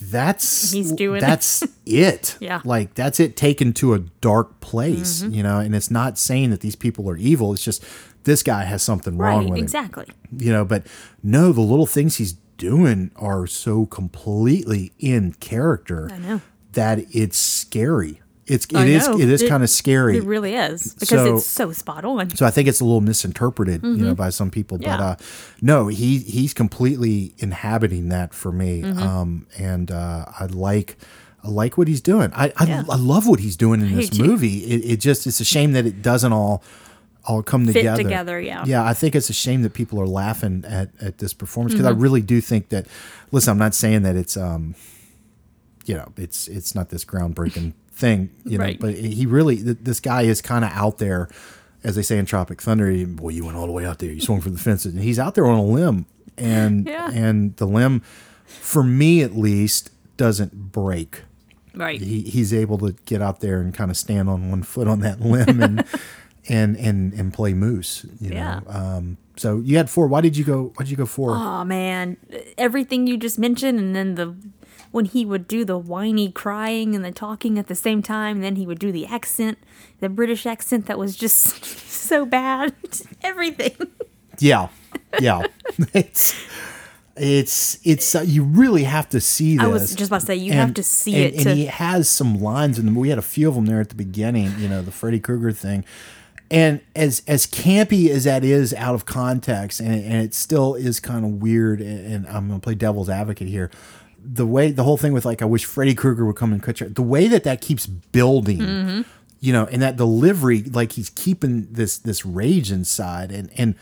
that's 0.00 0.68
Mm-hmm. 0.68 0.76
He's 0.76 0.92
doing 0.92 1.18
it. 1.18 1.20
that's 1.22 1.64
it. 1.84 2.36
Yeah. 2.40 2.58
Mm-hmm. 2.58 2.68
like 2.68 2.94
that's 2.94 3.18
it 3.18 3.36
taken 3.36 3.72
to 3.74 3.94
a 3.94 3.98
dark 3.98 4.60
place, 4.60 5.22
you 5.22 5.42
know. 5.42 5.58
And 5.58 5.74
it's 5.74 5.90
not 5.90 6.18
saying 6.18 6.50
that 6.50 6.60
these 6.60 6.76
people 6.76 7.10
are 7.10 7.16
evil. 7.16 7.52
It's 7.52 7.64
just 7.64 7.84
this 8.22 8.44
guy 8.44 8.62
has 8.62 8.82
something 8.82 9.18
wrong 9.18 9.38
right, 9.44 9.50
with 9.50 9.58
him 9.58 9.64
exactly. 9.64 10.06
you 10.36 10.52
know 10.52 10.64
but 10.64 10.86
no 11.22 11.50
the 11.50 11.62
little 11.62 11.86
things 11.86 12.16
he's 12.16 12.34
doing 12.58 13.10
are 13.16 13.46
so 13.46 13.86
completely 13.86 14.92
in 14.98 15.32
character 15.34 16.10
I 16.12 16.18
know. 16.18 16.40
That 16.72 16.98
it's 17.14 17.38
scary 17.38 18.20
it's 18.46 18.64
it 18.70 18.88
is 18.88 19.06
it 19.06 19.28
is 19.28 19.42
It- 19.42 19.48
kind 19.48 19.62
of 19.62 19.68
scary 19.68 20.16
It 20.16 20.24
really 20.24 20.54
is 20.54 20.94
because 20.94 21.08
So- 21.08 21.36
it's 21.36 21.46
so 21.46 21.70
spot 21.72 22.06
on. 22.06 22.34
so 22.34 22.46
I 22.46 22.50
think 22.50 22.66
it's 22.66 22.80
a 22.80 22.84
little 22.84 23.02
misinterpreted, 23.02 23.82
you 23.82 23.96
know, 23.98 24.14
by 24.14 24.30
some 24.30 24.50
people. 24.50 24.78
But 24.78 24.86
Mm-hmm. 24.86 25.02
Uh, 25.02 25.14
no, 25.60 25.88
he 25.88 26.20
he's 26.20 26.54
completely 26.54 27.34
inhabiting 27.38 28.08
that 28.08 28.32
for 28.32 28.50
me, 28.50 28.80
Mm-hmm. 28.82 29.02
um, 29.02 29.46
and 29.58 29.90
uh, 29.90 30.24
I 30.40 30.46
like 30.46 30.96
I 31.44 31.48
like 31.48 31.76
what 31.76 31.88
he's 31.88 32.00
doing. 32.00 32.30
I 32.34 32.50
I, 32.56 32.64
Yeah. 32.64 32.84
I 32.88 32.96
love 32.96 33.26
what 33.26 33.40
he's 33.40 33.54
doing 33.56 33.82
in 33.82 33.94
this 33.94 34.18
movie. 34.18 34.64
It, 34.64 34.92
it 34.92 34.96
just 35.00 35.26
it's 35.26 35.40
a 35.40 35.44
shame 35.44 35.72
that 35.72 35.84
it 35.84 36.00
doesn't 36.00 36.32
all 36.32 36.62
all 37.26 37.42
come 37.42 37.66
together. 37.66 38.02
together, 38.02 38.40
yeah. 38.40 38.64
Yeah, 38.66 38.82
I 38.82 38.94
think 38.94 39.14
it's 39.14 39.28
a 39.28 39.34
shame 39.34 39.60
that 39.60 39.74
people 39.74 40.00
are 40.00 40.06
laughing 40.06 40.64
at 40.66 40.88
at 41.02 41.18
this 41.18 41.34
performance 41.34 41.74
because 41.74 41.86
Mm-hmm. 41.86 42.00
I 42.00 42.02
really 42.02 42.22
do 42.22 42.40
think 42.40 42.70
that. 42.70 42.86
Listen, 43.30 43.50
I'm 43.50 43.58
not 43.58 43.74
saying 43.74 44.04
that 44.04 44.16
it's 44.16 44.38
um, 44.38 44.74
you 45.88 45.94
know, 45.96 46.12
it's 46.16 46.48
it's 46.48 46.74
not 46.74 46.90
this 46.90 47.04
groundbreaking 47.04 47.72
thing, 47.92 48.30
you 48.44 48.58
know, 48.58 48.64
Right. 48.64 48.78
but 48.80 48.94
he 48.94 49.26
really 49.26 49.56
th- 49.56 49.78
this 49.82 50.00
guy 50.00 50.22
is 50.22 50.40
kind 50.42 50.64
of 50.64 50.70
out 50.72 50.98
there, 50.98 51.28
as 51.82 51.96
they 51.96 52.02
say 52.02 52.18
in 52.18 52.26
Tropic 52.26 52.60
Thunder. 52.62 52.90
He, 52.90 53.04
Boy, 53.04 53.30
you 53.30 53.44
went 53.44 53.56
all 53.56 53.66
the 53.66 53.72
way 53.72 53.84
out 53.86 53.98
there. 53.98 54.10
You 54.12 54.20
swung 54.20 54.40
for 54.40 54.50
the 54.50 54.58
fences, 54.58 54.94
and 54.94 55.02
he's 55.02 55.18
out 55.18 55.34
there 55.34 55.46
on 55.46 55.58
a 55.58 55.64
limb, 55.64 56.06
and 56.36 56.86
Yeah. 56.86 57.10
and 57.12 57.56
the 57.56 57.66
limb, 57.66 58.02
for 58.44 58.82
me 58.84 59.22
at 59.22 59.34
least, 59.36 59.90
doesn't 60.16 60.72
break. 60.72 61.22
Right. 61.74 62.00
He 62.00 62.22
he's 62.22 62.52
able 62.52 62.78
to 62.78 62.92
get 63.06 63.22
out 63.22 63.40
there 63.40 63.60
and 63.60 63.72
kind 63.74 63.90
of 63.90 63.96
stand 63.96 64.28
on 64.28 64.50
one 64.50 64.62
foot 64.64 64.88
on 64.88 65.00
that 65.00 65.20
limb 65.20 65.60
and 65.62 65.84
and 66.48 66.76
and 66.76 67.12
and 67.14 67.32
play 67.32 67.54
moose. 67.54 68.04
You 68.20 68.30
Yeah. 68.32 68.60
know. 68.60 68.70
Um, 68.70 69.16
so 69.36 69.58
you 69.60 69.76
had 69.76 69.88
four. 69.88 70.08
Why 70.08 70.20
did 70.20 70.36
you 70.36 70.44
go? 70.44 70.72
Why 70.74 70.84
did 70.84 70.90
you 70.90 70.96
go 70.96 71.06
four? 71.06 71.32
Oh 71.36 71.64
man, 71.64 72.16
everything 72.56 73.06
you 73.06 73.16
just 73.16 73.38
mentioned, 73.38 73.78
and 73.78 73.94
then 73.94 74.14
the 74.16 74.34
when 74.90 75.04
he 75.04 75.24
would 75.24 75.46
do 75.46 75.64
the 75.64 75.78
whiny 75.78 76.30
crying 76.30 76.94
and 76.94 77.04
the 77.04 77.12
talking 77.12 77.58
at 77.58 77.66
the 77.66 77.74
same 77.74 78.02
time, 78.02 78.40
then 78.40 78.56
he 78.56 78.66
would 78.66 78.78
do 78.78 78.90
the 78.90 79.06
accent, 79.06 79.58
the 80.00 80.08
British 80.08 80.46
accent 80.46 80.86
that 80.86 80.98
was 80.98 81.16
just 81.16 81.64
so 81.88 82.24
bad. 82.24 82.74
Everything. 83.22 83.76
Yeah, 84.38 84.68
yeah. 85.20 85.46
it's 85.94 86.34
it's 87.16 87.78
it's 87.84 88.14
uh, 88.14 88.20
you 88.20 88.44
really 88.44 88.84
have 88.84 89.08
to 89.10 89.20
see 89.20 89.56
this. 89.56 89.64
I 89.64 89.68
was 89.68 89.94
just 89.94 90.10
about 90.10 90.20
to 90.20 90.26
say, 90.26 90.36
you 90.36 90.52
have 90.52 90.74
to 90.74 90.82
see 90.82 91.14
and, 91.16 91.24
it 91.24 91.34
And 91.34 91.44
to- 91.44 91.54
he 91.54 91.66
has 91.66 92.08
some 92.08 92.40
lines 92.40 92.78
in 92.78 92.86
the 92.86 92.98
we 92.98 93.08
had 93.08 93.18
a 93.18 93.22
few 93.22 93.48
of 93.48 93.54
them 93.54 93.66
there 93.66 93.80
at 93.80 93.88
the 93.88 93.94
beginning. 93.94 94.52
You 94.58 94.68
know, 94.68 94.82
the 94.82 94.92
Freddy 94.92 95.20
Krueger 95.20 95.52
thing. 95.52 95.84
And 96.50 96.80
as 96.96 97.22
as 97.26 97.46
campy 97.46 98.08
as 98.08 98.24
that 98.24 98.42
is 98.42 98.72
out 98.72 98.94
of 98.94 99.04
context, 99.04 99.80
and, 99.80 100.02
and 100.02 100.22
it 100.22 100.32
still 100.32 100.74
is 100.74 100.98
kind 100.98 101.24
of 101.26 101.42
weird, 101.42 101.82
and, 101.82 102.06
and 102.06 102.26
I'm 102.26 102.48
gonna 102.48 102.60
play 102.60 102.74
devil's 102.74 103.10
advocate 103.10 103.48
here. 103.48 103.70
The 104.22 104.46
way 104.46 104.70
the 104.70 104.84
whole 104.84 104.96
thing 104.96 105.12
with 105.12 105.24
like 105.24 105.40
I 105.42 105.44
wish 105.46 105.64
Freddy 105.64 105.94
Krueger 105.94 106.24
would 106.26 106.36
come 106.36 106.52
and 106.52 106.62
cut 106.62 106.80
your 106.80 106.88
the 106.88 107.02
way 107.02 107.28
that 107.28 107.44
that 107.44 107.60
keeps 107.60 107.86
building, 107.86 108.58
Mm-hmm. 108.58 109.00
you 109.40 109.52
know, 109.52 109.66
and 109.66 109.80
that 109.82 109.96
delivery 109.96 110.62
like 110.62 110.92
he's 110.92 111.10
keeping 111.10 111.68
this 111.72 111.98
this 111.98 112.26
rage 112.26 112.70
inside, 112.72 113.30
and 113.32 113.50
and 113.56 113.74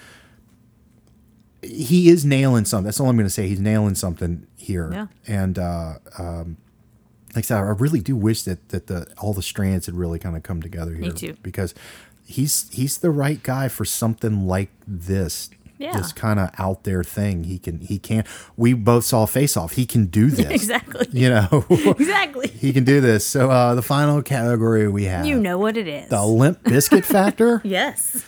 he 1.62 2.08
is 2.10 2.24
nailing 2.24 2.64
something. 2.64 2.84
That's 2.84 3.00
all 3.00 3.08
I'm 3.08 3.16
going 3.16 3.26
to 3.26 3.30
say. 3.32 3.48
He's 3.48 3.60
nailing 3.60 3.94
something 3.96 4.46
here. 4.56 4.90
Yeah. 4.92 5.06
And 5.26 5.58
uh, 5.58 5.94
um, 6.18 6.58
like 7.34 7.38
I 7.44 7.46
said, 7.46 7.56
I 7.56 7.60
really 7.70 8.00
do 8.00 8.14
wish 8.14 8.42
that 8.42 8.68
that 8.68 8.86
the 8.86 9.06
all 9.18 9.32
the 9.34 9.42
strands 9.42 9.86
had 9.86 9.94
really 9.96 10.18
kind 10.18 10.36
of 10.36 10.42
come 10.42 10.62
together 10.62 10.94
here. 10.94 11.10
too. 11.10 11.36
Because 11.42 11.74
he's 12.24 12.68
he's 12.72 12.98
the 12.98 13.10
right 13.10 13.42
guy 13.42 13.68
for 13.68 13.84
something 13.84 14.46
like 14.46 14.70
this. 14.86 15.50
Yeah. 15.78 15.96
This 15.96 16.12
kind 16.12 16.40
of 16.40 16.50
out 16.58 16.84
there 16.84 17.04
thing. 17.04 17.44
He 17.44 17.58
can 17.58 17.80
he 17.80 17.98
can. 17.98 18.24
We 18.56 18.72
both 18.72 19.04
saw 19.04 19.26
Face 19.26 19.56
Off. 19.56 19.72
He 19.72 19.84
can 19.86 20.06
do 20.06 20.30
this. 20.30 20.46
Exactly. 20.50 21.06
You 21.12 21.28
know. 21.30 21.64
Exactly. 21.70 22.48
he 22.48 22.72
can 22.72 22.84
do 22.84 23.00
this. 23.00 23.26
So 23.26 23.50
uh, 23.50 23.74
the 23.74 23.82
final 23.82 24.22
category 24.22 24.88
we 24.88 25.04
have 25.04 25.26
You 25.26 25.38
know 25.38 25.58
what 25.58 25.76
it 25.76 25.86
is. 25.88 26.08
the 26.08 26.24
Limp 26.24 26.62
Bizkit 26.64 27.04
Factor. 27.04 27.60
yes. 27.64 28.24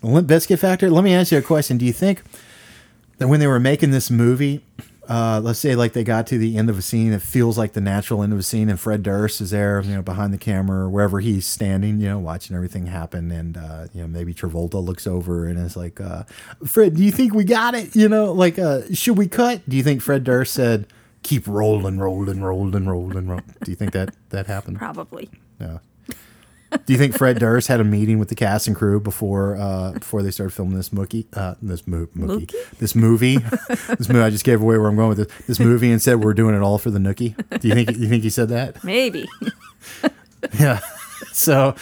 The 0.00 0.06
Limp 0.06 0.28
Bizkit 0.28 0.58
Factor. 0.58 0.90
Let 0.90 1.04
me 1.04 1.12
ask 1.14 1.32
you 1.32 1.38
a 1.38 1.42
question. 1.42 1.78
Do 1.78 1.84
you 1.84 1.92
think 1.92 2.22
that 3.18 3.28
when 3.28 3.40
they 3.40 3.46
were 3.46 3.60
making 3.60 3.90
this 3.90 4.10
movie, 4.10 4.62
uh, 5.08 5.40
let's 5.42 5.58
say 5.58 5.74
like 5.74 5.92
they 5.92 6.04
got 6.04 6.26
to 6.28 6.38
the 6.38 6.56
end 6.56 6.68
of 6.68 6.78
a 6.78 6.82
scene, 6.82 7.12
it 7.12 7.22
feels 7.22 7.56
like 7.56 7.72
the 7.72 7.80
natural 7.80 8.22
end 8.22 8.32
of 8.32 8.38
a 8.38 8.42
scene, 8.42 8.68
and 8.68 8.78
Fred 8.78 9.02
Durst 9.02 9.40
is 9.40 9.50
there, 9.50 9.80
you 9.82 9.94
know, 9.94 10.02
behind 10.02 10.32
the 10.32 10.38
camera 10.38 10.84
or 10.84 10.88
wherever 10.90 11.20
he's 11.20 11.46
standing, 11.46 12.00
you 12.00 12.08
know, 12.08 12.18
watching 12.18 12.56
everything 12.56 12.86
happen, 12.86 13.30
and 13.30 13.56
uh, 13.56 13.86
you 13.92 14.00
know 14.02 14.08
maybe 14.08 14.34
Travolta 14.34 14.84
looks 14.84 15.06
over 15.06 15.46
and 15.46 15.58
is 15.58 15.76
like, 15.76 16.00
uh, 16.00 16.24
"Fred, 16.66 16.96
do 16.96 17.04
you 17.04 17.12
think 17.12 17.34
we 17.34 17.44
got 17.44 17.74
it? 17.74 17.94
You 17.94 18.08
know, 18.08 18.32
like, 18.32 18.58
uh, 18.58 18.82
should 18.92 19.16
we 19.18 19.28
cut?" 19.28 19.68
Do 19.68 19.76
you 19.76 19.82
think 19.82 20.02
Fred 20.02 20.24
Durst 20.24 20.52
said, 20.52 20.86
"Keep 21.22 21.46
rolling, 21.46 21.98
rolling, 21.98 22.42
rolling, 22.42 22.86
rolling, 22.86 23.28
rolling"? 23.28 23.54
Do 23.64 23.70
you 23.70 23.76
think 23.76 23.92
that 23.92 24.14
that 24.30 24.46
happened? 24.46 24.78
Probably. 24.78 25.30
Yeah. 25.60 25.78
Do 26.84 26.92
you 26.92 26.98
think 26.98 27.16
Fred 27.16 27.38
Durst 27.38 27.68
had 27.68 27.80
a 27.80 27.84
meeting 27.84 28.18
with 28.18 28.28
the 28.28 28.34
cast 28.34 28.66
and 28.66 28.76
crew 28.76 29.00
before 29.00 29.56
uh, 29.56 29.92
before 29.92 30.22
they 30.22 30.30
started 30.30 30.52
filming 30.54 30.76
this 30.76 30.90
mookie, 30.90 31.26
uh, 31.36 31.54
this 31.62 31.86
mo- 31.86 32.06
mookie, 32.16 32.46
Mookie? 32.46 32.78
this 32.78 32.94
movie, 32.94 33.36
this 33.98 34.08
movie? 34.08 34.20
I 34.20 34.30
just 34.30 34.44
gave 34.44 34.60
away 34.60 34.78
where 34.78 34.88
I'm 34.88 34.96
going 34.96 35.08
with 35.10 35.18
this. 35.28 35.46
This 35.46 35.60
movie 35.60 35.90
and 35.90 36.00
said 36.02 36.22
we're 36.22 36.34
doing 36.34 36.54
it 36.54 36.62
all 36.62 36.78
for 36.78 36.90
the 36.90 36.98
nookie. 36.98 37.34
Do 37.60 37.68
you 37.68 37.74
think 37.74 37.96
you 37.96 38.08
think 38.08 38.22
he 38.22 38.30
said 38.30 38.48
that? 38.50 38.82
Maybe. 38.84 39.28
Yeah. 40.60 40.80
So, 41.32 41.74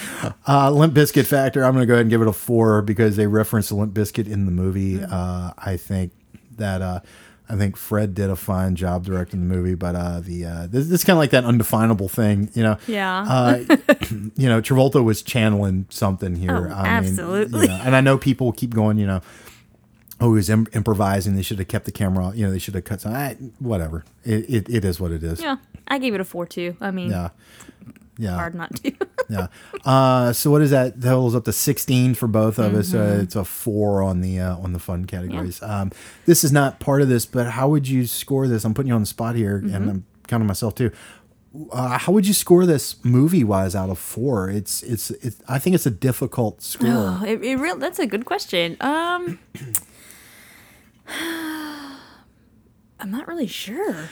uh, 0.49 0.71
Limp 0.71 0.95
Bizkit 0.95 1.27
Factor, 1.27 1.65
I'm 1.65 1.73
going 1.75 1.83
to 1.83 1.87
go 1.87 1.95
ahead 1.95 2.03
and 2.03 2.11
give 2.11 2.23
it 2.23 2.29
a 2.29 2.33
four 2.33 2.83
because 2.83 3.17
they 3.17 3.27
reference 3.27 3.69
the 3.69 3.75
Limp 3.75 3.93
Bizkit 3.93 4.27
in 4.29 4.47
the 4.47 4.53
movie. 4.53 5.03
Uh, 5.03 5.53
I 5.59 5.77
think 5.77 6.13
that 6.57 6.81
uh, 6.81 7.01
I 7.49 7.57
think 7.57 7.77
Fred 7.77 8.15
did 8.15 8.31
a 8.31 8.37
fine 8.37 8.75
job 8.75 9.05
directing 9.05 9.47
the 9.47 9.55
movie, 9.55 9.75
but 9.75 9.95
uh, 9.95 10.21
the 10.21 10.47
uh, 10.47 10.63
this, 10.67 10.87
this 10.87 11.01
is 11.01 11.05
kind 11.05 11.17
of 11.17 11.19
like 11.19 11.31
that 11.31 11.45
undefinable 11.45 12.09
thing, 12.09 12.49
you 12.55 12.63
know. 12.63 12.79
Yeah. 12.87 13.23
Uh, 13.29 13.77
you 14.37 14.49
know, 14.49 14.63
Travolta 14.63 15.05
was 15.05 15.21
channeling 15.23 15.87
something 15.91 16.37
here. 16.37 16.69
Oh, 16.71 16.75
I 16.75 16.87
absolutely. 16.89 17.61
Mean, 17.61 17.71
you 17.71 17.77
know, 17.77 17.83
and 17.85 17.95
I 17.95 18.01
know 18.01 18.17
people 18.17 18.53
keep 18.53 18.75
going, 18.75 18.97
you 18.99 19.07
know, 19.07 19.21
oh, 20.21 20.29
he 20.31 20.37
was 20.37 20.49
Im- 20.49 20.69
improvising. 20.73 21.37
They 21.37 21.43
should 21.43 21.59
have 21.59 21.69
kept 21.69 21.85
the 21.85 21.93
camera. 21.93 22.33
You 22.35 22.47
know, 22.47 22.51
they 22.51 22.59
should 22.59 22.75
have 22.77 22.85
cut 22.85 23.03
some. 23.03 23.13
I, 23.15 23.35
whatever. 23.59 24.05
It, 24.25 24.49
it 24.49 24.69
it 24.71 24.85
is 24.85 24.99
what 24.99 25.13
it 25.13 25.23
is. 25.23 25.41
yeah, 25.43 25.57
I 25.87 25.99
gave 25.99 26.15
it 26.15 26.21
a 26.23 26.25
four 26.25 26.47
two. 26.47 26.77
I 26.81 26.91
mean, 26.93 27.11
Yeah. 27.11 27.29
Yeah. 28.19 28.35
hard 28.35 28.55
not 28.55 28.75
to. 28.77 28.93
Yeah. 29.31 29.47
Uh, 29.87 30.35
so 30.35 30.51
what 30.51 30.61
is 30.61 30.71
that? 30.71 31.01
That 31.01 31.15
was 31.19 31.35
up 31.35 31.47
to 31.47 31.53
sixteen 31.53 32.15
for 32.15 32.27
both 32.29 32.59
of 32.59 32.75
us. 32.75 32.91
Mm-hmm. 32.91 33.21
Uh, 33.21 33.23
it's 33.23 33.35
a 33.37 33.45
four 33.45 34.03
on 34.03 34.21
the 34.21 34.39
uh, 34.39 34.59
on 34.59 34.75
the 34.75 34.79
fun 34.79 35.07
categories. 35.07 35.63
Um, 35.63 35.93
this 36.27 36.45
is 36.45 36.53
not 36.53 36.79
part 36.79 37.01
of 37.01 37.09
this, 37.09 37.25
but 37.25 37.47
how 37.53 37.69
would 37.71 37.89
you 37.89 38.07
score 38.07 38.47
this? 38.47 38.65
I'm 38.67 38.75
putting 38.75 38.89
you 38.89 38.95
on 38.95 39.01
the 39.01 39.07
spot 39.07 39.35
here, 39.35 39.61
Mm-hmm. 39.61 39.75
and 39.75 39.91
I'm 39.91 40.07
counting 40.29 40.47
myself 40.47 40.75
too. 40.75 40.91
Uh, 41.73 41.97
how 41.97 42.13
would 42.13 42.27
you 42.27 42.35
score 42.35 42.67
this 42.67 43.03
movie 43.03 43.45
wise 43.45 43.75
out 43.75 43.89
of 43.89 43.99
four? 43.99 44.51
It's 44.51 44.83
it's 44.83 45.11
it's. 45.11 45.41
I 45.49 45.59
think 45.59 45.73
it's 45.75 45.87
a 45.87 45.91
difficult 45.91 46.61
score. 46.61 46.91
Oh, 46.91 47.25
it, 47.25 47.43
it 47.43 47.57
real. 47.57 47.79
That's 47.79 47.99
a 47.99 48.07
good 48.07 48.27
question. 48.27 48.77
Um, 48.81 49.39
I'm 53.01 53.11
not 53.11 53.27
really 53.27 53.47
sure. 53.47 54.11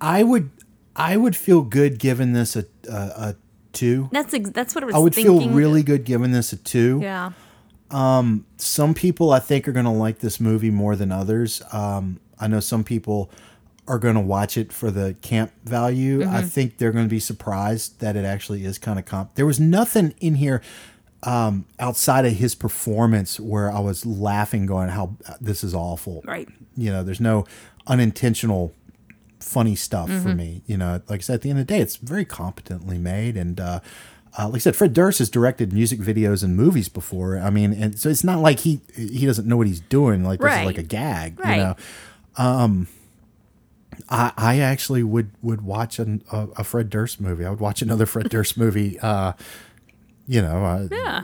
I 0.00 0.22
would 0.22 0.50
I 0.94 1.16
would 1.16 1.36
feel 1.36 1.62
good 1.62 1.98
giving 1.98 2.32
this 2.32 2.56
a 2.56 2.62
a, 2.88 2.94
a 2.94 3.36
two. 3.72 4.08
That's 4.12 4.34
ex- 4.34 4.50
that's 4.50 4.74
what 4.74 4.84
I 4.84 4.86
was. 4.86 4.94
I 4.94 4.98
would 4.98 5.14
thinking. 5.14 5.38
feel 5.40 5.50
really 5.50 5.82
good 5.82 6.04
giving 6.04 6.32
this 6.32 6.52
a 6.52 6.56
two. 6.56 7.00
Yeah. 7.02 7.32
Um, 7.90 8.46
some 8.56 8.94
people 8.94 9.30
I 9.30 9.38
think 9.38 9.68
are 9.68 9.72
going 9.72 9.84
to 9.84 9.92
like 9.92 10.18
this 10.18 10.40
movie 10.40 10.70
more 10.70 10.96
than 10.96 11.12
others. 11.12 11.62
Um, 11.72 12.18
I 12.38 12.48
know 12.48 12.60
some 12.60 12.82
people 12.82 13.30
are 13.88 13.98
going 13.98 14.16
to 14.16 14.20
watch 14.20 14.56
it 14.56 14.72
for 14.72 14.90
the 14.90 15.14
camp 15.22 15.52
value. 15.64 16.26
I 16.28 16.42
think 16.42 16.78
they're 16.78 16.90
going 16.90 17.04
to 17.04 17.10
be 17.10 17.20
surprised 17.20 18.00
that 18.00 18.16
it 18.16 18.24
actually 18.24 18.64
is 18.64 18.78
kind 18.78 18.98
of 18.98 19.04
comp. 19.04 19.36
There 19.36 19.46
was 19.46 19.60
nothing 19.60 20.14
in 20.20 20.34
here 20.34 20.60
um, 21.22 21.66
outside 21.78 22.26
of 22.26 22.32
his 22.32 22.54
performance 22.54 23.38
where 23.38 23.70
I 23.70 23.78
was 23.78 24.04
laughing, 24.04 24.66
going, 24.66 24.88
"How 24.88 25.16
this 25.40 25.62
is 25.62 25.74
awful." 25.74 26.22
Right. 26.24 26.48
You 26.76 26.90
know, 26.90 27.02
there's 27.04 27.20
no 27.20 27.46
unintentional 27.86 28.72
funny 29.40 29.74
stuff 29.74 30.08
for 30.08 30.34
me. 30.34 30.62
You 30.66 30.76
know, 30.76 31.00
like 31.08 31.20
I 31.20 31.22
said, 31.22 31.34
at 31.34 31.42
the 31.42 31.50
end 31.50 31.58
of 31.60 31.66
the 31.66 31.74
day, 31.74 31.80
it's 31.80 31.96
very 31.96 32.24
competently 32.24 32.98
made. 32.98 33.36
And 33.36 33.60
uh, 33.60 33.80
uh, 34.38 34.46
like 34.48 34.56
I 34.56 34.58
said, 34.58 34.76
Fred 34.76 34.92
Durst 34.92 35.18
has 35.20 35.30
directed 35.30 35.72
music 35.72 36.00
videos 36.00 36.42
and 36.42 36.56
movies 36.56 36.88
before. 36.88 37.38
I 37.38 37.50
mean, 37.50 37.72
and 37.72 37.98
so 37.98 38.08
it's 38.08 38.24
not 38.24 38.40
like 38.40 38.60
he 38.60 38.80
he 38.94 39.24
doesn't 39.26 39.46
know 39.46 39.56
what 39.56 39.66
he's 39.66 39.80
doing. 39.80 40.24
Like 40.24 40.40
this 40.40 40.58
is 40.60 40.66
like 40.66 40.78
a 40.78 40.82
gag. 40.82 41.38
Right. 41.40 41.56
You 41.56 41.62
know. 41.62 41.76
Um, 42.36 42.88
I, 44.10 44.32
I 44.36 44.58
actually 44.60 45.02
would 45.02 45.30
would 45.42 45.62
watch 45.62 45.98
an, 45.98 46.22
a, 46.30 46.48
a 46.56 46.64
Fred 46.64 46.90
Durst 46.90 47.20
movie. 47.20 47.44
I 47.46 47.50
would 47.50 47.60
watch 47.60 47.80
another 47.82 48.04
Fred 48.06 48.28
Durst 48.28 48.58
movie. 48.58 48.98
Uh, 49.00 49.32
you 50.26 50.42
know, 50.42 50.64
uh, 50.64 50.88
Yeah. 50.90 51.22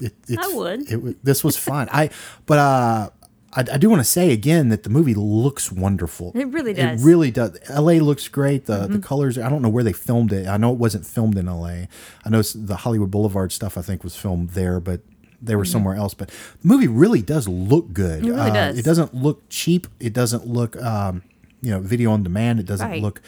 it, 0.00 0.14
it's, 0.28 0.54
would. 0.54 0.90
It, 0.90 0.96
wa- 1.02 1.12
this 1.22 1.42
was 1.42 1.56
fun. 1.56 1.88
I 1.90 2.10
but 2.46 2.58
uh, 2.58 3.10
I, 3.54 3.60
I 3.60 3.78
do 3.78 3.88
want 3.88 4.00
to 4.00 4.04
say 4.08 4.30
again 4.32 4.68
that 4.68 4.82
the 4.82 4.90
movie 4.90 5.14
looks 5.14 5.72
wonderful. 5.72 6.32
It 6.34 6.48
really 6.48 6.74
does. 6.74 6.84
Mm-hmm. 6.84 7.02
It 7.02 7.10
really 7.10 7.30
does. 7.30 7.58
L.A. 7.70 7.98
looks 8.00 8.28
great. 8.28 8.66
The 8.66 8.86
the 8.86 8.98
colors. 8.98 9.38
I 9.38 9.48
don't 9.48 9.62
know 9.62 9.68
where 9.70 9.84
they 9.84 9.92
filmed 9.94 10.32
it. 10.32 10.46
I 10.46 10.56
know 10.58 10.72
it 10.72 10.78
wasn't 10.78 11.06
filmed 11.06 11.38
in 11.38 11.48
L.A. 11.48 11.88
I 12.24 12.28
know 12.28 12.42
the 12.42 12.76
Hollywood 12.76 13.10
Boulevard 13.10 13.52
stuff. 13.52 13.78
I 13.78 13.82
think 13.82 14.04
was 14.04 14.16
filmed 14.16 14.50
there, 14.50 14.80
but 14.80 15.00
they 15.40 15.56
were 15.56 15.64
somewhere 15.64 15.94
else. 15.94 16.14
But 16.14 16.28
the 16.28 16.68
movie 16.68 16.88
really 16.88 17.22
does 17.22 17.48
look 17.48 17.92
good. 17.92 18.22
Mm-hmm. 18.22 18.32
It 18.32 18.36
really 18.36 18.50
Uh, 18.50 18.54
does. 18.54 18.78
It 18.78 18.84
doesn't 18.84 19.14
look 19.14 19.42
cheap. 19.48 19.86
It 19.98 20.12
doesn't 20.12 20.46
look 20.46 20.76
um, 20.82 21.22
you 21.62 21.70
know 21.70 21.80
video 21.80 22.10
on 22.12 22.22
demand. 22.22 22.60
It 22.60 22.66
doesn't 22.66 22.88
Right. 22.88 23.02
look. 23.02 23.22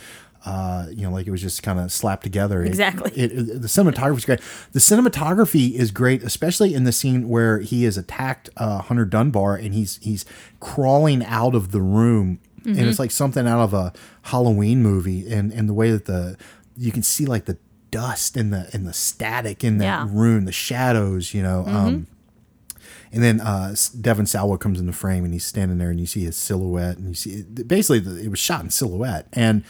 Uh, 0.47 0.87
you 0.91 1.03
know, 1.03 1.11
like 1.11 1.27
it 1.27 1.31
was 1.31 1.43
just 1.43 1.63
kind 1.63 1.79
of 1.79 1.93
slapped 1.93 2.23
together. 2.23 2.63
Exactly. 2.63 3.11
It, 3.15 3.31
it, 3.33 3.61
the 3.63 3.69
cinematography 3.69 4.17
is 4.17 4.25
great. 4.25 4.41
The 4.73 4.79
cinematography 4.81 5.73
is 5.75 5.91
great, 5.91 6.23
especially 6.23 6.73
in 6.75 6.85
the 6.85 6.93
scene 6.93 7.29
where 7.29 7.59
he 7.61 7.85
is 7.85 7.99
attacked 7.99 8.49
uh, 8.57 8.79
Hunter 8.81 9.05
Dunbar 9.05 9.57
and 9.57 9.75
he's 9.75 9.99
he's 10.03 10.25
crawling 10.61 11.25
out 11.27 11.55
of 11.55 11.73
the 11.73 11.83
room, 11.83 12.39
and 12.65 12.77
Mm-hmm. 12.77 12.89
it's 12.89 12.99
like 12.99 13.11
something 13.11 13.47
out 13.47 13.61
of 13.63 13.75
a 13.75 13.93
Halloween 14.23 14.83
movie, 14.83 15.31
and 15.31 15.53
and 15.53 15.69
the 15.69 15.75
way 15.75 15.91
that 15.91 16.07
the 16.07 16.37
you 16.77 16.91
can 16.93 17.03
see 17.03 17.27
like 17.27 17.45
the 17.45 17.59
dust 17.91 18.37
and 18.37 18.53
the 18.53 18.71
and 18.73 18.87
the 18.87 18.93
static 18.95 19.63
in 19.65 19.77
that 19.79 19.85
Yeah. 19.85 20.05
Mm-hmm. 20.07 20.19
room, 20.19 20.45
the 20.47 20.53
shadows, 20.53 21.35
you 21.35 21.43
know. 21.43 21.65
Um, 21.67 22.07
and 23.13 23.23
then 23.23 23.41
uh, 23.41 23.71
S- 23.73 23.89
Devon 23.89 24.25
Sawa 24.27 24.57
comes 24.59 24.79
in 24.79 24.87
the 24.87 24.93
frame, 24.93 25.25
and 25.25 25.33
he's 25.33 25.45
standing 25.45 25.79
there, 25.79 25.91
and 25.91 25.99
you 25.99 26.07
see 26.07 26.25
his 26.25 26.37
silhouette, 26.37 26.97
and 26.97 27.09
you 27.09 27.15
see 27.15 27.43
basically 27.43 27.99
the, 27.99 28.17
it 28.25 28.29
was 28.29 28.39
shot 28.39 28.63
in 28.63 28.71
silhouette, 28.71 29.27
and 29.33 29.65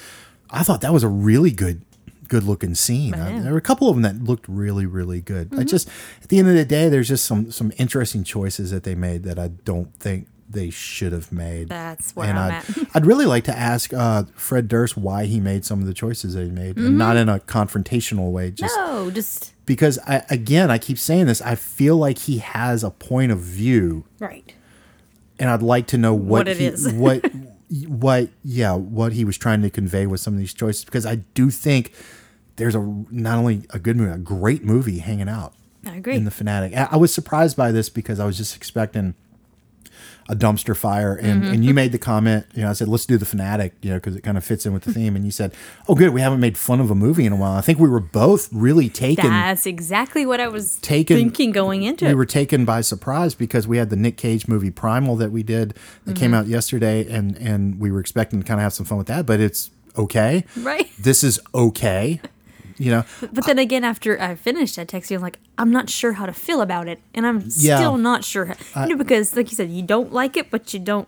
I 0.51 0.63
thought 0.63 0.81
that 0.83 0.93
was 0.93 1.03
a 1.05 1.09
really 1.09 1.51
good, 1.51 1.83
good 2.29 2.45
looking 2.45 2.75
scene. 2.75 3.15
Yeah. 3.15 3.41
there 3.41 3.53
were 3.53 3.59
a 3.59 3.63
couple 3.63 3.89
of 3.89 3.95
them 3.97 4.03
that 4.03 4.23
looked 4.25 4.47
really, 4.49 4.87
really 4.87 5.21
good. 5.21 5.51
Mm-hmm. 5.51 5.61
I 5.61 5.65
just 5.65 5.89
at 6.23 6.29
the 6.29 6.39
end 6.39 6.49
of 6.49 6.55
the 6.55 6.65
day, 6.65 6.89
there's 6.89 7.09
just 7.09 7.25
some 7.25 7.51
some 7.51 7.73
interesting 7.79 8.25
choices 8.25 8.71
that 8.71 8.83
they 8.85 8.95
made 8.95 9.23
that 9.25 9.39
I 9.39 9.49
don't 9.49 9.95
think 9.99 10.27
they 10.49 10.69
should 10.71 11.13
have 11.13 11.31
made. 11.31 11.69
That's 11.69 12.17
where 12.17 12.29
and 12.29 12.37
I'm 12.37 12.53
I'd, 12.53 12.79
at. 12.79 12.87
I'd 12.97 13.07
really 13.07 13.27
like 13.27 13.45
to 13.45 13.57
ask 13.57 13.95
uh, 13.95 14.25
Fred 14.35 14.67
Durst 14.67 14.97
why 14.97 15.27
he 15.27 15.39
made 15.39 15.65
some 15.65 15.81
of 15.81 15.87
the 15.87 15.95
choices 15.95 16.35
that 16.35 16.43
he 16.45 16.51
made, 16.51 16.77
and 16.77 16.99
not 16.99 17.17
in 17.17 17.29
a 17.29 17.39
confrontational 17.39 18.33
way. 18.33 18.51
Just 18.51 18.77
Mm-hmm. 18.77 19.05
No, 19.05 19.11
just 19.13 19.53
because 19.67 19.99
I 20.09 20.25
again 20.29 20.69
I 20.71 20.79
keep 20.79 20.99
saying 20.99 21.27
this, 21.27 21.41
I 21.43 21.55
feel 21.55 21.97
like 21.97 22.19
he 22.19 22.39
has 22.39 22.83
a 22.83 22.91
point 22.91 23.31
of 23.31 23.39
view, 23.39 24.05
right. 24.19 24.53
and 25.39 25.49
I'd 25.49 25.63
like 25.63 25.87
to 25.89 25.99
know 25.99 26.15
what, 26.15 26.41
What 26.41 26.49
it 26.49 26.57
he, 26.57 26.67
is. 26.67 26.93
what 26.93 27.25
what 27.87 28.31
yeah 28.45 28.75
what 28.75 29.13
he 29.13 29.25
was 29.25 29.39
trying 29.39 29.63
to 29.63 29.71
convey 29.71 30.07
with 30.07 30.21
some 30.21 30.35
of 30.35 30.39
these 30.41 30.53
choices 30.53 30.85
because 30.85 31.07
I 31.07 31.17
do 31.35 31.51
think 31.51 31.93
there's 32.57 32.75
a 32.75 32.81
not 33.11 33.39
only 33.39 33.63
a 33.71 33.79
good 33.79 33.97
movie, 33.97 34.13
a 34.13 34.19
great 34.19 34.65
movie 34.65 34.99
hanging 34.99 35.29
out 35.29 35.55
I 35.87 35.97
agree. 35.97 36.17
in 36.17 36.25
the 36.25 36.31
fanatic. 36.31 36.77
I 36.77 36.89
I 36.91 36.97
was 36.97 37.15
surprised 37.15 37.57
by 37.57 37.71
this 37.73 37.89
because 37.89 38.19
I 38.21 38.27
was 38.27 38.37
just 38.37 38.57
expecting 38.57 39.15
a 40.31 40.37
dumpster 40.37 40.77
fire, 40.77 41.15
and 41.15 41.43
Mm-hmm. 41.43 41.53
and 41.55 41.65
you 41.65 41.75
made 41.75 41.91
the 41.93 41.99
comment. 41.99 42.47
You 42.55 42.63
know, 42.63 42.71
I 42.71 42.73
said 42.75 42.87
let's 42.89 43.05
do 43.05 43.19
the 43.19 43.27
fanatic, 43.27 43.73
you 43.83 43.91
know, 43.91 43.97
because 43.97 44.15
it 44.15 44.21
kind 44.23 44.39
of 44.39 44.45
fits 44.45 44.65
in 44.65 44.73
with 44.73 44.85
the 44.85 44.93
theme. 44.93 45.17
And 45.17 45.25
you 45.25 45.31
said, 45.33 45.53
oh, 45.89 45.95
good, 45.95 46.11
we 46.11 46.21
haven't 46.21 46.41
made 46.41 46.57
fun 46.57 46.81
of 46.81 46.91
a 46.91 46.95
movie 46.95 47.27
in 47.27 47.33
a 47.33 47.37
while. 47.37 47.53
I 47.53 47.61
think 47.63 47.79
we 47.79 47.89
were 47.89 48.01
both 48.01 48.49
really 48.53 48.89
taken. 48.89 49.29
That's 49.29 49.67
exactly 49.67 50.25
what 50.27 50.39
I 50.41 50.49
was 50.49 50.77
Taken- 50.81 51.17
thinking 51.17 51.51
going 51.53 51.83
into 51.83 52.05
we 52.05 52.11
it. 52.11 52.15
We 52.15 52.19
were 52.19 52.27
taken 52.27 52.65
by 52.65 52.81
surprise 52.83 53.35
because 53.35 53.67
we 53.67 53.77
had 53.79 53.91
the 53.91 53.97
Nick 53.97 54.17
Cage 54.17 54.47
movie 54.49 54.71
Primal 54.71 55.17
that 55.17 55.33
we 55.33 55.43
did 55.43 55.75
that 56.05 56.17
came 56.17 56.31
Mm-hmm. 56.31 56.35
out 56.41 56.47
yesterday, 56.47 57.07
and 57.11 57.37
and 57.39 57.81
we 57.81 57.91
were 57.91 58.01
expecting 58.01 58.41
to 58.41 58.47
kind 58.47 58.61
of 58.61 58.63
have 58.63 58.73
some 58.73 58.87
fun 58.87 58.99
with 58.99 59.09
that, 59.09 59.27
but 59.27 59.41
it's 59.41 59.71
okay. 59.97 60.45
Right. 60.59 60.89
This 60.99 61.25
is 61.25 61.41
okay. 61.55 62.21
You 62.81 62.91
know, 62.93 63.05
But 63.21 63.45
then 63.45 63.59
again, 63.59 63.85
after 63.85 64.19
I 64.21 64.35
finished, 64.35 64.79
I 64.79 64.85
texted 64.87 65.11
you. 65.11 65.17
I'm 65.19 65.23
like, 65.23 65.39
I'm 65.59 65.71
not 65.71 65.91
sure 65.91 66.13
how 66.15 66.25
to 66.27 66.33
feel 66.33 66.61
about 66.63 66.89
it, 66.89 66.99
and 67.15 67.27
I'm 67.27 67.41
Yeah. 67.57 67.77
still 67.77 67.97
not 67.99 68.25
sure. 68.25 68.57
How, 68.75 68.85
you 68.85 68.91
know, 68.91 68.97
because 68.97 69.37
like 69.37 69.51
you 69.51 69.57
said, 69.57 69.71
you 69.71 69.83
don't 69.83 70.13
like 70.13 70.37
it, 70.37 70.51
but 70.51 70.73
you 70.73 70.81
don't 70.81 71.07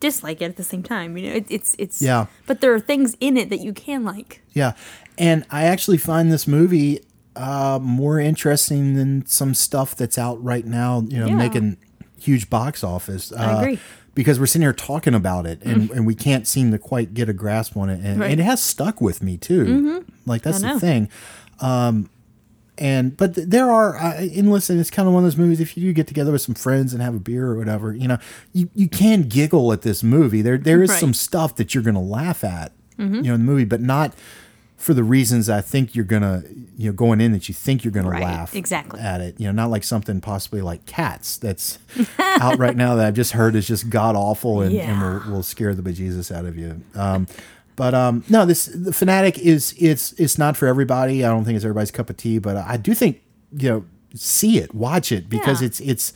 dislike 0.00 0.40
it 0.40 0.46
at 0.46 0.56
the 0.56 0.64
same 0.64 0.82
time. 0.82 1.16
You 1.18 1.28
know, 1.30 1.36
it, 1.36 1.46
it's 1.48 1.76
it's. 1.78 2.00
Yeah. 2.02 2.26
But 2.46 2.60
there 2.62 2.72
are 2.74 2.80
things 2.80 3.16
in 3.20 3.36
it 3.36 3.50
that 3.50 3.60
you 3.60 3.72
can 3.74 4.04
like. 4.04 4.40
Yeah, 4.54 4.72
and 5.18 5.44
I 5.50 5.64
actually 5.64 5.98
find 5.98 6.32
this 6.32 6.46
movie 6.48 7.00
uh, 7.36 7.78
more 7.82 8.18
interesting 8.18 8.94
than 8.94 9.24
some 9.26 9.54
stuff 9.54 9.94
that's 9.94 10.18
out 10.18 10.42
right 10.42 10.66
now. 10.66 11.02
You 11.08 11.18
know, 11.20 11.26
Yeah. 11.28 11.36
making 11.36 11.76
huge 12.18 12.48
box 12.50 12.82
office. 12.84 13.32
Uh, 13.32 13.56
agree. 13.60 13.78
Because 14.14 14.38
we're 14.38 14.46
sitting 14.46 14.62
here 14.62 14.74
talking 14.74 15.14
about 15.14 15.46
it, 15.46 15.62
and, 15.62 15.90
and 15.90 16.06
we 16.06 16.14
can't 16.14 16.46
seem 16.46 16.70
to 16.72 16.78
quite 16.78 17.14
get 17.14 17.30
a 17.30 17.32
grasp 17.32 17.76
on 17.78 17.88
it, 17.88 18.00
and, 18.04 18.20
Right. 18.20 18.30
and 18.30 18.40
it 18.40 18.44
has 18.44 18.62
stuck 18.62 19.00
with 19.00 19.22
me 19.22 19.38
too. 19.38 20.04
Like 20.26 20.42
that's 20.42 20.60
the 20.60 20.78
thing. 20.78 21.08
Um, 21.60 22.10
and 22.78 23.16
but 23.16 23.34
th- 23.34 23.48
there 23.48 23.70
are 23.70 23.96
uh, 23.96 24.14
and 24.16 24.50
listen 24.50 24.80
it's 24.80 24.90
kind 24.90 25.06
of 25.06 25.12
one 25.14 25.22
of 25.22 25.26
those 25.26 25.36
movies 25.36 25.60
if 25.60 25.76
you 25.76 25.82
do 25.82 25.92
get 25.92 26.06
together 26.08 26.32
with 26.32 26.40
some 26.40 26.54
friends 26.54 26.94
and 26.94 27.02
have 27.02 27.14
a 27.14 27.18
beer 27.18 27.46
or 27.48 27.54
whatever 27.58 27.94
you 27.94 28.08
know 28.08 28.16
you, 28.54 28.70
you 28.74 28.88
can 28.88 29.24
giggle 29.28 29.70
at 29.74 29.82
this 29.82 30.02
movie 30.02 30.40
there 30.40 30.56
there 30.56 30.82
is 30.82 30.88
Right. 30.88 30.98
some 30.98 31.12
stuff 31.12 31.54
that 31.56 31.74
you're 31.74 31.82
gonna 31.84 32.00
laugh 32.02 32.42
at 32.42 32.72
you 32.98 33.04
know 33.22 33.34
in 33.34 33.40
the 33.44 33.52
movie 33.52 33.66
but 33.66 33.82
not 33.82 34.14
for 34.82 34.94
the 34.94 35.04
reasons 35.04 35.48
I 35.48 35.60
think 35.60 35.94
you're 35.94 36.04
gonna 36.04 36.42
you 36.76 36.88
know 36.90 36.92
going 36.92 37.20
in 37.20 37.32
that 37.32 37.48
you 37.48 37.54
think 37.54 37.84
you're 37.84 37.92
gonna 37.92 38.10
Right, 38.10 38.22
laugh 38.22 38.54
exactly. 38.56 39.00
at 39.00 39.20
it 39.20 39.38
you 39.38 39.46
know 39.46 39.52
not 39.52 39.70
like 39.70 39.84
something 39.84 40.20
possibly 40.20 40.60
like 40.60 40.84
cats 40.86 41.36
that's 41.36 41.78
out 42.18 42.58
right 42.58 42.76
now 42.76 42.96
that 42.96 43.06
I've 43.06 43.14
just 43.14 43.32
heard 43.32 43.54
is 43.54 43.66
just 43.66 43.88
god 43.90 44.16
awful 44.16 44.60
and, 44.60 44.74
and 44.76 45.00
will, 45.26 45.32
will 45.34 45.42
scare 45.42 45.74
the 45.74 45.82
bejesus 45.82 46.34
out 46.34 46.44
of 46.46 46.56
you 46.58 46.82
um 46.96 47.26
but 47.76 47.94
um 47.94 48.24
no 48.28 48.44
this 48.44 48.66
the 48.66 48.92
fanatic 48.92 49.38
is 49.38 49.74
it's 49.78 50.12
it's 50.14 50.36
not 50.36 50.56
for 50.56 50.66
everybody 50.66 51.24
I 51.24 51.28
don't 51.28 51.44
think 51.44 51.56
it's 51.56 51.64
everybody's 51.64 51.90
cup 51.92 52.10
of 52.10 52.16
tea 52.16 52.38
but 52.38 52.56
I 52.56 52.76
do 52.76 52.92
think 52.94 53.22
you 53.56 53.68
know 53.68 53.84
see 54.14 54.58
it 54.58 54.74
watch 54.74 55.12
it 55.12 55.28
because 55.28 55.60
Yeah. 55.62 55.66
it's 55.66 55.80
it's 55.80 56.12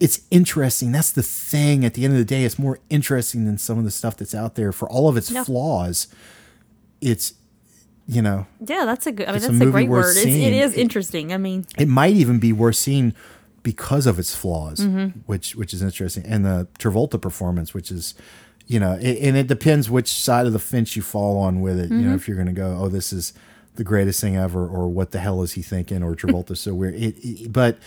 it's 0.00 0.22
interesting. 0.30 0.92
That's 0.92 1.10
the 1.12 1.22
thing. 1.22 1.84
At 1.84 1.92
the 1.92 2.06
end 2.06 2.14
of 2.14 2.18
the 2.18 2.24
day, 2.24 2.44
it's 2.44 2.58
more 2.58 2.78
interesting 2.88 3.44
than 3.44 3.58
some 3.58 3.76
of 3.78 3.84
the 3.84 3.90
stuff 3.90 4.16
that's 4.16 4.34
out 4.34 4.54
there. 4.54 4.72
For 4.72 4.88
all 4.88 5.10
of 5.10 5.16
its 5.18 5.30
Yeah. 5.30 5.44
flaws, 5.44 6.06
it's 7.02 7.34
you 8.14 8.22
know 8.22 8.46
Yeah, 8.66 8.84
that's 8.86 9.06
a 9.06 9.12
good. 9.12 9.26
I 9.28 9.32
mean, 9.32 9.36
It's 9.36 9.46
a 9.48 9.52
that's 9.52 9.62
a, 9.68 9.70
great 9.70 9.88
word. 9.88 10.16
It's, 10.16 10.24
it 10.26 10.52
is 10.52 10.72
It- 10.74 10.80
interesting. 10.80 11.32
I 11.32 11.36
mean, 11.38 11.64
it 11.78 11.88
might 11.88 12.14
even 12.14 12.38
be 12.38 12.52
worth 12.52 12.76
seeing 12.76 13.14
because 13.62 14.06
of 14.06 14.18
its 14.18 14.34
flaws, 14.34 14.80
Mm-hmm. 14.80 15.20
which 15.26 15.54
which 15.56 15.72
is 15.74 15.82
interesting, 15.82 16.24
and 16.26 16.44
the 16.44 16.66
Travolta 16.78 17.20
performance, 17.20 17.74
which 17.74 17.90
is 17.90 18.14
you 18.66 18.78
know, 18.78 18.92
a- 19.00 19.18
and 19.26 19.36
it 19.36 19.48
depends 19.48 19.90
which 19.90 20.08
side 20.08 20.46
of 20.46 20.52
the 20.52 20.58
fence 20.60 20.94
you 20.96 21.02
fall 21.02 21.38
on 21.38 21.60
with 21.60 21.78
it. 21.78 21.90
You 21.90 22.02
know, 22.02 22.14
if 22.14 22.28
you're 22.28 22.36
going 22.36 22.46
to 22.54 22.60
go, 22.66 22.78
oh, 22.80 22.88
this 22.88 23.12
is 23.12 23.32
the 23.74 23.82
greatest 23.84 24.20
thing 24.20 24.36
ever, 24.36 24.64
or 24.66 24.88
what 24.88 25.10
the 25.10 25.18
hell 25.18 25.42
is 25.42 25.52
he 25.52 25.62
thinking, 25.62 26.02
or 26.04 26.14
Travolta's 26.20 26.60
so 26.60 26.72
weird. 26.74 26.94
It, 26.94 27.16
it, 27.24 27.52
but 27.52 27.78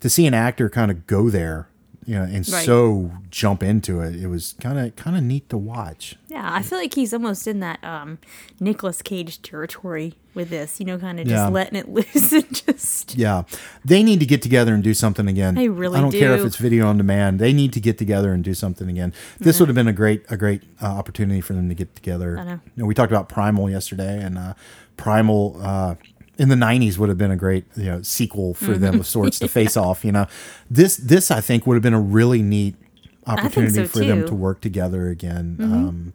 to 0.00 0.10
see 0.10 0.26
an 0.26 0.34
actor 0.34 0.68
kind 0.68 0.90
of 0.90 1.06
go 1.06 1.30
there, 1.30 1.68
you 2.04 2.14
know, 2.14 2.22
and 2.24 2.48
Right. 2.48 2.64
so 2.66 3.10
jump 3.30 3.62
into 3.62 4.00
it, 4.00 4.16
it 4.16 4.26
was 4.26 4.54
kind 4.60 4.78
of 4.78 4.94
kind 4.96 5.16
of 5.16 5.22
neat 5.22 5.48
to 5.50 5.56
watch. 5.58 6.16
Yeah, 6.28 6.48
I 6.52 6.62
feel 6.62 6.78
like 6.78 6.94
he's 6.94 7.12
almost 7.12 7.46
in 7.46 7.60
that 7.60 7.82
um 7.84 8.18
Nicolas 8.60 9.02
Cage 9.02 9.40
territory 9.42 10.14
with 10.34 10.48
this, 10.50 10.80
you 10.80 10.86
know, 10.86 10.98
kind 10.98 11.20
of 11.20 11.26
just 11.26 11.36
Yeah. 11.36 11.48
letting 11.48 11.78
it 11.78 11.88
loose 11.96 12.32
and 12.32 12.52
just 12.66 13.16
Yeah, 13.16 13.42
they 13.84 14.02
need 14.02 14.18
to 14.20 14.26
get 14.26 14.40
together 14.42 14.72
and 14.74 14.82
do 14.82 14.94
something 14.94 15.28
again. 15.28 15.54
They 15.54 15.68
really 15.68 15.98
I 15.98 16.00
don't 16.00 16.12
care 16.12 16.34
if 16.34 16.44
it's 16.44 16.56
video 16.56 16.86
on 16.88 16.96
demand. 16.96 17.38
They 17.38 17.52
need 17.52 17.72
to 17.74 17.80
get 17.80 17.98
together 17.98 18.32
and 18.32 18.42
do 18.42 18.54
something 18.54 18.88
again. 18.88 19.12
This 19.38 19.60
would 19.60 19.68
have 19.68 19.76
been 19.76 19.88
a 19.88 19.92
great 19.92 20.24
a 20.30 20.36
great 20.36 20.62
uh, 20.82 20.86
opportunity 20.86 21.40
for 21.40 21.52
them 21.52 21.68
to 21.68 21.74
get 21.74 21.94
together. 21.94 22.38
I 22.38 22.44
know. 22.44 22.50
You 22.52 22.82
know, 22.82 22.86
we 22.86 22.94
talked 22.94 23.12
about 23.12 23.28
Primal 23.28 23.68
yesterday, 23.70 24.22
and 24.22 24.38
uh, 24.38 24.54
Primal 24.96 25.58
uh, 25.62 25.94
in 26.38 26.48
the 26.48 26.54
'90s 26.54 26.98
would 26.98 27.08
have 27.08 27.18
been 27.18 27.30
a 27.30 27.36
great 27.36 27.64
you 27.76 27.84
know 27.84 28.02
sequel 28.02 28.54
for 28.54 28.74
them 28.74 29.00
of 29.00 29.06
sorts 29.18 29.38
to 29.40 29.48
face 29.48 29.76
off. 29.76 30.04
You 30.04 30.12
know, 30.12 30.26
this 30.70 30.96
this 30.96 31.30
I 31.30 31.40
think 31.40 31.66
would 31.66 31.74
have 31.74 31.82
been 31.82 31.94
a 31.94 32.00
really 32.00 32.42
neat 32.42 32.76
opportunity 33.26 33.74
so, 33.74 33.86
for 33.86 34.00
them 34.00 34.26
to 34.26 34.34
work 34.34 34.60
together 34.60 35.08
again. 35.08 35.56
Um, 35.60 36.12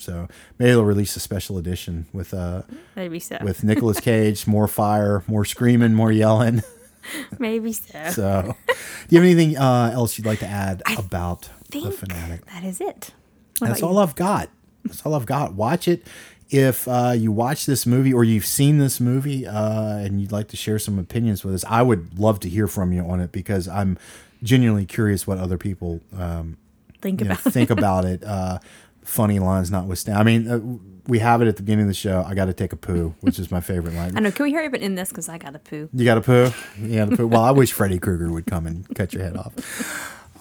so 0.00 0.28
maybe 0.58 0.70
they'll 0.70 0.84
release 0.84 1.14
a 1.16 1.20
special 1.20 1.58
edition 1.58 2.06
with 2.12 2.32
uh 2.32 2.62
maybe 2.96 3.20
so. 3.20 3.38
with 3.42 3.62
Nicolas 3.62 4.00
Cage, 4.00 4.46
more 4.46 4.66
fire, 4.66 5.22
more 5.26 5.44
screaming, 5.44 5.94
more 5.94 6.10
yelling. 6.10 6.62
maybe 7.38 7.72
so. 7.72 7.98
So, 8.10 8.56
do 8.66 9.16
you 9.16 9.20
have 9.20 9.30
anything 9.30 9.56
uh, 9.56 9.90
else 9.92 10.16
you'd 10.16 10.26
like 10.26 10.38
to 10.40 10.46
add 10.46 10.82
about 10.96 11.50
the 11.70 11.90
fanatic? 11.90 12.44
that 12.46 12.64
is 12.64 12.80
it. 12.80 13.12
What 13.58 13.68
That's 13.68 13.82
all 13.82 13.98
I've 13.98 14.14
got. 14.14 14.48
That's 14.84 15.04
all 15.04 15.14
I've 15.14 15.26
got. 15.26 15.54
Watch 15.54 15.86
it. 15.86 16.06
If 16.50 16.88
uh, 16.88 17.12
you 17.16 17.30
watch 17.30 17.64
this 17.66 17.86
movie 17.86 18.12
or 18.12 18.24
you've 18.24 18.46
seen 18.46 18.78
this 18.78 18.98
movie 19.00 19.46
uh, 19.46 19.98
and 19.98 20.20
you'd 20.20 20.32
like 20.32 20.48
to 20.48 20.56
share 20.56 20.78
some 20.78 20.98
opinions 20.98 21.44
with 21.44 21.54
us, 21.54 21.64
I 21.68 21.82
would 21.82 22.18
love 22.18 22.40
to 22.40 22.48
hear 22.48 22.66
from 22.66 22.92
you 22.92 23.02
on 23.02 23.20
it 23.20 23.30
because 23.30 23.68
I'm 23.68 23.98
genuinely 24.42 24.86
curious 24.86 25.26
what 25.26 25.38
other 25.38 25.58
people 25.58 26.00
um. 26.16 26.56
Think 27.00 27.20
know, 27.20 27.32
about 27.32 27.46
it. 27.46 27.50
think 27.52 27.70
about 27.78 28.04
it. 28.04 28.22
Uh, 28.24 28.58
funny 29.04 29.38
lines 29.38 29.70
notwithstanding. 29.70 30.20
I 30.20 30.24
mean, 30.24 30.48
uh, 30.50 30.58
we 31.06 31.18
have 31.20 31.40
it 31.42 31.48
at 31.48 31.56
the 31.56 31.62
beginning 31.62 31.84
of 31.84 31.88
the 31.88 31.94
show. 31.94 32.22
I 32.26 32.34
got 32.34 32.44
to 32.46 32.52
take 32.52 32.72
a 32.72 32.76
poo, 32.76 33.14
which 33.20 33.38
is 33.38 33.50
my 33.50 33.60
favorite 33.60 33.94
line. 33.94 34.12
I 34.16 34.20
know. 34.20 34.30
Can 34.30 34.44
we 34.44 34.52
hurry 34.52 34.66
up 34.66 34.74
and 34.74 34.82
end 34.82 34.98
this? 34.98 35.08
Because 35.08 35.28
I 35.28 35.38
got 35.38 35.52
to 35.54 35.58
poo. 35.58 35.88
You 35.92 36.04
got 36.04 36.16
to 36.16 36.20
poo? 36.20 36.50
You 36.78 36.96
got 36.96 37.10
to 37.10 37.16
poo? 37.16 37.26
Well, 37.26 37.42
I 37.42 37.50
wish 37.52 37.72
Freddy 37.72 37.98
Krueger 37.98 38.30
would 38.30 38.46
come 38.46 38.66
and 38.66 38.86
cut 38.94 39.12
your 39.14 39.22
head 39.22 39.36
off. 39.36 39.54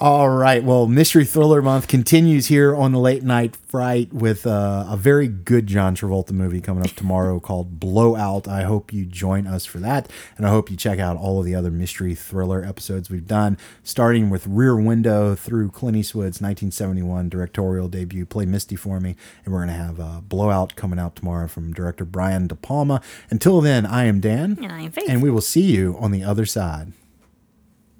All 0.01 0.29
right. 0.29 0.63
Well, 0.63 0.87
Mystery 0.87 1.25
Thriller 1.25 1.61
Month 1.61 1.89
continues 1.89 2.47
here 2.47 2.73
on 2.73 2.93
the 2.93 2.99
Late 2.99 3.21
Night 3.21 3.57
Fright 3.57 4.13
with 4.13 4.47
uh, 4.47 4.85
a 4.87 4.95
very 4.95 5.27
good 5.27 5.67
John 5.67 5.93
Travolta 5.93 6.31
movie 6.31 6.61
coming 6.61 6.85
up 6.85 6.91
tomorrow 6.91 7.41
called 7.41 7.81
Blowout. 7.81 8.47
I 8.47 8.63
hope 8.63 8.93
you 8.93 9.03
join 9.03 9.45
us 9.45 9.65
for 9.65 9.79
that. 9.79 10.09
And 10.37 10.47
I 10.47 10.51
hope 10.51 10.71
you 10.71 10.77
check 10.77 10.99
out 10.99 11.17
all 11.17 11.37
of 11.39 11.45
the 11.45 11.53
other 11.53 11.69
Mystery 11.69 12.15
Thriller 12.15 12.63
episodes 12.63 13.09
we've 13.09 13.27
done, 13.27 13.57
starting 13.83 14.29
with 14.29 14.47
Rear 14.47 14.77
Window 14.77 15.35
through 15.35 15.71
Clint 15.71 15.97
Eastwood's 15.97 16.39
1971 16.39 17.27
directorial 17.27 17.89
debut, 17.89 18.25
Play 18.25 18.45
Misty 18.45 18.77
for 18.77 19.01
Me. 19.01 19.17
And 19.43 19.53
we're 19.53 19.65
going 19.65 19.77
to 19.77 19.83
have 19.83 19.99
uh, 19.99 20.21
Blowout 20.21 20.77
coming 20.77 20.97
out 20.97 21.17
tomorrow 21.17 21.49
from 21.49 21.73
director 21.73 22.05
Brian 22.05 22.47
De 22.47 22.55
Palma. 22.55 23.01
Until 23.29 23.59
then, 23.59 23.85
I 23.85 24.05
am 24.05 24.21
Dan. 24.21 24.57
And 24.61 24.71
I 24.71 24.79
am 24.79 24.91
Faith. 24.91 25.09
And 25.09 25.21
we 25.21 25.29
will 25.29 25.41
see 25.41 25.73
you 25.73 25.97
on 25.99 26.11
the 26.11 26.23
other 26.23 26.45
side. 26.45 26.93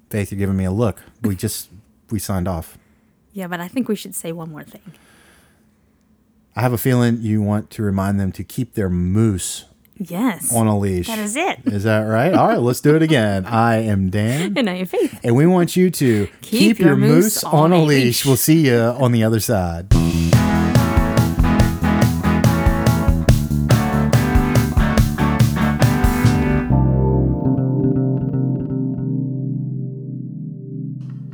Faith, 0.08 0.32
you're 0.32 0.38
giving 0.38 0.56
me 0.56 0.64
a 0.64 0.72
look. 0.72 1.02
We 1.20 1.36
just 1.36 1.68
we 2.12 2.18
signed 2.18 2.48
off. 2.48 2.78
Yeah, 3.32 3.46
but 3.46 3.60
I 3.60 3.68
think 3.68 3.88
we 3.88 3.96
should 3.96 4.14
say 4.14 4.32
one 4.32 4.50
more 4.50 4.64
thing. 4.64 4.82
I 6.56 6.62
have 6.62 6.72
a 6.72 6.78
feeling 6.78 7.18
you 7.22 7.40
want 7.42 7.70
to 7.70 7.82
remind 7.82 8.18
them 8.18 8.32
to 8.32 8.44
keep 8.44 8.74
their 8.74 8.90
moose 8.90 9.66
Yes. 9.96 10.52
on 10.54 10.66
a 10.66 10.76
leash. 10.78 11.06
That 11.06 11.18
is 11.18 11.36
it. 11.36 11.58
Is 11.66 11.84
that 11.84 12.00
right? 12.00 12.32
All 12.34 12.48
right, 12.48 12.58
let's 12.58 12.80
do 12.80 12.96
it 12.96 13.02
again. 13.02 13.44
I 13.46 13.76
am 13.76 14.10
Dan, 14.10 14.56
And 14.58 14.68
I 14.68 14.74
am 14.76 14.86
Faith. 14.86 15.20
and 15.22 15.36
we 15.36 15.46
want 15.46 15.76
you 15.76 15.90
to 15.90 16.28
keep, 16.40 16.78
your, 16.78 16.96
moose, 16.96 17.44
on, 17.44 17.72
a 17.72 17.82
leash. 17.82 18.24
We'll 18.26 18.36
see 18.36 18.66
you 18.66 18.78
on 18.78 19.12
the 19.12 19.22
other 19.22 19.40
side. 19.40 19.90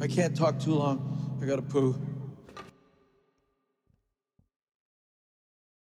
I 0.06 0.08
can't 0.08 0.36
talk 0.36 0.60
too 0.60 0.72
long. 0.72 1.38
I 1.42 1.46
gotta 1.46 1.62
poo. 1.62 1.96